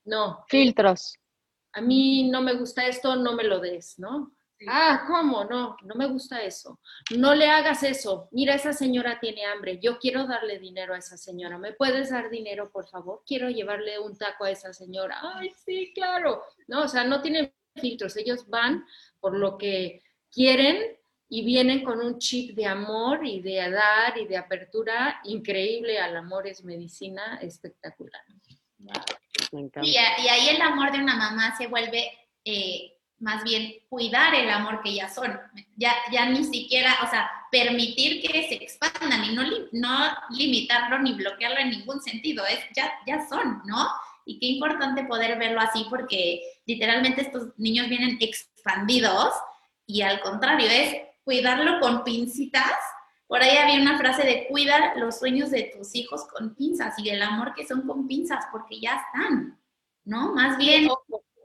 No. 0.05 0.43
Filtros 0.47 1.19
a 1.77 1.81
mí 1.81 2.27
no 2.29 2.41
me 2.41 2.55
gusta 2.55 2.87
esto, 2.87 3.15
no 3.15 3.33
me 3.33 3.43
lo 3.43 3.59
des, 3.59 3.99
¿no? 3.99 4.31
Ah, 4.67 5.03
¿cómo? 5.05 5.45
No, 5.45 5.77
no 5.83 5.93
me 5.93 6.07
gusta 6.07 6.41
eso. 6.41 6.79
No 7.15 7.35
le 7.35 7.47
hagas 7.47 7.83
eso. 7.83 8.27
Mira, 8.31 8.55
esa 8.55 8.73
señora 8.73 9.19
tiene 9.19 9.45
hambre. 9.45 9.79
Yo 9.79 9.99
quiero 9.99 10.25
darle 10.25 10.57
dinero 10.57 10.95
a 10.95 10.97
esa 10.97 11.15
señora. 11.15 11.59
¿Me 11.59 11.73
puedes 11.73 12.09
dar 12.09 12.31
dinero, 12.31 12.71
por 12.71 12.87
favor? 12.87 13.21
Quiero 13.27 13.51
llevarle 13.51 13.99
un 13.99 14.17
taco 14.17 14.45
a 14.45 14.49
esa 14.49 14.73
señora. 14.73 15.19
Ay, 15.21 15.51
sí, 15.63 15.91
claro. 15.93 16.41
No, 16.67 16.85
o 16.85 16.87
sea, 16.87 17.03
no 17.03 17.21
tienen 17.21 17.53
filtros. 17.79 18.17
Ellos 18.17 18.47
van 18.47 18.85
por 19.19 19.37
lo 19.37 19.57
que 19.57 20.01
quieren 20.31 20.97
y 21.29 21.43
vienen 21.43 21.83
con 21.83 21.99
un 21.99 22.19
chip 22.19 22.55
de 22.55 22.65
amor 22.65 23.25
y 23.25 23.41
de 23.41 23.69
dar 23.69 24.17
y 24.17 24.25
de 24.25 24.37
apertura 24.37 25.19
increíble. 25.25 25.99
Al 25.99 26.15
amor 26.15 26.47
es 26.47 26.63
medicina 26.63 27.39
espectacular. 27.41 28.21
Y, 29.81 29.97
ahí 29.97 30.49
el 30.49 30.61
amor 30.61 30.91
de 30.91 30.99
una 30.99 31.15
mamá 31.15 31.55
se 31.57 31.67
vuelve 31.67 32.11
eh, 32.45 32.93
más 33.19 33.43
bien 33.43 33.73
cuidar 33.89 34.35
el 34.35 34.49
amor 34.49 34.81
que 34.83 34.93
ya 34.93 35.09
son. 35.09 35.39
Ya, 35.75 35.93
ya 36.11 36.29
ni 36.29 36.43
siquiera, 36.43 36.97
o 37.03 37.09
sea, 37.09 37.29
permitir 37.51 38.21
que 38.21 38.47
se 38.47 38.55
expandan 38.55 39.25
y 39.25 39.33
no, 39.33 39.43
no 39.71 40.17
limitarlo 40.29 40.99
ni 40.99 41.13
bloquearlo 41.13 41.59
en 41.59 41.71
ningún 41.71 42.01
sentido. 42.01 42.45
Es, 42.45 42.59
ya, 42.75 42.91
ya 43.05 43.27
son, 43.27 43.61
¿no? 43.65 43.89
Y 44.27 44.39
qué 44.39 44.47
importante 44.47 45.05
poder 45.05 45.39
verlo 45.39 45.61
así 45.61 45.85
porque 45.89 46.41
literalmente 46.65 47.21
estos 47.21 47.57
niños 47.57 47.87
vienen 47.89 48.17
expandidos 48.19 49.33
y 49.85 50.01
al 50.01 50.19
contrario, 50.19 50.67
es 50.69 50.97
cuidarlo 51.23 51.79
con 51.79 52.03
pincitas 52.03 52.75
por 53.27 53.41
ahí 53.41 53.57
había 53.57 53.81
una 53.81 53.97
frase 53.97 54.25
de 54.25 54.47
cuida 54.47 54.95
los 54.95 55.19
sueños 55.19 55.51
de 55.51 55.73
tus 55.77 55.93
hijos 55.95 56.25
con 56.27 56.55
pinzas 56.55 56.97
y 56.97 57.09
el 57.09 57.21
amor 57.21 57.53
que 57.53 57.67
son 57.67 57.85
con 57.85 58.07
pinzas, 58.07 58.45
porque 58.51 58.79
ya 58.79 58.95
están, 58.95 59.61
¿no? 60.05 60.33
Más 60.33 60.57
bien... 60.57 60.87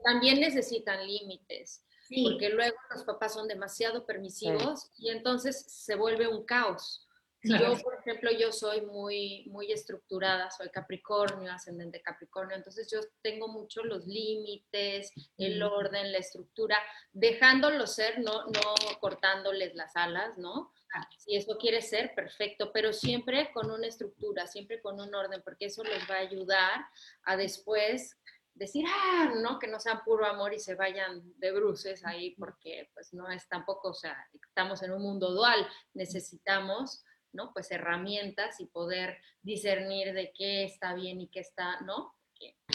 también 0.03 0.39
necesitan 0.39 1.05
límites, 1.05 1.83
porque 2.23 2.49
luego 2.49 2.75
los 2.93 3.03
papás 3.03 3.33
son 3.33 3.47
demasiado 3.47 4.05
permisivos 4.05 4.91
y 4.97 5.09
entonces 5.09 5.65
se 5.65 5.95
vuelve 5.95 6.27
un 6.27 6.45
caos. 6.45 7.07
Yo, 7.43 7.77
por 7.83 7.95
ejemplo, 7.99 8.31
yo 8.31 8.53
soy 8.53 8.81
muy, 8.81 9.45
muy 9.49 9.71
estructurada, 9.71 10.49
soy 10.49 10.69
Capricornio, 10.69 11.51
ascendente 11.51 12.01
Capricornio, 12.01 12.55
entonces 12.55 12.89
yo 12.89 12.99
tengo 13.21 13.49
mucho 13.49 13.83
los 13.83 14.07
límites, 14.07 15.11
el 15.37 15.61
orden, 15.61 16.13
la 16.13 16.19
estructura, 16.19 16.77
dejándolo 17.11 17.85
ser, 17.85 18.19
no, 18.19 18.45
no 18.45 18.75
cortándoles 19.01 19.75
las 19.75 19.93
alas, 19.95 20.37
¿no? 20.37 20.71
Ah. 20.95 21.05
Si 21.17 21.35
eso 21.35 21.57
quiere 21.57 21.81
ser, 21.81 22.15
perfecto, 22.15 22.71
pero 22.71 22.93
siempre 22.93 23.51
con 23.51 23.69
una 23.69 23.87
estructura, 23.87 24.47
siempre 24.47 24.81
con 24.81 25.01
un 25.01 25.13
orden, 25.13 25.41
porque 25.43 25.65
eso 25.65 25.83
les 25.83 26.09
va 26.09 26.15
a 26.15 26.19
ayudar 26.19 26.85
a 27.23 27.35
después 27.35 28.17
decir, 28.53 28.85
ah, 28.87 29.33
no, 29.35 29.59
que 29.59 29.67
no 29.67 29.79
sean 29.79 30.03
puro 30.03 30.25
amor 30.25 30.53
y 30.53 30.59
se 30.59 30.75
vayan 30.75 31.21
de 31.39 31.51
bruces 31.51 32.05
ahí, 32.05 32.35
porque 32.35 32.89
pues 32.93 33.13
no 33.13 33.29
es 33.29 33.47
tampoco, 33.49 33.89
o 33.89 33.93
sea, 33.93 34.15
estamos 34.47 34.81
en 34.83 34.91
un 34.91 35.01
mundo 35.01 35.31
dual, 35.31 35.67
necesitamos 35.93 37.03
¿no? 37.33 37.51
Pues 37.53 37.71
herramientas 37.71 38.59
y 38.59 38.65
poder 38.67 39.17
discernir 39.41 40.13
de 40.13 40.31
qué 40.35 40.63
está 40.63 40.93
bien 40.93 41.19
y 41.19 41.27
qué 41.27 41.41
está, 41.41 41.81
¿no? 41.81 42.13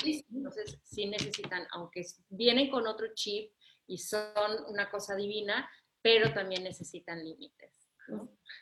Entonces, 0.04 0.78
sí 0.82 1.06
necesitan, 1.06 1.66
aunque 1.72 2.04
vienen 2.28 2.70
con 2.70 2.86
otro 2.86 3.08
chip 3.14 3.52
y 3.86 3.98
son 3.98 4.54
una 4.68 4.90
cosa 4.90 5.14
divina, 5.14 5.68
pero 6.02 6.32
también 6.32 6.64
necesitan 6.64 7.22
límites. 7.24 7.72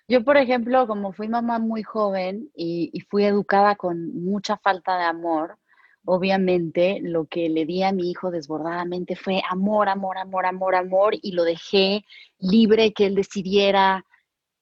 Yo, 0.09 0.25
por 0.25 0.37
ejemplo, 0.37 0.87
como 0.87 1.13
fui 1.13 1.29
mamá 1.29 1.59
muy 1.59 1.83
joven 1.83 2.51
y, 2.55 2.91
y, 2.93 3.01
fui 3.01 3.25
educada 3.25 3.77
con 3.77 4.25
mucha 4.25 4.57
falta 4.57 4.99
de 4.99 5.05
amor, 5.05 5.57
obviamente 6.05 6.99
lo 7.01 7.27
que 7.27 7.49
le 7.49 7.65
di 7.65 7.83
a 7.83 7.93
mi 7.93 8.11
hijo 8.11 8.31
desbordadamente 8.31 9.15
fue 9.15 9.43
amor, 9.49 9.89
amor, 9.89 10.19
amor, 10.19 10.47
amor, 10.47 10.75
amor, 10.75 11.15
y 11.21 11.33
lo 11.33 11.45
dejé 11.45 12.05
libre 12.39 12.93
que 12.93 13.07
él 13.07 13.15
decidiera 13.15 14.05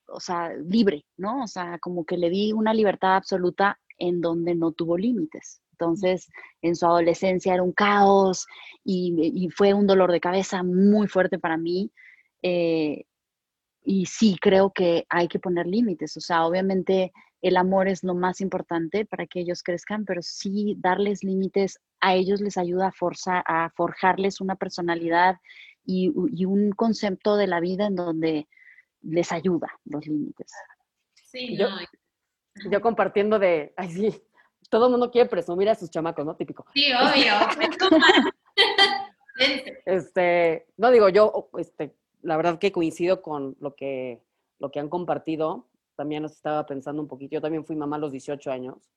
o 0.08 0.20
sea, 0.20 0.52
libre, 0.54 1.04
¿no? 1.16 1.44
O 1.44 1.46
sea, 1.46 1.78
como 1.78 2.04
que 2.04 2.16
le 2.16 2.30
di 2.30 2.52
una 2.52 2.74
libertad 2.74 3.16
absoluta 3.16 3.78
en 3.98 4.20
donde 4.20 4.54
no 4.54 4.72
tuvo 4.72 4.96
límites. 4.96 5.62
Entonces, 5.72 6.28
en 6.62 6.76
su 6.76 6.86
adolescencia 6.86 7.54
era 7.54 7.62
un 7.62 7.72
caos 7.72 8.46
y, 8.84 9.48
fue 9.56 9.74
un 9.74 9.86
dolor 9.86 10.12
de 10.12 10.20
cabeza 10.20 10.62
muy 10.62 11.08
fuerte 11.08 11.38
para 11.38 11.56
mí. 11.56 11.90
Eh, 12.42 13.04
y 13.84 14.06
sí, 14.06 14.36
creo 14.40 14.72
que 14.72 15.04
hay 15.08 15.28
que 15.28 15.38
poner 15.38 15.66
límites. 15.66 16.16
O 16.16 16.20
sea, 16.20 16.46
obviamente 16.46 17.12
el 17.42 17.56
amor 17.56 17.88
es 17.88 18.02
lo 18.04 18.14
más 18.14 18.40
importante 18.40 19.04
para 19.04 19.26
que 19.26 19.40
ellos 19.40 19.62
crezcan, 19.62 20.04
pero 20.04 20.22
sí 20.22 20.76
darles 20.78 21.22
límites 21.22 21.78
a 22.00 22.14
ellos 22.14 22.40
les 22.40 22.56
ayuda 22.56 22.88
a, 22.88 22.92
forzar, 22.92 23.42
a 23.46 23.70
forjarles 23.76 24.40
una 24.40 24.56
personalidad 24.56 25.36
y, 25.84 26.12
y 26.32 26.44
un 26.46 26.72
concepto 26.72 27.36
de 27.36 27.46
la 27.46 27.60
vida 27.60 27.86
en 27.86 27.96
donde 27.96 28.48
les 29.04 29.30
ayuda 29.32 29.68
los 29.84 30.06
límites. 30.06 30.52
Sí, 31.14 31.56
yo, 31.56 31.68
yo 32.70 32.80
compartiendo 32.80 33.38
de, 33.38 33.72
ay 33.76 33.90
sí, 33.90 34.22
todo 34.70 34.86
el 34.86 34.92
mundo 34.92 35.10
quiere 35.10 35.28
presumir 35.28 35.68
a 35.68 35.74
sus 35.74 35.90
chamacos, 35.90 36.24
¿no? 36.24 36.36
Típico. 36.36 36.66
Sí, 36.74 36.92
obvio. 36.92 37.34
este, 39.86 40.66
no 40.76 40.90
digo, 40.90 41.08
yo, 41.08 41.50
este, 41.58 41.94
la 42.22 42.36
verdad 42.36 42.58
que 42.58 42.72
coincido 42.72 43.22
con 43.22 43.56
lo 43.60 43.74
que, 43.74 44.22
lo 44.58 44.70
que 44.70 44.80
han 44.80 44.88
compartido. 44.88 45.68
También 45.96 46.24
estaba 46.24 46.66
pensando 46.66 47.00
un 47.00 47.08
poquito, 47.08 47.34
yo 47.34 47.40
también 47.40 47.64
fui 47.64 47.76
mamá 47.76 47.96
a 47.96 48.00
los 48.00 48.10
18 48.10 48.50
años, 48.50 48.90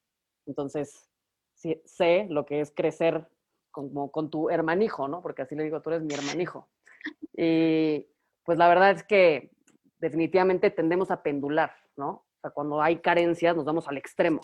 entonces 0.47 1.11
sí, 1.53 1.79
sé 1.85 2.25
lo 2.27 2.43
que 2.43 2.59
es 2.59 2.71
crecer 2.71 3.27
como 3.69 4.11
con 4.11 4.31
tu 4.31 4.49
hermanijo, 4.49 5.07
¿no? 5.07 5.21
Porque 5.21 5.43
así 5.43 5.55
le 5.55 5.63
digo, 5.63 5.79
tú 5.81 5.91
eres 5.91 6.01
mi 6.01 6.15
hermanijo. 6.15 6.67
Y 7.35 8.07
pues 8.43 8.57
la 8.57 8.67
verdad 8.67 8.91
es 8.91 9.03
que 9.03 9.51
definitivamente 9.99 10.69
tendemos 10.71 11.11
a 11.11 11.23
pendular, 11.23 11.71
¿no? 11.95 12.09
O 12.09 12.39
sea, 12.41 12.51
cuando 12.51 12.81
hay 12.81 12.97
carencias 12.99 13.55
nos 13.55 13.65
vamos 13.65 13.87
al 13.87 13.97
extremo. 13.97 14.41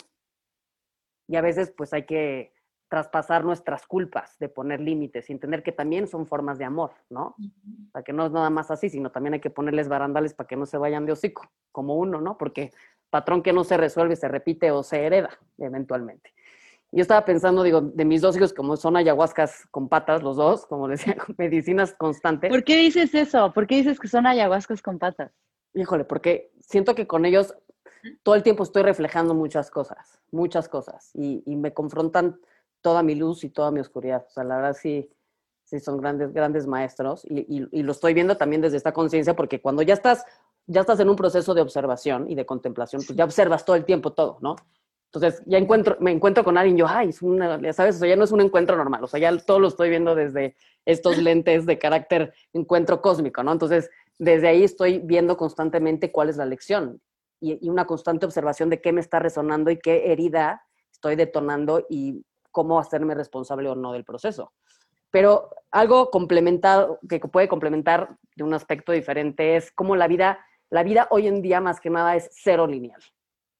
Y 1.28 1.36
a 1.36 1.40
veces 1.40 1.72
pues 1.76 1.92
hay 1.92 2.04
que 2.04 2.52
traspasar 2.88 3.44
nuestras 3.44 3.86
culpas 3.86 4.38
de 4.38 4.48
poner 4.48 4.80
límites 4.80 5.28
y 5.28 5.32
entender 5.32 5.62
que 5.62 5.72
también 5.72 6.06
son 6.06 6.26
formas 6.26 6.58
de 6.58 6.64
amor, 6.64 6.92
¿no? 7.08 7.34
O 7.38 7.90
sea, 7.92 8.02
que 8.02 8.12
no 8.12 8.26
es 8.26 8.32
nada 8.32 8.50
más 8.50 8.70
así, 8.70 8.88
sino 8.88 9.10
también 9.10 9.34
hay 9.34 9.40
que 9.40 9.50
ponerles 9.50 9.88
barandales 9.88 10.34
para 10.34 10.46
que 10.46 10.56
no 10.56 10.66
se 10.66 10.78
vayan 10.78 11.06
de 11.06 11.12
hocico, 11.12 11.50
como 11.72 11.96
uno, 11.96 12.20
¿no? 12.20 12.36
Porque 12.36 12.70
patrón 13.10 13.42
que 13.42 13.52
no 13.52 13.64
se 13.64 13.76
resuelve 13.76 14.16
se 14.16 14.28
repite 14.28 14.70
o 14.70 14.82
se 14.82 15.04
hereda 15.04 15.30
eventualmente. 15.58 16.33
Yo 16.94 17.02
estaba 17.02 17.24
pensando, 17.24 17.64
digo, 17.64 17.80
de 17.80 18.04
mis 18.04 18.20
dos 18.20 18.36
hijos, 18.36 18.54
como 18.54 18.76
son 18.76 18.96
ayahuascas 18.96 19.66
con 19.72 19.88
patas, 19.88 20.22
los 20.22 20.36
dos, 20.36 20.64
como 20.66 20.86
decía, 20.88 21.16
medicinas 21.36 21.92
constantes. 21.94 22.50
¿Por 22.50 22.62
qué 22.62 22.76
dices 22.76 23.12
eso? 23.14 23.52
¿Por 23.52 23.66
qué 23.66 23.76
dices 23.76 23.98
que 23.98 24.06
son 24.06 24.26
ayahuascas 24.28 24.80
con 24.80 25.00
patas? 25.00 25.32
Híjole, 25.74 26.04
porque 26.04 26.52
siento 26.60 26.94
que 26.94 27.08
con 27.08 27.24
ellos 27.24 27.52
todo 28.22 28.36
el 28.36 28.44
tiempo 28.44 28.62
estoy 28.62 28.84
reflejando 28.84 29.34
muchas 29.34 29.72
cosas, 29.72 30.20
muchas 30.30 30.68
cosas, 30.68 31.10
y, 31.14 31.42
me 31.56 31.74
confrontan 31.74 32.38
toda 32.80 33.02
mi 33.02 33.16
luz 33.16 33.42
y 33.42 33.50
toda 33.50 33.72
mi 33.72 33.80
oscuridad. 33.80 34.24
O 34.28 34.30
sea, 34.30 34.44
la 34.44 34.56
verdad 34.56 34.76
sí, 34.80 35.10
sí 35.64 35.80
son 35.80 36.00
grandes, 36.00 36.32
grandes 36.32 36.68
maestros, 36.68 37.24
y, 37.24 37.66
y 37.72 37.82
lo 37.82 37.90
estoy 37.90 38.14
viendo 38.14 38.36
también 38.36 38.62
desde 38.62 38.76
esta 38.76 38.92
conciencia, 38.92 39.34
porque 39.34 39.60
cuando 39.60 39.82
ya 39.82 39.94
estás, 39.94 40.24
ya 40.68 40.82
estás 40.82 41.00
en 41.00 41.08
un 41.08 41.16
proceso 41.16 41.54
de 41.54 41.62
observación 41.62 42.30
y 42.30 42.36
de 42.36 42.46
contemplación, 42.46 43.02
pues 43.04 43.16
ya 43.16 43.24
observas 43.24 43.64
todo 43.64 43.74
el 43.74 43.84
tiempo 43.84 44.12
todo, 44.12 44.38
¿no? 44.40 44.54
Entonces, 45.14 45.42
ya 45.46 45.58
encuentro, 45.58 45.96
me 46.00 46.10
encuentro 46.10 46.42
con 46.42 46.58
alguien, 46.58 46.76
yo, 46.76 46.88
ay, 46.88 47.10
es 47.10 47.22
una, 47.22 47.60
ya 47.60 47.72
sabes, 47.72 47.96
o 47.96 47.98
sea, 48.00 48.08
ya 48.08 48.16
no 48.16 48.24
es 48.24 48.32
un 48.32 48.40
encuentro 48.40 48.76
normal, 48.76 49.04
o 49.04 49.06
sea, 49.06 49.20
ya 49.20 49.36
todo 49.38 49.60
lo 49.60 49.68
estoy 49.68 49.88
viendo 49.88 50.16
desde 50.16 50.56
estos 50.84 51.18
lentes 51.18 51.66
de 51.66 51.78
carácter 51.78 52.34
encuentro 52.52 53.00
cósmico, 53.00 53.44
¿no? 53.44 53.52
Entonces, 53.52 53.90
desde 54.18 54.48
ahí 54.48 54.64
estoy 54.64 54.98
viendo 54.98 55.36
constantemente 55.36 56.10
cuál 56.10 56.30
es 56.30 56.36
la 56.36 56.46
lección 56.46 57.00
y, 57.40 57.68
una 57.68 57.84
constante 57.84 58.26
observación 58.26 58.70
de 58.70 58.80
qué 58.80 58.92
me 58.92 59.00
está 59.00 59.20
resonando 59.20 59.70
y 59.70 59.78
qué 59.78 60.10
herida 60.10 60.64
estoy 60.90 61.14
detonando 61.14 61.86
y 61.88 62.24
cómo 62.50 62.80
hacerme 62.80 63.14
responsable 63.14 63.68
o 63.68 63.76
no 63.76 63.92
del 63.92 64.04
proceso. 64.04 64.52
Pero 65.12 65.50
algo 65.70 66.10
complementado, 66.10 66.98
que 67.08 67.20
puede 67.20 67.46
complementar 67.46 68.16
de 68.34 68.42
un 68.42 68.52
aspecto 68.52 68.90
diferente 68.90 69.54
es 69.54 69.70
cómo 69.70 69.94
la 69.94 70.08
vida, 70.08 70.44
la 70.70 70.82
vida 70.82 71.06
hoy 71.10 71.28
en 71.28 71.40
día 71.40 71.60
más 71.60 71.78
que 71.78 71.90
nada 71.90 72.16
es 72.16 72.30
cero 72.32 72.66
lineal 72.66 73.00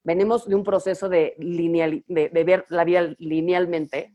venimos 0.05 0.47
de 0.47 0.55
un 0.55 0.63
proceso 0.63 1.09
de, 1.09 1.35
lineal, 1.39 2.05
de, 2.07 2.45
ver 2.45 2.67
la 2.69 2.85
vida 2.85 3.15
linealmente. 3.19 4.15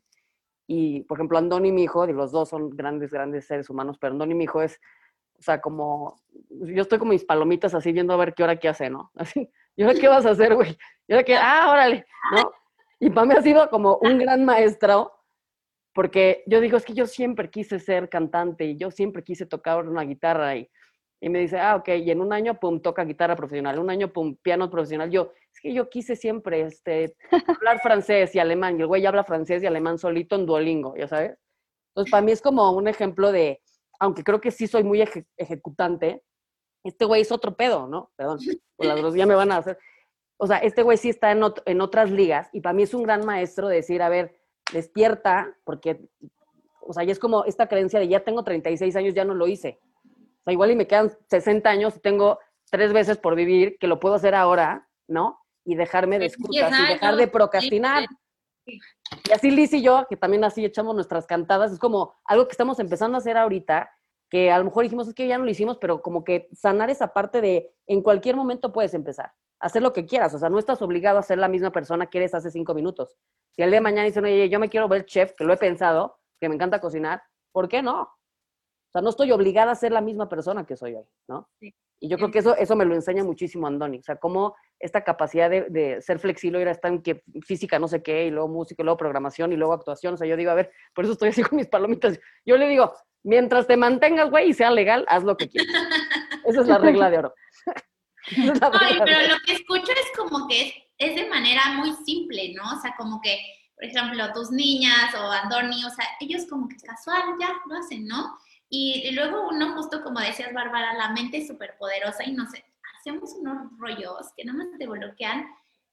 Y, 0.68 1.02
por 1.02 1.18
ejemplo, 1.18 1.38
Andoni 1.38 1.70
y 1.70 1.72
mi 1.72 1.84
hijo, 1.84 2.08
y 2.08 2.14
los 2.14 2.32
dos 2.32 2.50
son 2.50 2.70
grandes, 2.70 3.12
grandes 3.12 3.48
seres 3.48 3.70
humanos, 3.70 3.98
pero 4.00 4.14
Andoni 4.14 4.34
y 4.34 4.36
mi 4.36 4.44
hijo 4.44 4.62
es, 4.62 4.80
o 5.40 5.42
sea, 5.42 5.60
como, 5.60 6.22
yo 6.50 6.84
estoy 6.84 7.00
como 7.00 7.12
mis 7.12 7.26
palomitas 7.26 7.74
así 7.74 7.92
viendo 7.92 8.14
a 8.14 8.18
ver 8.18 8.36
qué 8.36 8.44
hora 8.44 8.58
qué 8.58 8.70
hace, 8.70 8.90
¿no? 8.90 9.12
Así, 9.16 9.50
¿y 9.76 9.84
ahora 9.84 10.00
qué 10.00 10.08
vas 10.08 10.26
a 10.26 10.32
hacer, 10.32 10.54
güey? 10.54 10.78
¿Y 11.08 11.14
ahora 11.14 11.24
qué? 11.24 11.36
Ah, 11.36 11.70
órale, 11.72 12.06
¿no? 12.36 12.52
Y 13.00 13.10
para 13.10 13.26
mí 13.26 13.34
ha 13.36 13.42
sido 13.42 13.70
como 13.70 13.98
un 14.02 14.20
gran 14.20 14.46
maestro, 14.46 15.14
porque 15.94 16.44
yo 16.46 16.62
digo, 16.62 16.78
es 16.78 16.86
que 16.86 16.94
yo 16.94 17.08
siempre 17.08 17.50
quise 17.50 17.80
ser 17.80 18.10
cantante 18.10 18.66
y 18.66 18.78
yo 18.78 18.92
siempre 18.92 19.24
quise 19.24 19.46
tocar 19.46 19.88
una 19.88 20.04
guitarra 20.04 20.56
y 20.56 20.70
y 21.22 21.30
me 21.30 21.40
dice, 21.40 21.60
ah, 21.60 21.76
ok, 21.76 21.90
y 21.90 22.12
en 22.12 22.22
un 22.22 22.32
año, 22.32 22.60
pum, 22.60 22.82
toca 22.82 23.04
guitarra 23.04 23.36
profesional, 23.36 23.78
un 23.80 23.90
año, 23.90 24.12
pum, 24.12 24.38
piano 24.42 24.70
profesional. 24.70 25.10
Yo, 25.12 25.34
es 25.54 25.60
que 25.60 25.74
yo 25.74 25.90
quise 25.90 26.16
siempre 26.16 26.62
este, 26.62 27.16
hablar 27.62 27.82
francés 27.82 28.34
y 28.36 28.40
alemán, 28.40 28.78
y 28.78 28.82
el 28.82 28.88
güey 28.88 29.06
habla 29.06 29.24
francés 29.26 29.62
y 29.62 29.66
alemán 29.66 29.98
solito 29.98 30.36
en 30.36 30.46
Duolingo, 30.46 30.96
¿ya 30.96 31.08
sabes? 31.08 31.38
Entonces, 31.90 32.12
para 32.12 32.22
mí 32.22 32.32
es 32.32 32.42
como 32.42 32.72
un 32.72 32.88
ejemplo 32.88 33.32
de, 33.32 33.62
aunque 34.00 34.24
creo 34.24 34.40
que 34.40 34.52
sí 34.52 34.68
soy 34.68 34.84
muy 34.84 35.04
ejecutante, 35.36 36.24
este 36.86 37.04
güey 37.04 37.24
es 37.24 37.32
otro 37.34 37.56
pedo, 37.58 37.88
¿no? 37.88 38.12
Perdón, 38.16 38.40
por 38.78 38.86
las 38.86 39.02
dos 39.02 39.14
ya 39.14 39.26
me 39.26 39.36
van 39.36 39.52
a 39.52 39.58
hacer. 39.58 39.78
O 40.38 40.48
sea, 40.48 40.60
este 40.60 40.84
güey 40.84 40.98
sí 40.98 41.10
está 41.10 41.32
en, 41.34 41.42
en 41.66 41.82
otras 41.82 42.10
ligas, 42.10 42.50
y 42.54 42.62
para 42.62 42.72
mí 42.72 42.84
es 42.84 42.94
un 42.94 43.04
gran 43.04 43.26
maestro 43.26 43.68
de 43.68 43.76
decir, 43.76 44.02
a 44.02 44.08
ver, 44.08 44.40
despierta, 44.72 45.54
porque, 45.66 46.00
o 46.80 46.94
sea, 46.94 47.04
ya 47.04 47.12
es 47.12 47.20
como 47.20 47.44
esta 47.44 47.68
creencia 47.68 48.00
de 48.00 48.08
ya 48.08 48.24
tengo 48.24 48.46
36 48.46 48.96
años, 48.96 49.14
ya 49.14 49.26
no 49.26 49.34
lo 49.34 49.46
hice 49.46 49.82
sea, 50.50 50.54
igual 50.54 50.72
y 50.72 50.76
me 50.76 50.88
quedan 50.88 51.12
60 51.30 51.70
años 51.70 51.96
y 51.96 52.00
tengo 52.00 52.40
tres 52.70 52.94
veces 52.94 53.18
por 53.18 53.36
vivir, 53.36 53.78
que 53.80 53.88
lo 53.88 54.00
puedo 54.00 54.16
hacer 54.16 54.36
ahora, 54.36 54.88
¿no? 55.08 55.40
Y 55.66 55.76
dejarme 55.76 56.20
de 56.20 56.26
excusas 56.28 56.72
y 56.72 56.94
dejar 56.94 57.16
de 57.16 57.28
procrastinar. 57.28 58.06
Y 58.66 59.32
así 59.34 59.52
Liz 59.52 59.74
y 59.74 59.82
yo, 59.82 60.06
que 60.10 60.18
también 60.18 60.44
así 60.44 60.64
echamos 60.64 60.94
nuestras 60.96 61.26
cantadas, 61.26 61.72
es 61.72 61.80
como 61.80 62.16
algo 62.26 62.48
que 62.48 62.52
estamos 62.52 62.80
empezando 62.80 63.18
a 63.18 63.20
hacer 63.20 63.38
ahorita, 63.38 63.90
que 64.30 64.52
a 64.52 64.60
lo 64.60 64.66
mejor 64.66 64.84
dijimos, 64.84 65.08
es 65.08 65.16
que 65.16 65.28
ya 65.28 65.38
no 65.38 65.46
lo 65.46 65.50
hicimos, 65.50 65.78
pero 65.78 66.02
como 66.02 66.24
que 66.24 66.50
sanar 66.54 66.90
esa 66.90 67.14
parte 67.14 67.42
de 67.42 67.74
en 67.88 68.04
cualquier 68.04 68.36
momento 68.36 68.72
puedes 68.72 68.94
empezar, 68.94 69.34
hacer 69.60 69.82
lo 69.82 69.92
que 69.92 70.06
quieras, 70.06 70.34
o 70.36 70.40
sea, 70.40 70.50
no 70.50 70.60
estás 70.60 70.82
obligado 70.84 71.18
a 71.18 71.24
ser 71.24 71.40
la 71.40 71.48
misma 71.48 71.72
persona 71.72 72.06
que 72.06 72.20
eres 72.20 72.36
hace 72.36 72.52
cinco 72.52 72.76
minutos. 72.76 73.18
Si 73.52 73.64
el 73.64 73.72
día 73.72 73.78
de 73.78 73.82
mañana 73.82 74.04
dicen, 74.04 74.24
oye, 74.24 74.48
yo 74.50 74.60
me 74.60 74.70
quiero 74.70 74.88
ver 74.88 75.06
chef, 75.06 75.34
que 75.36 75.44
lo 75.44 75.54
he 75.54 75.58
pensado, 75.58 76.20
que 76.40 76.48
me 76.48 76.56
encanta 76.56 76.80
cocinar, 76.80 77.24
¿por 77.52 77.68
qué 77.68 77.82
no? 77.82 78.08
O 78.90 78.92
sea, 78.92 79.02
no 79.02 79.10
estoy 79.10 79.32
obligada 79.32 79.72
a 79.72 79.76
ser 79.76 79.92
la 79.92 80.02
misma 80.02 80.28
persona 80.28 80.66
que 80.66 80.76
soy 80.76 80.96
hoy, 80.96 81.06
¿no? 81.28 81.48
Sí. 81.60 81.74
Y 82.02 82.08
yo 82.08 82.18
creo 82.18 82.32
que 82.32 82.40
eso, 82.40 82.56
eso 82.56 82.76
me 82.76 82.86
lo 82.86 82.96
enseña 82.96 83.24
muchísimo 83.24 83.68
Andoni. 83.68 84.00
O 84.00 84.04
sea, 84.04 84.16
cómo 84.16 84.56
esta 84.80 85.04
capacidad 85.04 85.50
de, 85.50 86.02
ser 86.02 86.20
flexible, 86.20 86.62
ir 86.62 86.68
a 86.70 86.72
estar 86.72 86.92
en 86.92 87.02
que 87.02 87.24
física 87.46 87.78
no 87.78 87.88
sé 87.88 88.02
qué, 88.02 88.26
y 88.26 88.32
luego 88.32 88.48
música, 88.48 88.82
y 88.82 88.86
luego 88.86 88.98
programación, 88.98 89.52
y 89.52 89.58
luego 89.58 89.74
actuación. 89.74 90.14
O 90.14 90.18
sea, 90.18 90.26
yo 90.26 90.38
digo, 90.38 90.52
a 90.52 90.56
ver, 90.56 90.72
por 90.94 91.04
eso 91.04 91.14
estoy 91.14 91.30
así 91.30 91.44
con 91.44 91.58
mis 91.58 91.68
palomitas. 91.68 92.18
Yo 92.46 92.58
le 92.58 92.70
digo, 92.70 92.94
mientras 93.24 93.68
te 93.68 93.76
mantengas, 93.76 94.30
güey, 94.30 94.50
y 94.50 94.54
sea 94.54 94.72
legal, 94.72 95.06
haz 95.10 95.24
lo 95.24 95.36
que 95.36 95.50
quieras. 95.50 95.70
Esa 96.46 96.62
es 96.62 96.68
la 96.68 96.78
regla 96.78 97.10
de 97.10 97.18
oro. 97.18 97.34
Ay, 98.82 99.00
pero 99.04 99.28
lo 99.28 99.38
que 99.46 99.54
escucho 99.54 99.92
es 99.92 100.18
como 100.18 100.48
que 100.48 100.68
es, 100.68 100.74
es 101.00 101.16
de 101.16 101.30
manera 101.30 101.62
muy 101.78 101.92
simple, 102.06 102.54
¿no? 102.56 102.78
O 102.78 102.82
sea, 102.82 102.96
como 102.98 103.20
que, 103.22 103.38
por 103.76 103.84
ejemplo, 103.84 104.32
tus 104.34 104.52
niñas 104.52 105.14
o 105.16 105.32
Andoni, 105.32 105.84
o 105.84 105.90
sea, 105.90 106.06
ellos 106.22 106.46
como 106.50 106.70
que 106.70 106.78
casual 106.78 107.36
ya 107.40 107.54
lo 107.68 107.76
hacen, 107.76 108.08
¿no? 108.08 108.38
Y, 108.70 109.12
luego 109.12 109.50
uno, 109.50 109.74
justo 109.74 110.04
como 110.04 110.20
decías, 110.20 110.54
Bárbara, 110.54 110.94
la 110.94 111.10
mente 111.10 111.38
es 111.38 111.48
súper 111.48 111.76
poderosa 111.78 112.24
y 112.24 112.34
no 112.34 112.46
sé, 112.50 112.64
hacemos 113.00 113.34
unos 113.34 113.72
rollos 113.80 114.32
que 114.38 114.46
nada 114.46 114.60
más 114.60 114.78
te 114.78 114.88
bloquean. 114.88 115.48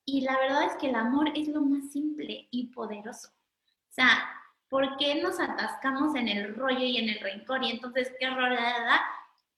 Y 0.04 0.20
la 0.20 0.38
verdad 0.38 0.64
es 0.64 0.76
que 0.76 0.88
el 0.88 0.94
amor 0.94 1.30
es 1.34 1.48
lo 1.48 1.62
más 1.62 1.90
simple 1.90 2.46
y 2.50 2.68
poderoso. 2.68 3.28
O 3.28 3.92
sea, 3.92 4.28
¿por 4.68 4.96
qué 4.98 5.20
nos 5.20 5.40
atascamos 5.40 6.14
en 6.14 6.28
el 6.28 6.54
rollo 6.54 6.84
y 6.84 6.98
en 6.98 7.08
el 7.08 7.20
rencor? 7.20 7.64
Y 7.64 7.70
entonces, 7.70 8.12
¿qué? 8.20 8.26
Da, 8.26 9.00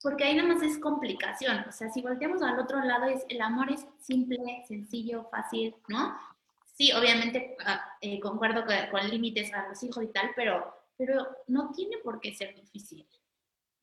Porque 0.00 0.24
ahí 0.24 0.36
nada 0.36 0.54
más 0.54 0.62
es 0.62 0.78
complicación. 0.78 1.64
O 1.68 1.72
sea, 1.72 1.90
si 1.90 2.00
volteamos 2.00 2.40
al 2.40 2.58
otro 2.58 2.80
lado, 2.80 3.06
es, 3.06 3.26
el 3.28 3.42
amor 3.42 3.70
es 3.72 3.84
simple, 4.00 4.64
sencillo, 4.66 5.28
fácil, 5.30 5.74
¿no? 5.88 6.16
Sí, 6.64 6.92
obviamente 6.92 7.56
ah, 7.66 7.84
eh, 8.00 8.20
concuerdo 8.20 8.64
con, 8.64 8.76
con 8.90 9.10
límites 9.10 9.52
a 9.52 9.66
los 9.68 9.82
hijos 9.82 10.04
y 10.04 10.12
tal, 10.12 10.30
pero 10.36 10.78
pero 10.99 11.28
no 11.46 11.70
tiene 11.70 11.99
por 11.99 12.20
qué 12.20 12.34
ser 12.34 12.55
difícil, 12.55 13.09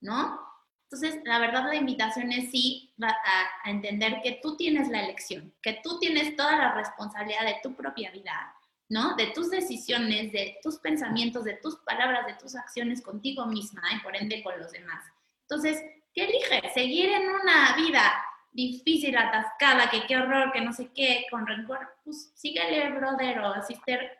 ¿no? 0.01 0.39
Entonces, 0.83 1.21
la 1.25 1.39
verdad, 1.39 1.67
la 1.67 1.75
invitación 1.75 2.31
es 2.31 2.51
sí 2.51 2.93
a, 3.01 3.69
entender 3.69 4.21
que 4.21 4.39
tú 4.43 4.55
tienes 4.55 4.89
la 4.89 5.01
elección, 5.01 5.53
que 5.63 5.79
tú 5.81 5.97
tienes 5.97 6.35
toda 6.35 6.57
la 6.57 6.73
responsabilidad 6.73 7.45
de 7.45 7.57
tu 7.63 7.73
propia 7.73 8.11
vida, 8.11 8.53
¿no? 8.89 9.15
De 9.15 9.27
tus 9.27 9.49
decisiones, 9.49 10.31
de 10.31 10.59
tus 10.61 10.77
pensamientos, 10.77 11.43
de 11.43 11.55
tus 11.55 11.77
palabras, 11.77 12.27
de 12.27 12.35
tus 12.35 12.55
acciones 12.55 13.01
contigo 13.01 13.45
misma 13.47 13.81
y 13.95 13.99
por 14.01 14.15
ende 14.15 14.43
con 14.43 14.59
los 14.59 14.71
demás. 14.71 15.03
Entonces, 15.41 15.83
¿qué 16.13 16.25
eliges? 16.25 16.73
¿Seguir 16.73 17.09
en 17.09 17.29
una 17.29 17.75
vida 17.77 18.23
difícil, 18.51 19.17
atascada, 19.17 19.89
que 19.89 20.05
qué 20.05 20.17
horror, 20.17 20.51
que 20.51 20.61
no 20.61 20.71
sé 20.71 20.91
qué, 20.93 21.25
con 21.31 21.47
rencor? 21.47 21.79
Pues 22.03 22.31
síguele, 22.35 22.91
brother 22.91 23.39
o 23.39 23.61
sister, 23.63 24.19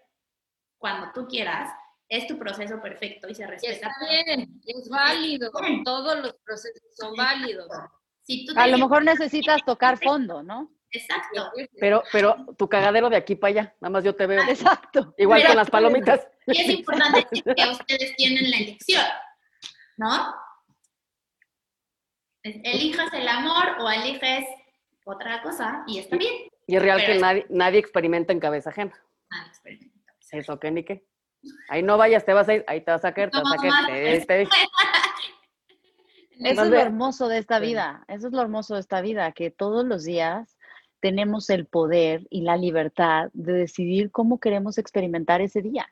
cuando 0.78 1.12
tú 1.14 1.28
quieras 1.28 1.70
es 2.10 2.28
tu 2.28 2.38
proceso 2.38 2.82
perfecto 2.82 3.28
y 3.28 3.36
se 3.36 3.48
respeta. 3.48 3.74
está 3.74 3.92
bien, 4.10 4.62
es 4.66 4.90
válido, 4.90 5.52
todos 5.84 6.20
los 6.20 6.34
procesos 6.46 6.84
son 6.96 7.16
válidos. 7.16 7.68
a 8.56 8.68
lo 8.68 8.78
mejor 8.78 9.04
necesitas 9.04 9.64
tocar 9.66 9.98
fondo, 9.98 10.44
¿no? 10.44 10.72
Exacto. 10.92 11.52
Pero, 11.80 12.04
pero 12.12 12.46
tu 12.58 12.70
cagadero 12.70 13.10
de 13.10 13.18
aquí 13.18 13.36
para 13.36 13.50
allá, 13.50 13.76
nada 13.82 13.92
más 13.92 14.04
yo 14.04 14.16
te 14.16 14.28
veo. 14.28 14.42
Exacto. 14.44 15.14
Igual 15.18 15.46
con 15.46 15.56
las 15.56 15.70
palomitas. 15.70 16.28
Y 16.48 16.62
es 16.62 16.70
importante 16.70 17.26
que 17.32 17.70
ustedes 17.70 18.16
tienen 18.16 18.50
la 18.50 18.58
elección, 18.58 19.04
¿no? 19.98 20.34
Elijas 22.44 23.12
el 23.14 23.28
amor 23.28 23.78
o 23.80 23.90
eliges 23.90 24.46
otra 25.04 25.42
cosa 25.42 25.84
y 25.88 26.00
está 26.00 26.16
bien. 26.16 26.34
Y 26.68 26.76
es 26.76 26.82
real 26.82 27.04
que 27.04 27.16
nadie, 27.16 27.46
nadie 27.50 27.80
experimenta 27.80 28.32
en 28.32 28.40
cabeza 28.40 28.70
ajena. 28.70 28.94
Nadie 29.30 29.50
experimenta 29.50 29.96
en 29.96 30.04
cabeza 30.06 30.28
ajena. 30.28 30.42
¿Eso 30.44 30.60
qué, 30.60 30.72
ni 30.72 30.84
qué? 30.84 31.06
Ahí 31.70 31.84
no 31.84 31.98
vayas, 31.98 32.26
te 32.26 32.34
vas 32.34 32.48
a 32.50 32.56
ir, 32.56 32.66
ahí 32.68 32.82
te 32.82 32.92
vas 32.92 33.06
a 33.06 33.14
caer, 33.14 33.32
te 33.32 33.38
vas 33.38 33.54
a 33.54 33.58
caer. 33.58 34.28
Eso 36.40 36.64
es 36.64 36.70
lo 36.70 36.78
hermoso 36.78 37.28
de 37.30 37.38
esta 37.38 37.60
vida, 37.60 38.04
eso 38.10 38.28
es 38.28 38.34
lo 38.34 38.42
hermoso 38.42 38.74
de 38.74 38.82
esta 38.82 39.00
vida, 39.00 39.32
que 39.32 39.52
todos 39.52 39.86
los 39.86 40.04
días 40.04 40.58
tenemos 41.00 41.50
el 41.50 41.66
poder 41.66 42.28
y 42.30 42.42
la 42.42 42.58
libertad 42.58 43.30
de 43.34 43.54
decidir 43.54 44.12
cómo 44.12 44.40
queremos 44.40 44.78
experimentar 44.78 45.40
ese 45.40 45.62
día. 45.62 45.88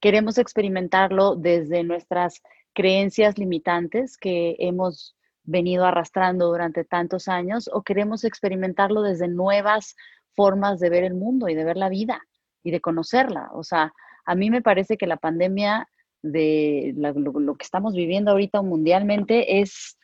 Queremos 0.00 0.38
experimentarlo 0.38 1.36
desde 1.36 1.84
nuestras 1.84 2.42
creencias 2.72 3.38
limitantes 3.38 4.16
que 4.18 4.56
hemos 4.58 5.14
venido 5.44 5.84
arrastrando 5.84 6.46
durante 6.46 6.84
tantos 6.84 7.28
años 7.28 7.70
o 7.72 7.82
queremos 7.82 8.24
experimentarlo 8.24 9.02
desde 9.02 9.28
nuevas 9.28 9.94
formas 10.34 10.80
de 10.80 10.90
ver 10.90 11.04
el 11.04 11.14
mundo 11.14 11.48
y 11.48 11.54
de 11.54 11.64
ver 11.64 11.76
la 11.76 11.88
vida 11.88 12.20
y 12.62 12.72
de 12.72 12.80
conocerla. 12.80 13.50
O 13.52 13.62
sea, 13.62 13.92
a 14.26 14.34
mí 14.34 14.50
me 14.50 14.60
parece 14.60 14.96
que 14.96 15.06
la 15.06 15.16
pandemia 15.16 15.88
de 16.20 16.92
lo, 16.96 17.56
que 17.56 17.64
estamos 17.64 17.94
viviendo 17.94 18.32
ahorita 18.32 18.60
mundialmente 18.60 19.60
es, 19.60 19.98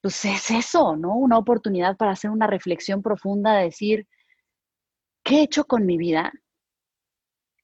pues 0.00 0.24
es 0.24 0.50
eso, 0.50 0.96
¿no? 0.96 1.16
Una 1.16 1.36
oportunidad 1.36 1.96
para 1.96 2.12
hacer 2.12 2.30
una 2.30 2.46
reflexión 2.46 3.02
profunda, 3.02 3.56
de 3.56 3.64
decir, 3.64 4.06
¿qué 5.24 5.40
he 5.40 5.42
hecho 5.42 5.64
con 5.64 5.84
mi 5.84 5.98
vida? 5.98 6.32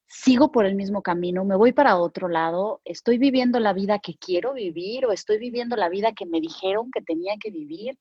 ¿Sigo 0.09 0.51
por 0.51 0.67
el 0.67 0.75
mismo 0.75 1.03
camino? 1.03 1.45
¿Me 1.45 1.57
voy 1.57 1.73
para 1.73 1.97
otro 1.97 2.29
lado? 2.29 2.83
¿Estoy 2.85 3.17
viviendo 3.17 3.61
la 3.61 3.73
vida 3.73 4.01
que 4.01 4.15
quiero 4.15 4.53
vivir 4.53 5.07
o 5.07 5.13
estoy 5.13 5.39
viviendo 5.39 5.77
la 5.77 5.89
vida 5.89 6.13
que 6.13 6.27
me 6.27 6.41
dijeron 6.41 6.91
que 6.91 7.01
tenía 7.01 7.35
que 7.41 7.51
vivir? 7.51 7.97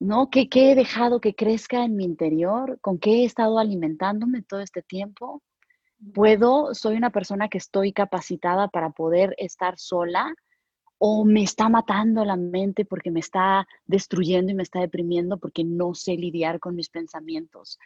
¿No? 0.00 0.28
¿Qué, 0.28 0.48
qué 0.48 0.72
he 0.72 0.74
dejado 0.74 1.20
que 1.20 1.34
crezca 1.34 1.84
en 1.84 1.96
mi 1.96 2.04
interior? 2.04 2.78
¿Con 2.82 2.98
qué 2.98 3.22
he 3.22 3.24
estado 3.24 3.58
alimentándome 3.58 4.42
todo 4.42 4.60
este 4.60 4.82
tiempo? 4.82 5.42
Puedo, 6.14 6.74
soy 6.74 6.96
una 6.96 7.10
persona 7.10 7.48
que 7.48 7.58
estoy 7.58 7.92
capacitada 7.92 8.68
para 8.68 8.90
poder 8.90 9.34
estar 9.38 9.78
sola 9.78 10.34
o 10.98 11.24
me 11.24 11.42
está 11.42 11.68
matando 11.68 12.24
la 12.24 12.36
mente 12.36 12.84
porque 12.84 13.10
me 13.10 13.20
está 13.20 13.66
destruyendo 13.84 14.52
y 14.52 14.54
me 14.54 14.62
está 14.62 14.80
deprimiendo 14.80 15.38
porque 15.38 15.64
no 15.64 15.94
sé 15.94 16.16
lidiar 16.16 16.58
con 16.58 16.74
mis 16.74 16.88
pensamientos. 16.88 17.78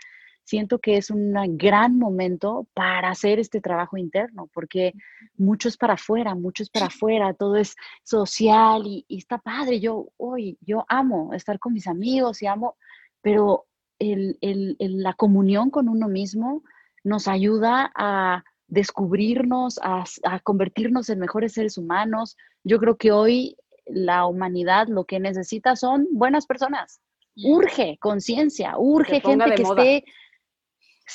Siento 0.45 0.79
que 0.79 0.97
es 0.97 1.11
un 1.11 1.33
gran 1.57 1.99
momento 1.99 2.67
para 2.75 3.11
hacer 3.11 3.39
este 3.39 3.61
trabajo 3.61 3.97
interno, 3.97 4.49
porque 4.53 4.95
mucho 5.37 5.69
es 5.69 5.77
para 5.77 5.95
afuera, 5.95 6.35
mucho 6.35 6.63
es 6.63 6.71
para 6.71 6.87
afuera, 6.87 7.35
todo 7.35 7.57
es 7.57 7.77
social 8.03 8.83
y, 8.87 9.05
está 9.09 9.39
padre. 9.39 9.81
Yo 9.81 10.09
hoy, 10.17 10.59
yo 10.61 10.85
amo 10.89 11.35
estar 11.35 11.59
con 11.59 11.73
mis 11.73 11.87
amigos 11.87 12.43
y 12.43 12.47
amo, 12.47 12.77
pero 13.21 13.67
la 14.01 15.13
comunión 15.13 15.71
con 15.71 15.89
uno 15.89 16.09
mismo, 16.09 16.65
nos 17.05 17.29
ayuda 17.29 17.91
a 17.95 18.45
descubrirnos, 18.71 19.81
a, 19.83 20.05
convertirnos 20.43 21.11
en 21.11 21.19
mejores 21.19 21.53
seres 21.53 21.77
humanos. 21.77 22.37
Yo 22.65 22.79
creo 22.79 22.97
que 22.97 23.13
hoy 23.13 23.57
la 23.87 24.27
humanidad 24.27 24.87
lo 24.89 25.05
que 25.05 25.19
necesita 25.19 25.77
son 25.77 26.07
buenas 26.13 26.47
personas. 26.47 27.01
Urge 27.43 27.99
conciencia, 28.01 28.75
urge 28.77 29.21
gente 29.21 29.55
que 29.55 29.63
esté 29.63 30.05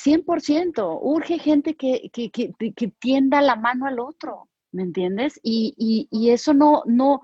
100%, 0.04 0.98
urge 1.00 1.38
gente 1.38 1.76
que, 1.76 2.10
que, 2.12 2.92
tienda 2.98 3.40
la 3.40 3.56
mano 3.56 3.86
al 3.86 4.00
otro, 4.00 4.48
¿me 4.72 4.82
entiendes? 4.82 5.38
Y, 5.42 6.30
eso 6.30 6.52
no, 6.52 6.82
no, 6.86 7.22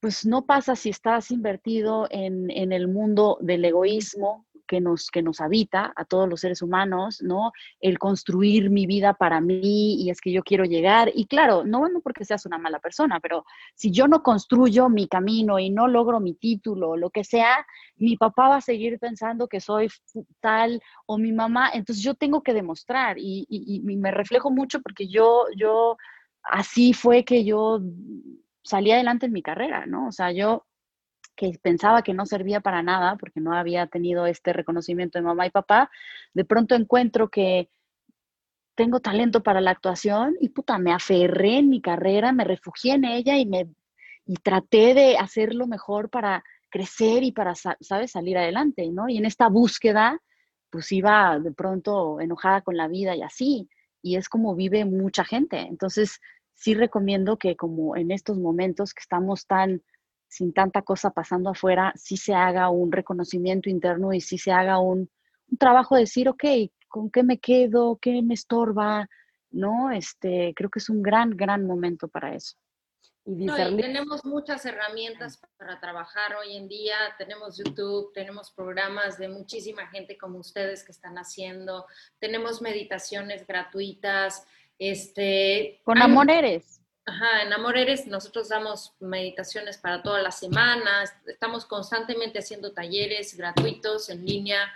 pues 0.00 0.24
no 0.26 0.46
pasa 0.46 0.74
si 0.74 0.90
estás 0.90 1.30
invertido 1.30 2.08
en, 2.10 2.50
en 2.50 2.72
el 2.72 2.88
mundo 2.88 3.38
del 3.40 3.64
egoísmo, 3.64 4.46
que 4.66 4.80
nos, 4.80 5.10
que 5.10 5.22
nos 5.22 5.40
habita 5.40 5.92
a 5.96 6.04
todos 6.04 6.28
los 6.28 6.40
seres 6.40 6.62
humanos, 6.62 7.22
¿no? 7.22 7.52
El 7.80 7.98
construir 7.98 8.70
mi 8.70 8.86
vida 8.86 9.14
para 9.14 9.40
mí 9.40 10.02
y 10.02 10.10
es 10.10 10.20
que 10.20 10.32
yo 10.32 10.42
quiero 10.42 10.64
llegar. 10.64 11.10
Y 11.14 11.26
claro, 11.26 11.64
no, 11.64 11.88
no 11.88 12.00
porque 12.00 12.24
seas 12.24 12.46
una 12.46 12.58
mala 12.58 12.78
persona, 12.78 13.20
pero 13.20 13.44
si 13.74 13.90
yo 13.90 14.08
no 14.08 14.22
construyo 14.22 14.88
mi 14.88 15.08
camino 15.08 15.58
y 15.58 15.70
no 15.70 15.88
logro 15.88 16.20
mi 16.20 16.34
título, 16.34 16.96
lo 16.96 17.10
que 17.10 17.24
sea, 17.24 17.66
mi 17.96 18.16
papá 18.16 18.48
va 18.48 18.56
a 18.56 18.60
seguir 18.60 18.98
pensando 18.98 19.48
que 19.48 19.60
soy 19.60 19.88
tal 20.40 20.80
o 21.06 21.18
mi 21.18 21.32
mamá. 21.32 21.70
Entonces 21.72 22.02
yo 22.04 22.14
tengo 22.14 22.42
que 22.42 22.54
demostrar 22.54 23.18
y, 23.18 23.46
y, 23.48 23.76
y 23.76 23.96
me 23.96 24.10
reflejo 24.10 24.50
mucho 24.50 24.80
porque 24.80 25.08
yo, 25.08 25.46
yo, 25.56 25.96
así 26.42 26.92
fue 26.92 27.24
que 27.24 27.44
yo 27.44 27.80
salí 28.62 28.90
adelante 28.90 29.26
en 29.26 29.32
mi 29.32 29.42
carrera, 29.42 29.86
¿no? 29.86 30.08
O 30.08 30.12
sea, 30.12 30.32
yo 30.32 30.66
que 31.36 31.58
pensaba 31.60 32.02
que 32.02 32.14
no 32.14 32.26
servía 32.26 32.60
para 32.60 32.82
nada 32.82 33.16
porque 33.16 33.40
no 33.40 33.52
había 33.52 33.86
tenido 33.86 34.26
este 34.26 34.52
reconocimiento 34.52 35.18
de 35.18 35.24
mamá 35.24 35.46
y 35.46 35.50
papá, 35.50 35.90
de 36.32 36.44
pronto 36.44 36.74
encuentro 36.74 37.28
que 37.28 37.68
tengo 38.76 39.00
talento 39.00 39.42
para 39.42 39.60
la 39.60 39.70
actuación 39.70 40.34
y 40.40 40.48
puta, 40.48 40.78
me 40.78 40.92
aferré 40.92 41.58
en 41.58 41.68
mi 41.68 41.80
carrera, 41.80 42.32
me 42.32 42.44
refugié 42.44 42.94
en 42.94 43.04
ella 43.04 43.38
y 43.38 43.46
me 43.46 43.68
y 44.26 44.36
traté 44.36 44.94
de 44.94 45.18
hacerlo 45.18 45.66
mejor 45.66 46.08
para 46.08 46.42
crecer 46.70 47.22
y 47.22 47.32
para, 47.32 47.54
¿sabes?, 47.54 48.10
salir 48.10 48.38
adelante, 48.38 48.88
¿no? 48.90 49.08
Y 49.08 49.18
en 49.18 49.26
esta 49.26 49.48
búsqueda, 49.48 50.18
pues 50.70 50.90
iba 50.92 51.38
de 51.38 51.52
pronto 51.52 52.20
enojada 52.20 52.62
con 52.62 52.76
la 52.76 52.88
vida 52.88 53.14
y 53.14 53.22
así, 53.22 53.68
y 54.02 54.16
es 54.16 54.28
como 54.28 54.54
vive 54.54 54.84
mucha 54.84 55.24
gente. 55.24 55.58
Entonces, 55.60 56.20
sí 56.54 56.74
recomiendo 56.74 57.36
que 57.36 57.54
como 57.54 57.96
en 57.96 58.10
estos 58.10 58.38
momentos 58.38 58.94
que 58.94 59.02
estamos 59.02 59.46
tan 59.46 59.82
sin 60.28 60.52
tanta 60.52 60.82
cosa 60.82 61.10
pasando 61.10 61.50
afuera, 61.50 61.92
sí 61.96 62.16
se 62.16 62.34
haga 62.34 62.68
un 62.70 62.90
reconocimiento 62.90 63.70
interno 63.70 64.12
y 64.12 64.20
sí 64.20 64.38
se 64.38 64.52
haga 64.52 64.78
un, 64.78 65.10
trabajo 65.58 65.94
de 65.94 66.02
decir, 66.02 66.28
ok, 66.28 66.44
¿con 66.88 67.10
qué 67.10 67.22
me 67.22 67.38
quedo? 67.38 67.98
¿Qué 68.00 68.22
me 68.22 68.34
estorba? 68.34 69.08
¿No? 69.50 69.90
Este, 69.92 70.52
creo 70.56 70.68
que 70.68 70.80
es 70.80 70.88
un 70.88 71.02
gran, 71.02 71.30
gran 71.30 71.64
momento 71.64 72.08
para 72.08 72.34
eso. 72.34 72.56
Y, 73.26 73.46
tenemos 73.46 74.24
muchas 74.24 74.66
herramientas 74.66 75.40
para 75.56 75.80
trabajar 75.80 76.34
hoy 76.36 76.56
en 76.56 76.68
día. 76.68 76.96
Tenemos 77.16 77.56
YouTube, 77.56 78.12
tenemos 78.12 78.50
programas 78.50 79.16
de 79.16 79.28
muchísima 79.28 79.86
gente 79.86 80.18
como 80.18 80.38
ustedes 80.38 80.84
que 80.84 80.92
están 80.92 81.16
haciendo. 81.16 81.86
Tenemos 82.18 82.60
meditaciones 82.60 83.46
gratuitas. 83.46 84.46
Este, 84.78 85.80
Con 85.84 86.02
Amor 86.02 86.30
Eres. 86.30 86.83
Ajá, 87.06 87.42
en 87.42 87.52
Amor 87.52 87.76
Eres 87.76 88.06
nosotros 88.06 88.48
damos 88.48 88.94
meditaciones 88.98 89.76
para 89.76 90.02
todas 90.02 90.22
las 90.22 90.38
semanas. 90.38 91.12
Estamos 91.26 91.66
constantemente 91.66 92.38
haciendo 92.38 92.72
talleres 92.72 93.36
gratuitos 93.36 94.08
en 94.08 94.24
línea. 94.24 94.72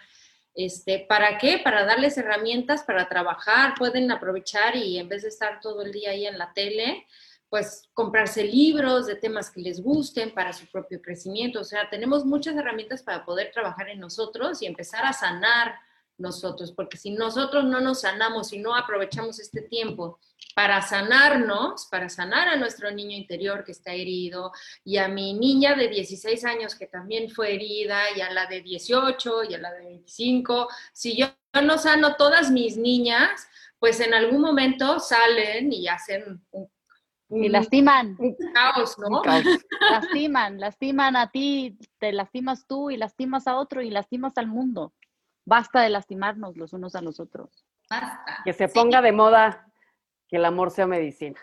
Este, 0.55 1.07
¿Para 1.09 1.39
qué? 1.39 1.59
Para 1.59 1.87
darles 1.87 2.19
herramientas 2.19 2.83
para 2.83 3.09
trabajar. 3.09 3.73
Pueden 3.79 4.13
aprovechar 4.13 4.77
y 4.77 4.99
en 4.99 5.09
vez 5.09 5.23
de 5.23 5.29
estar 5.29 5.59
todo 5.61 5.81
el 5.81 5.91
día 5.91 6.11
ahí 6.11 6.27
en 6.27 6.37
la 6.37 6.53
tele, 6.53 7.07
pues 7.49 7.89
comprarse 7.95 8.45
libros 8.45 9.07
de 9.07 9.15
temas 9.15 9.51
que 9.51 9.63
les 9.63 9.83
gusten 9.83 10.35
para 10.35 10.53
su 10.53 10.67
propio 10.67 11.01
crecimiento. 11.01 11.61
O 11.61 11.65
sea, 11.65 11.89
tenemos 11.89 12.27
muchas 12.27 12.55
herramientas 12.57 13.03
para 13.03 13.25
poder 13.25 13.53
trabajar 13.53 13.89
en 13.89 14.01
nosotros 14.01 14.61
y 14.61 14.67
empezar 14.67 15.07
a 15.07 15.15
sanar 15.15 15.77
nosotros, 16.19 16.73
porque 16.73 16.99
si 16.99 17.13
nosotros 17.13 17.65
no 17.65 17.81
nos 17.81 18.03
sanamos 18.03 18.53
y 18.53 18.59
no 18.59 18.77
aprovechamos 18.77 19.39
este 19.39 19.63
tiempo 19.63 20.19
para 20.59 20.83
sanarnos, 20.83 21.87
para 21.87 22.09
sanar 22.09 22.49
a 22.49 22.57
nuestro 22.57 22.91
niño 22.91 23.17
interior 23.17 23.63
que 23.63 23.71
está 23.71 23.93
herido 23.93 24.51
y 24.83 24.97
a 24.97 25.07
mi 25.07 25.33
niña 25.33 25.77
de 25.77 25.87
16 25.87 26.45
años 26.47 26.75
que 26.75 26.89
también 26.89 27.31
fue 27.31 27.55
herida 27.55 28.01
y 28.17 28.23
a 28.23 28.33
la 28.33 28.47
de 28.47 28.61
18 28.63 29.45
y 29.45 29.55
a 29.55 29.59
la 29.59 29.71
de 29.71 29.85
25, 29.85 30.67
si 30.93 31.17
yo 31.17 31.29
no 31.63 31.79
sano 31.79 32.17
todas 32.17 32.51
mis 32.51 32.77
niñas, 32.77 33.47
pues 33.79 34.01
en 34.01 34.15
algún 34.15 34.41
momento 34.41 34.99
salen 34.99 35.73
y 35.73 35.87
hacen 35.87 36.43
un 36.51 36.69
y 37.31 37.49
lastiman. 37.49 38.19
Caos, 38.53 38.99
¿no? 38.99 39.23
Lastiman, 39.93 40.59
lastiman 40.59 41.15
a 41.15 41.31
ti, 41.31 41.79
te 42.01 42.11
lastimas 42.11 42.67
tú 42.67 42.91
y 42.91 42.97
lastimas 42.97 43.47
a 43.47 43.59
otro 43.59 43.81
y 43.81 43.91
lastimas 43.91 44.37
al 44.37 44.49
mundo. 44.49 44.93
Basta 45.45 45.83
de 45.83 45.91
lastimarnos 45.91 46.57
los 46.57 46.73
unos 46.73 46.97
a 46.97 47.01
los 47.01 47.21
otros. 47.21 47.65
Basta. 47.89 48.43
Que 48.45 48.53
se 48.53 48.67
ponga 48.69 49.01
de 49.01 49.13
moda 49.13 49.68
que 50.29 50.37
el 50.37 50.45
amor 50.45 50.71
sea 50.71 50.87
medicina. 50.87 51.41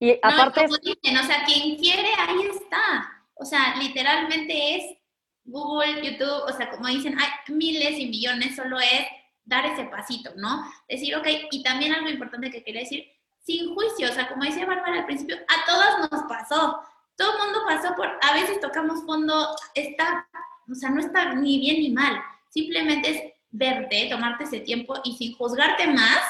y, 0.00 0.18
aparte. 0.22 0.66
o 0.66 1.26
sea, 1.26 1.44
quien 1.44 1.76
quiere, 1.76 2.08
ahí 2.18 2.48
está. 2.50 3.22
O 3.34 3.44
sea, 3.44 3.76
literalmente 3.76 4.76
es 4.76 4.96
Google, 5.44 6.02
YouTube, 6.02 6.44
o 6.48 6.52
sea, 6.52 6.70
como 6.70 6.88
dicen, 6.88 7.16
hay 7.18 7.54
miles 7.54 7.98
y 7.98 8.06
millones, 8.06 8.56
solo 8.56 8.80
es 8.80 9.06
dar 9.44 9.64
ese 9.64 9.84
pasito, 9.84 10.30
¿no? 10.36 10.64
Decir, 10.88 11.14
ok, 11.16 11.26
y 11.50 11.62
también 11.62 11.94
algo 11.94 12.08
importante 12.08 12.50
que 12.50 12.64
quería 12.64 12.80
decir, 12.80 13.06
sin 13.38 13.72
juicio, 13.74 14.10
o 14.10 14.12
sea, 14.12 14.28
como 14.28 14.44
decía 14.44 14.66
Bárbara 14.66 14.98
al 14.98 15.06
principio, 15.06 15.36
a 15.36 15.66
todas 15.66 16.10
nos 16.10 16.22
pasó, 16.24 16.80
todo 17.16 17.32
el 17.32 17.38
mundo 17.44 17.60
pasó 17.66 17.94
por, 17.94 18.08
a 18.20 18.32
veces 18.34 18.60
tocamos 18.60 19.04
fondo, 19.04 19.54
está, 19.74 20.28
o 20.68 20.74
sea, 20.74 20.90
no 20.90 21.00
está 21.00 21.32
ni 21.34 21.60
bien 21.60 21.78
ni 21.78 21.90
mal, 21.90 22.20
simplemente 22.50 23.10
es 23.10 23.32
verte, 23.56 24.08
tomarte 24.10 24.44
ese 24.44 24.60
tiempo 24.60 24.94
y 25.04 25.16
sin 25.16 25.34
juzgarte 25.34 25.86
más, 25.86 26.20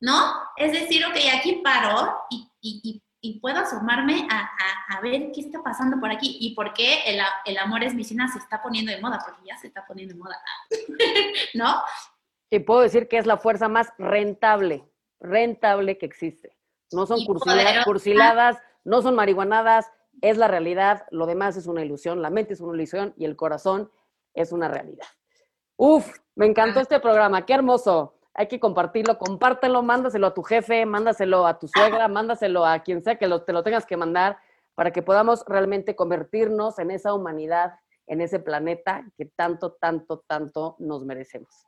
¿no? 0.00 0.34
Es 0.56 0.72
decir, 0.72 1.04
ok, 1.04 1.16
aquí 1.34 1.60
paro 1.64 2.14
y, 2.30 2.50
y, 2.60 3.02
y, 3.20 3.40
puedo 3.40 3.58
asomarme 3.58 4.26
a, 4.30 4.38
a, 4.40 4.96
a, 4.96 5.00
ver 5.00 5.32
qué 5.32 5.40
está 5.40 5.62
pasando 5.62 5.98
por 5.98 6.10
aquí 6.10 6.36
y 6.40 6.54
por 6.54 6.72
qué 6.72 7.00
el, 7.06 7.20
el 7.44 7.58
amor 7.58 7.82
es 7.82 7.92
medicina 7.92 8.28
se 8.28 8.38
está 8.38 8.62
poniendo 8.62 8.92
de 8.92 9.00
moda, 9.00 9.20
porque 9.24 9.42
ya 9.44 9.56
se 9.56 9.66
está 9.66 9.84
poniendo 9.86 10.14
de 10.14 10.20
moda, 10.20 10.36
¿no? 11.54 11.82
Y 12.50 12.60
puedo 12.60 12.80
decir 12.80 13.08
que 13.08 13.18
es 13.18 13.26
la 13.26 13.36
fuerza 13.36 13.68
más 13.68 13.92
rentable, 13.98 14.84
rentable 15.18 15.98
que 15.98 16.06
existe. 16.06 16.56
No 16.92 17.06
son 17.06 17.24
cursiladas, 17.24 18.58
no 18.84 19.02
son 19.02 19.16
marihuanadas, 19.16 19.90
es 20.22 20.38
la 20.38 20.48
realidad, 20.48 21.06
lo 21.10 21.26
demás 21.26 21.56
es 21.56 21.66
una 21.66 21.84
ilusión, 21.84 22.22
la 22.22 22.30
mente 22.30 22.54
es 22.54 22.60
una 22.60 22.76
ilusión 22.76 23.14
y 23.16 23.24
el 23.24 23.36
corazón 23.36 23.90
es 24.34 24.52
una 24.52 24.68
realidad. 24.68 25.06
Uf, 25.76 26.18
me 26.34 26.46
encantó 26.46 26.80
este 26.80 27.00
programa, 27.00 27.44
qué 27.44 27.54
hermoso. 27.54 28.14
Hay 28.34 28.48
que 28.48 28.60
compartirlo, 28.60 29.18
compártelo, 29.18 29.82
mándaselo 29.82 30.26
a 30.26 30.34
tu 30.34 30.42
jefe, 30.42 30.84
mándaselo 30.84 31.46
a 31.46 31.58
tu 31.58 31.68
suegra, 31.68 32.08
mándaselo 32.08 32.66
a 32.66 32.80
quien 32.80 33.02
sea 33.02 33.16
que 33.16 33.28
te 33.28 33.52
lo 33.52 33.62
tengas 33.62 33.86
que 33.86 33.96
mandar 33.96 34.38
para 34.74 34.92
que 34.92 35.02
podamos 35.02 35.44
realmente 35.46 35.96
convertirnos 35.96 36.78
en 36.78 36.90
esa 36.90 37.14
humanidad, 37.14 37.74
en 38.06 38.20
ese 38.20 38.38
planeta 38.38 39.04
que 39.16 39.24
tanto, 39.24 39.72
tanto, 39.72 40.22
tanto 40.26 40.76
nos 40.78 41.04
merecemos 41.04 41.66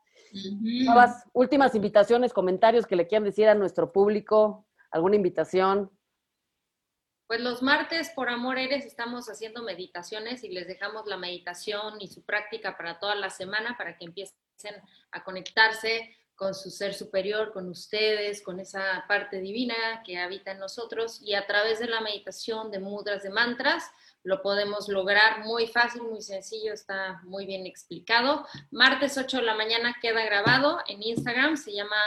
últimas 1.33 1.75
invitaciones, 1.75 2.33
comentarios 2.33 2.87
que 2.87 2.97
le 2.97 3.07
quieran 3.07 3.25
decir 3.25 3.49
a 3.49 3.55
nuestro 3.55 3.93
público, 3.93 4.67
alguna 4.91 5.17
invitación. 5.17 5.91
Pues 7.29 7.43
los 7.43 7.61
martes 7.61 8.09
por 8.15 8.31
Amor 8.31 8.59
Eres 8.59 8.87
estamos 8.87 9.29
haciendo 9.29 9.63
meditaciones 9.63 10.43
y 10.45 10.49
les 10.49 10.67
dejamos 10.67 11.07
la 11.07 11.19
meditación 11.19 12.01
y 12.01 12.09
su 12.09 12.25
práctica 12.25 12.75
para 12.75 12.99
toda 12.99 13.15
la 13.17 13.29
semana 13.29 13.77
para 13.77 13.99
que 13.99 14.07
empiecen 14.07 14.35
a 15.11 15.23
conectarse 15.23 16.17
con 16.35 16.55
su 16.55 16.71
ser 16.71 16.95
superior, 16.95 17.53
con 17.53 17.69
ustedes, 17.69 18.41
con 18.41 18.61
esa 18.61 19.05
parte 19.07 19.43
divina 19.43 20.03
que 20.07 20.17
habita 20.17 20.53
en 20.53 20.59
nosotros 20.59 21.21
y 21.21 21.35
a 21.35 21.47
través 21.47 21.81
de 21.81 21.89
la 21.89 22.01
meditación 22.01 22.71
de 22.71 22.79
mudras, 22.79 23.23
de 23.23 23.29
mantras, 23.29 23.85
lo 24.23 24.41
podemos 24.41 24.89
lograr 24.89 25.45
muy 25.45 25.67
fácil, 25.67 26.05
muy 26.05 26.23
sencillo, 26.23 26.73
está 26.73 27.21
muy 27.25 27.45
bien 27.45 27.67
explicado. 27.67 28.47
Martes 28.71 29.19
8 29.19 29.37
de 29.37 29.43
la 29.43 29.55
mañana 29.55 29.95
queda 30.01 30.25
grabado 30.25 30.79
en 30.89 31.03
Instagram, 31.03 31.59
se 31.59 31.75
llama 31.75 32.01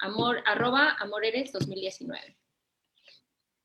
amor, 0.00 0.42
arroba 0.44 0.96
amoreres 0.98 1.52
2019. 1.52 2.36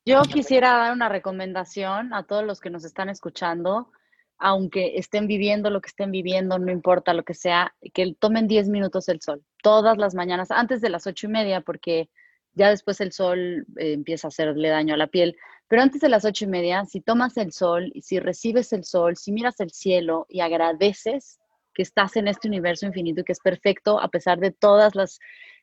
Yo 0.06 0.22
quisiera 0.22 0.76
dar 0.76 0.92
una 0.92 1.08
recomendación 1.08 2.14
a 2.14 2.24
todos 2.24 2.44
los 2.44 2.60
que 2.60 2.70
nos 2.70 2.84
están 2.84 3.10
escuchando, 3.10 3.90
aunque 4.38 4.96
estén 4.96 5.26
viviendo 5.26 5.68
lo 5.68 5.82
que 5.82 5.88
estén 5.88 6.10
viviendo, 6.10 6.58
no 6.58 6.72
importa 6.72 7.12
lo 7.12 7.22
que 7.22 7.34
sea, 7.34 7.74
que 7.92 8.14
tomen 8.18 8.48
10 8.48 8.70
minutos 8.70 9.08
el 9.10 9.20
sol, 9.20 9.44
todas 9.62 9.98
las 9.98 10.14
mañanas, 10.14 10.50
antes 10.50 10.80
de 10.80 10.88
las 10.88 11.06
ocho 11.06 11.26
y 11.26 11.30
media, 11.30 11.60
porque 11.60 12.08
ya 12.54 12.70
después 12.70 13.00
el 13.00 13.12
sol 13.12 13.66
eh, 13.76 13.92
empieza 13.92 14.26
a 14.26 14.30
hacerle 14.30 14.70
daño 14.70 14.94
a 14.94 14.96
la 14.96 15.06
piel. 15.06 15.36
Pero 15.68 15.82
antes 15.82 16.00
de 16.00 16.08
las 16.08 16.24
ocho 16.24 16.46
y 16.46 16.48
media, 16.48 16.84
si 16.86 17.00
tomas 17.00 17.36
el 17.36 17.52
sol 17.52 17.92
si 18.00 18.18
recibes 18.18 18.72
el 18.72 18.84
sol, 18.84 19.16
si 19.16 19.32
miras 19.32 19.60
el 19.60 19.70
cielo 19.70 20.26
y 20.28 20.40
agradeces 20.40 21.38
que 21.74 21.82
estás 21.82 22.16
en 22.16 22.26
este 22.26 22.48
universo 22.48 22.86
infinito 22.86 23.20
y 23.20 23.24
que 23.24 23.32
es 23.32 23.40
perfecto 23.40 24.00
a 24.00 24.08
pesar 24.08 24.38
de 24.40 24.50
todas 24.50 24.94
las 24.94 25.20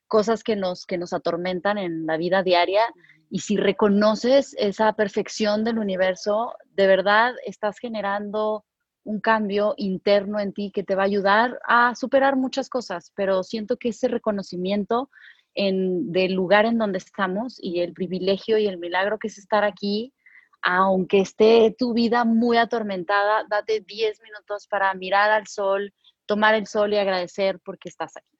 cosas 0.07 0.43
que 0.43 0.55
nos, 0.55 0.85
que 0.85 0.97
nos 0.97 1.11
atormentan 1.11 1.77
en 1.77 2.05
la 2.05 2.15
vida 2.15 2.43
diaria, 2.43 2.83
y 3.29 3.39
si 3.39 3.57
reconoces 3.57 4.55
esa 4.57 4.93
perfección 4.93 5.63
del 5.63 5.79
universo, 5.79 6.55
de 6.75 6.87
verdad 6.87 7.33
estás 7.45 7.77
generando 7.79 8.65
un 9.03 9.21
cambio 9.21 9.73
interno 9.77 10.39
en 10.39 10.53
ti 10.53 10.71
que 10.71 10.83
te 10.83 10.95
va 10.95 11.03
a 11.03 11.05
ayudar 11.05 11.59
a 11.65 11.95
superar 11.95 12.35
muchas 12.35 12.69
cosas, 12.69 13.11
pero 13.15 13.43
siento 13.43 13.77
que 13.77 13.89
ese 13.89 14.07
reconocimiento 14.07 15.09
en, 15.55 16.11
del 16.11 16.33
lugar 16.33 16.65
en 16.65 16.77
donde 16.77 16.97
estamos 16.97 17.57
y 17.61 17.79
el 17.79 17.93
privilegio 17.93 18.57
y 18.57 18.67
el 18.67 18.77
milagro 18.77 19.17
que 19.17 19.27
es 19.27 19.37
estar 19.37 19.63
aquí, 19.63 20.13
aunque 20.61 21.21
esté 21.21 21.73
tu 21.77 21.93
vida 21.93 22.25
muy 22.25 22.57
atormentada, 22.57 23.45
date 23.49 23.79
10 23.79 24.21
minutos 24.21 24.67
para 24.67 24.93
mirar 24.93 25.31
al 25.31 25.47
sol, 25.47 25.93
tomar 26.25 26.55
el 26.55 26.67
sol 26.67 26.93
y 26.93 26.97
agradecer 26.97 27.59
porque 27.63 27.89
estás 27.89 28.17
aquí. 28.17 28.37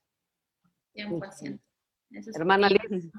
100%. 0.95 1.59
Hermana 2.35 2.69
Liz. 2.69 3.09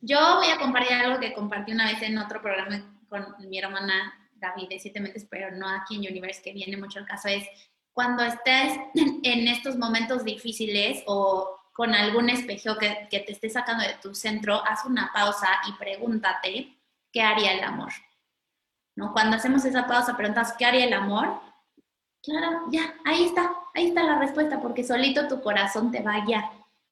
Yo 0.00 0.36
voy 0.36 0.48
a 0.48 0.58
compartir 0.58 0.92
algo 0.92 1.18
que 1.20 1.32
compartí 1.32 1.72
una 1.72 1.90
vez 1.90 2.02
en 2.02 2.18
otro 2.18 2.40
programa 2.42 2.98
con 3.08 3.34
mi 3.48 3.58
hermana 3.58 4.12
David 4.34 4.68
de 4.68 4.78
Siete 4.78 5.00
Meses, 5.00 5.26
pero 5.30 5.50
no 5.50 5.68
aquí 5.68 5.96
en 5.96 6.12
Universe, 6.12 6.42
que 6.42 6.52
viene 6.52 6.76
mucho 6.76 6.98
el 6.98 7.06
caso, 7.06 7.28
es 7.28 7.44
cuando 7.92 8.22
estés 8.22 8.78
en 8.94 9.48
estos 9.48 9.76
momentos 9.76 10.24
difíciles 10.24 11.02
o 11.06 11.56
con 11.72 11.94
algún 11.94 12.30
espejo 12.30 12.76
que, 12.78 13.06
que 13.10 13.20
te 13.20 13.32
esté 13.32 13.50
sacando 13.50 13.84
de 13.84 13.94
tu 14.02 14.14
centro, 14.14 14.62
haz 14.64 14.84
una 14.84 15.10
pausa 15.12 15.48
y 15.68 15.72
pregúntate 15.72 16.76
qué 17.12 17.22
haría 17.22 17.52
el 17.52 17.64
amor. 17.64 17.92
¿No? 18.94 19.12
Cuando 19.12 19.36
hacemos 19.36 19.64
esa 19.64 19.86
pausa, 19.86 20.16
preguntas 20.16 20.54
qué 20.58 20.64
haría 20.64 20.86
el 20.86 20.92
amor. 20.94 21.40
Claro, 22.22 22.62
ya, 22.70 22.94
ahí 23.04 23.24
está, 23.24 23.54
ahí 23.74 23.88
está 23.88 24.02
la 24.02 24.18
respuesta, 24.18 24.60
porque 24.60 24.84
solito 24.84 25.28
tu 25.28 25.42
corazón 25.42 25.90
te 25.90 26.02
va 26.02 26.14
a 26.14 26.24
guiar 26.24 26.44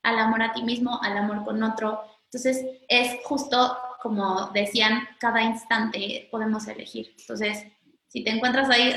al 0.03 0.19
amor 0.19 0.43
a 0.43 0.53
ti 0.53 0.63
mismo, 0.63 1.01
al 1.03 1.17
amor 1.17 1.45
con 1.45 1.63
otro. 1.63 2.03
Entonces, 2.35 2.65
es 2.89 3.25
justo 3.25 3.79
como 4.03 4.51
decían, 4.51 5.09
cada 5.19 5.43
instante 5.43 6.29
podemos 6.31 6.69
elegir. 6.69 7.15
Entonces, 7.19 7.67
si 8.09 8.23
te 8.23 8.31
encuentras 8.31 8.69
ahí, 8.69 8.95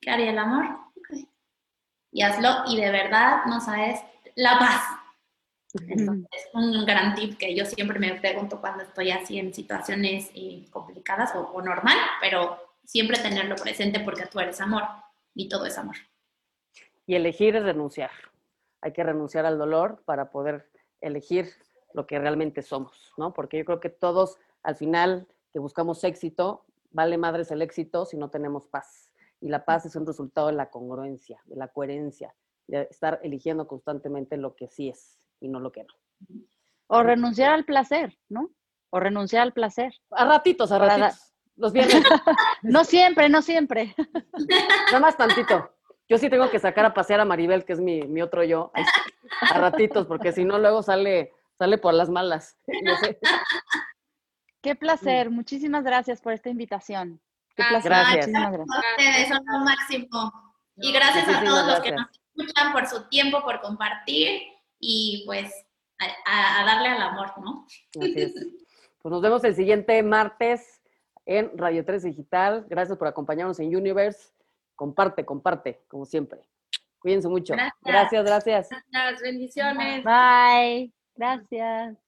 ¿qué 0.00 0.10
haría 0.10 0.30
el 0.30 0.38
amor? 0.38 0.64
Y 2.10 2.22
hazlo 2.22 2.64
y 2.66 2.80
de 2.80 2.90
verdad 2.90 3.44
no 3.46 3.60
sabes 3.60 4.00
la 4.34 4.58
paz 4.58 4.82
es 5.74 6.48
un 6.52 6.84
gran 6.84 7.14
tip 7.14 7.38
que 7.38 7.54
yo 7.54 7.64
siempre 7.64 7.98
me 7.98 8.14
pregunto 8.14 8.60
cuando 8.60 8.82
estoy 8.82 9.10
así 9.10 9.38
en 9.38 9.54
situaciones 9.54 10.30
eh, 10.34 10.66
complicadas 10.70 11.32
o, 11.34 11.62
normal, 11.62 11.96
pero 12.20 12.58
siempre 12.84 13.18
tenerlo 13.18 13.56
presente 13.56 14.00
porque 14.00 14.26
tú 14.26 14.40
eres 14.40 14.60
amor 14.60 14.82
y 15.34 15.48
todo 15.48 15.66
es 15.66 15.78
amor. 15.78 15.96
Y 17.06 17.14
elegir 17.14 17.56
es 17.56 17.62
renunciar. 17.62 18.10
Hay 18.80 18.92
que 18.92 19.04
renunciar 19.04 19.46
al 19.46 19.58
dolor 19.58 20.02
para 20.04 20.30
poder 20.30 20.70
elegir 21.00 21.52
lo 21.94 22.06
que 22.06 22.18
realmente 22.18 22.62
somos, 22.62 23.12
¿no? 23.16 23.32
Porque 23.32 23.58
yo 23.58 23.64
creo 23.64 23.80
que 23.80 23.90
todos 23.90 24.38
al 24.62 24.76
final 24.76 25.26
que 25.52 25.58
buscamos 25.58 26.04
éxito, 26.04 26.64
vale 26.90 27.18
madres 27.18 27.50
el 27.50 27.62
éxito 27.62 28.04
si 28.04 28.16
no 28.16 28.30
tenemos 28.30 28.66
paz. 28.66 29.10
Y 29.40 29.48
la 29.48 29.64
paz 29.64 29.86
es 29.86 29.96
un 29.96 30.06
resultado 30.06 30.48
de 30.48 30.52
la 30.52 30.70
congruencia, 30.70 31.40
de 31.46 31.56
la 31.56 31.68
coherencia, 31.68 32.34
de 32.66 32.82
estar 32.90 33.20
eligiendo 33.22 33.66
constantemente 33.66 34.36
lo 34.36 34.54
que 34.54 34.68
sí 34.68 34.88
es 34.88 35.18
y 35.40 35.48
no 35.48 35.60
lo 35.60 35.72
que 35.72 35.84
no. 35.84 35.94
O 36.86 37.02
renunciar 37.02 37.52
al 37.52 37.64
placer, 37.64 38.18
¿no? 38.28 38.50
O 38.90 39.00
renunciar 39.00 39.42
al 39.42 39.52
placer. 39.52 39.94
A 40.10 40.24
ratitos, 40.24 40.72
a 40.72 40.78
ratitos. 40.78 41.32
Los 41.56 41.72
viernes. 41.72 42.02
no 42.62 42.84
siempre, 42.84 43.28
no 43.28 43.42
siempre. 43.42 43.94
Nada 44.86 45.00
más 45.00 45.16
tantito. 45.16 45.70
Yo 46.08 46.18
sí 46.18 46.28
tengo 46.28 46.50
que 46.50 46.58
sacar 46.58 46.84
a 46.84 46.94
pasear 46.94 47.20
a 47.20 47.24
Maribel, 47.24 47.64
que 47.64 47.72
es 47.72 47.80
mi, 47.80 48.02
mi 48.02 48.20
otro 48.20 48.42
yo, 48.42 48.72
a 49.42 49.58
ratitos, 49.58 50.06
porque 50.06 50.32
si 50.32 50.44
no, 50.44 50.58
luego 50.58 50.82
sale, 50.82 51.32
sale 51.60 51.76
por 51.76 51.92
las 51.92 52.08
malas. 52.08 52.56
Qué 54.62 54.74
placer. 54.74 55.28
Muchísimas 55.28 55.84
gracias 55.84 56.22
por 56.22 56.32
esta 56.32 56.48
invitación. 56.48 57.20
Qué 57.54 57.62
placer. 57.68 57.90
Gracias. 57.90 58.28
Muchísimas 58.28 58.52
gracias. 58.52 58.76
A 58.76 58.90
ustedes 58.90 59.28
son 59.28 59.44
lo 59.44 59.58
máximo. 59.58 60.54
Y 60.76 60.92
gracias 60.92 61.28
a 61.28 61.44
todos 61.44 61.66
los 61.66 61.80
que 61.80 61.92
nos 61.92 62.06
escuchan 62.34 62.72
por 62.72 62.86
su 62.86 63.08
tiempo, 63.10 63.42
por 63.42 63.60
compartir 63.60 64.40
y 64.78 65.22
pues 65.26 65.52
a, 65.98 66.64
darle 66.64 66.88
al 66.88 67.02
amor, 67.02 67.30
¿no? 67.44 67.66
Así 68.00 68.14
es. 68.16 68.34
Pues 69.02 69.10
nos 69.12 69.22
vemos 69.22 69.42
el 69.44 69.54
siguiente 69.54 70.02
martes 70.02 70.82
en 71.24 71.56
Radio 71.56 71.86
3 71.86 72.02
Digital. 72.02 72.66
Gracias 72.68 72.98
por 72.98 73.08
acompañarnos 73.08 73.58
en 73.58 73.74
Universe. 73.74 74.28
Comparte, 74.76 75.24
comparte, 75.24 75.82
como 75.88 76.04
siempre. 76.04 76.42
Cuídense 76.98 77.26
mucho. 77.28 77.54
Gracias, 77.82 78.24
gracias. 78.24 78.68
Gracias, 78.68 79.22
bendiciones. 79.22 80.04
Bye. 80.04 80.92
Gracias. 81.20 81.98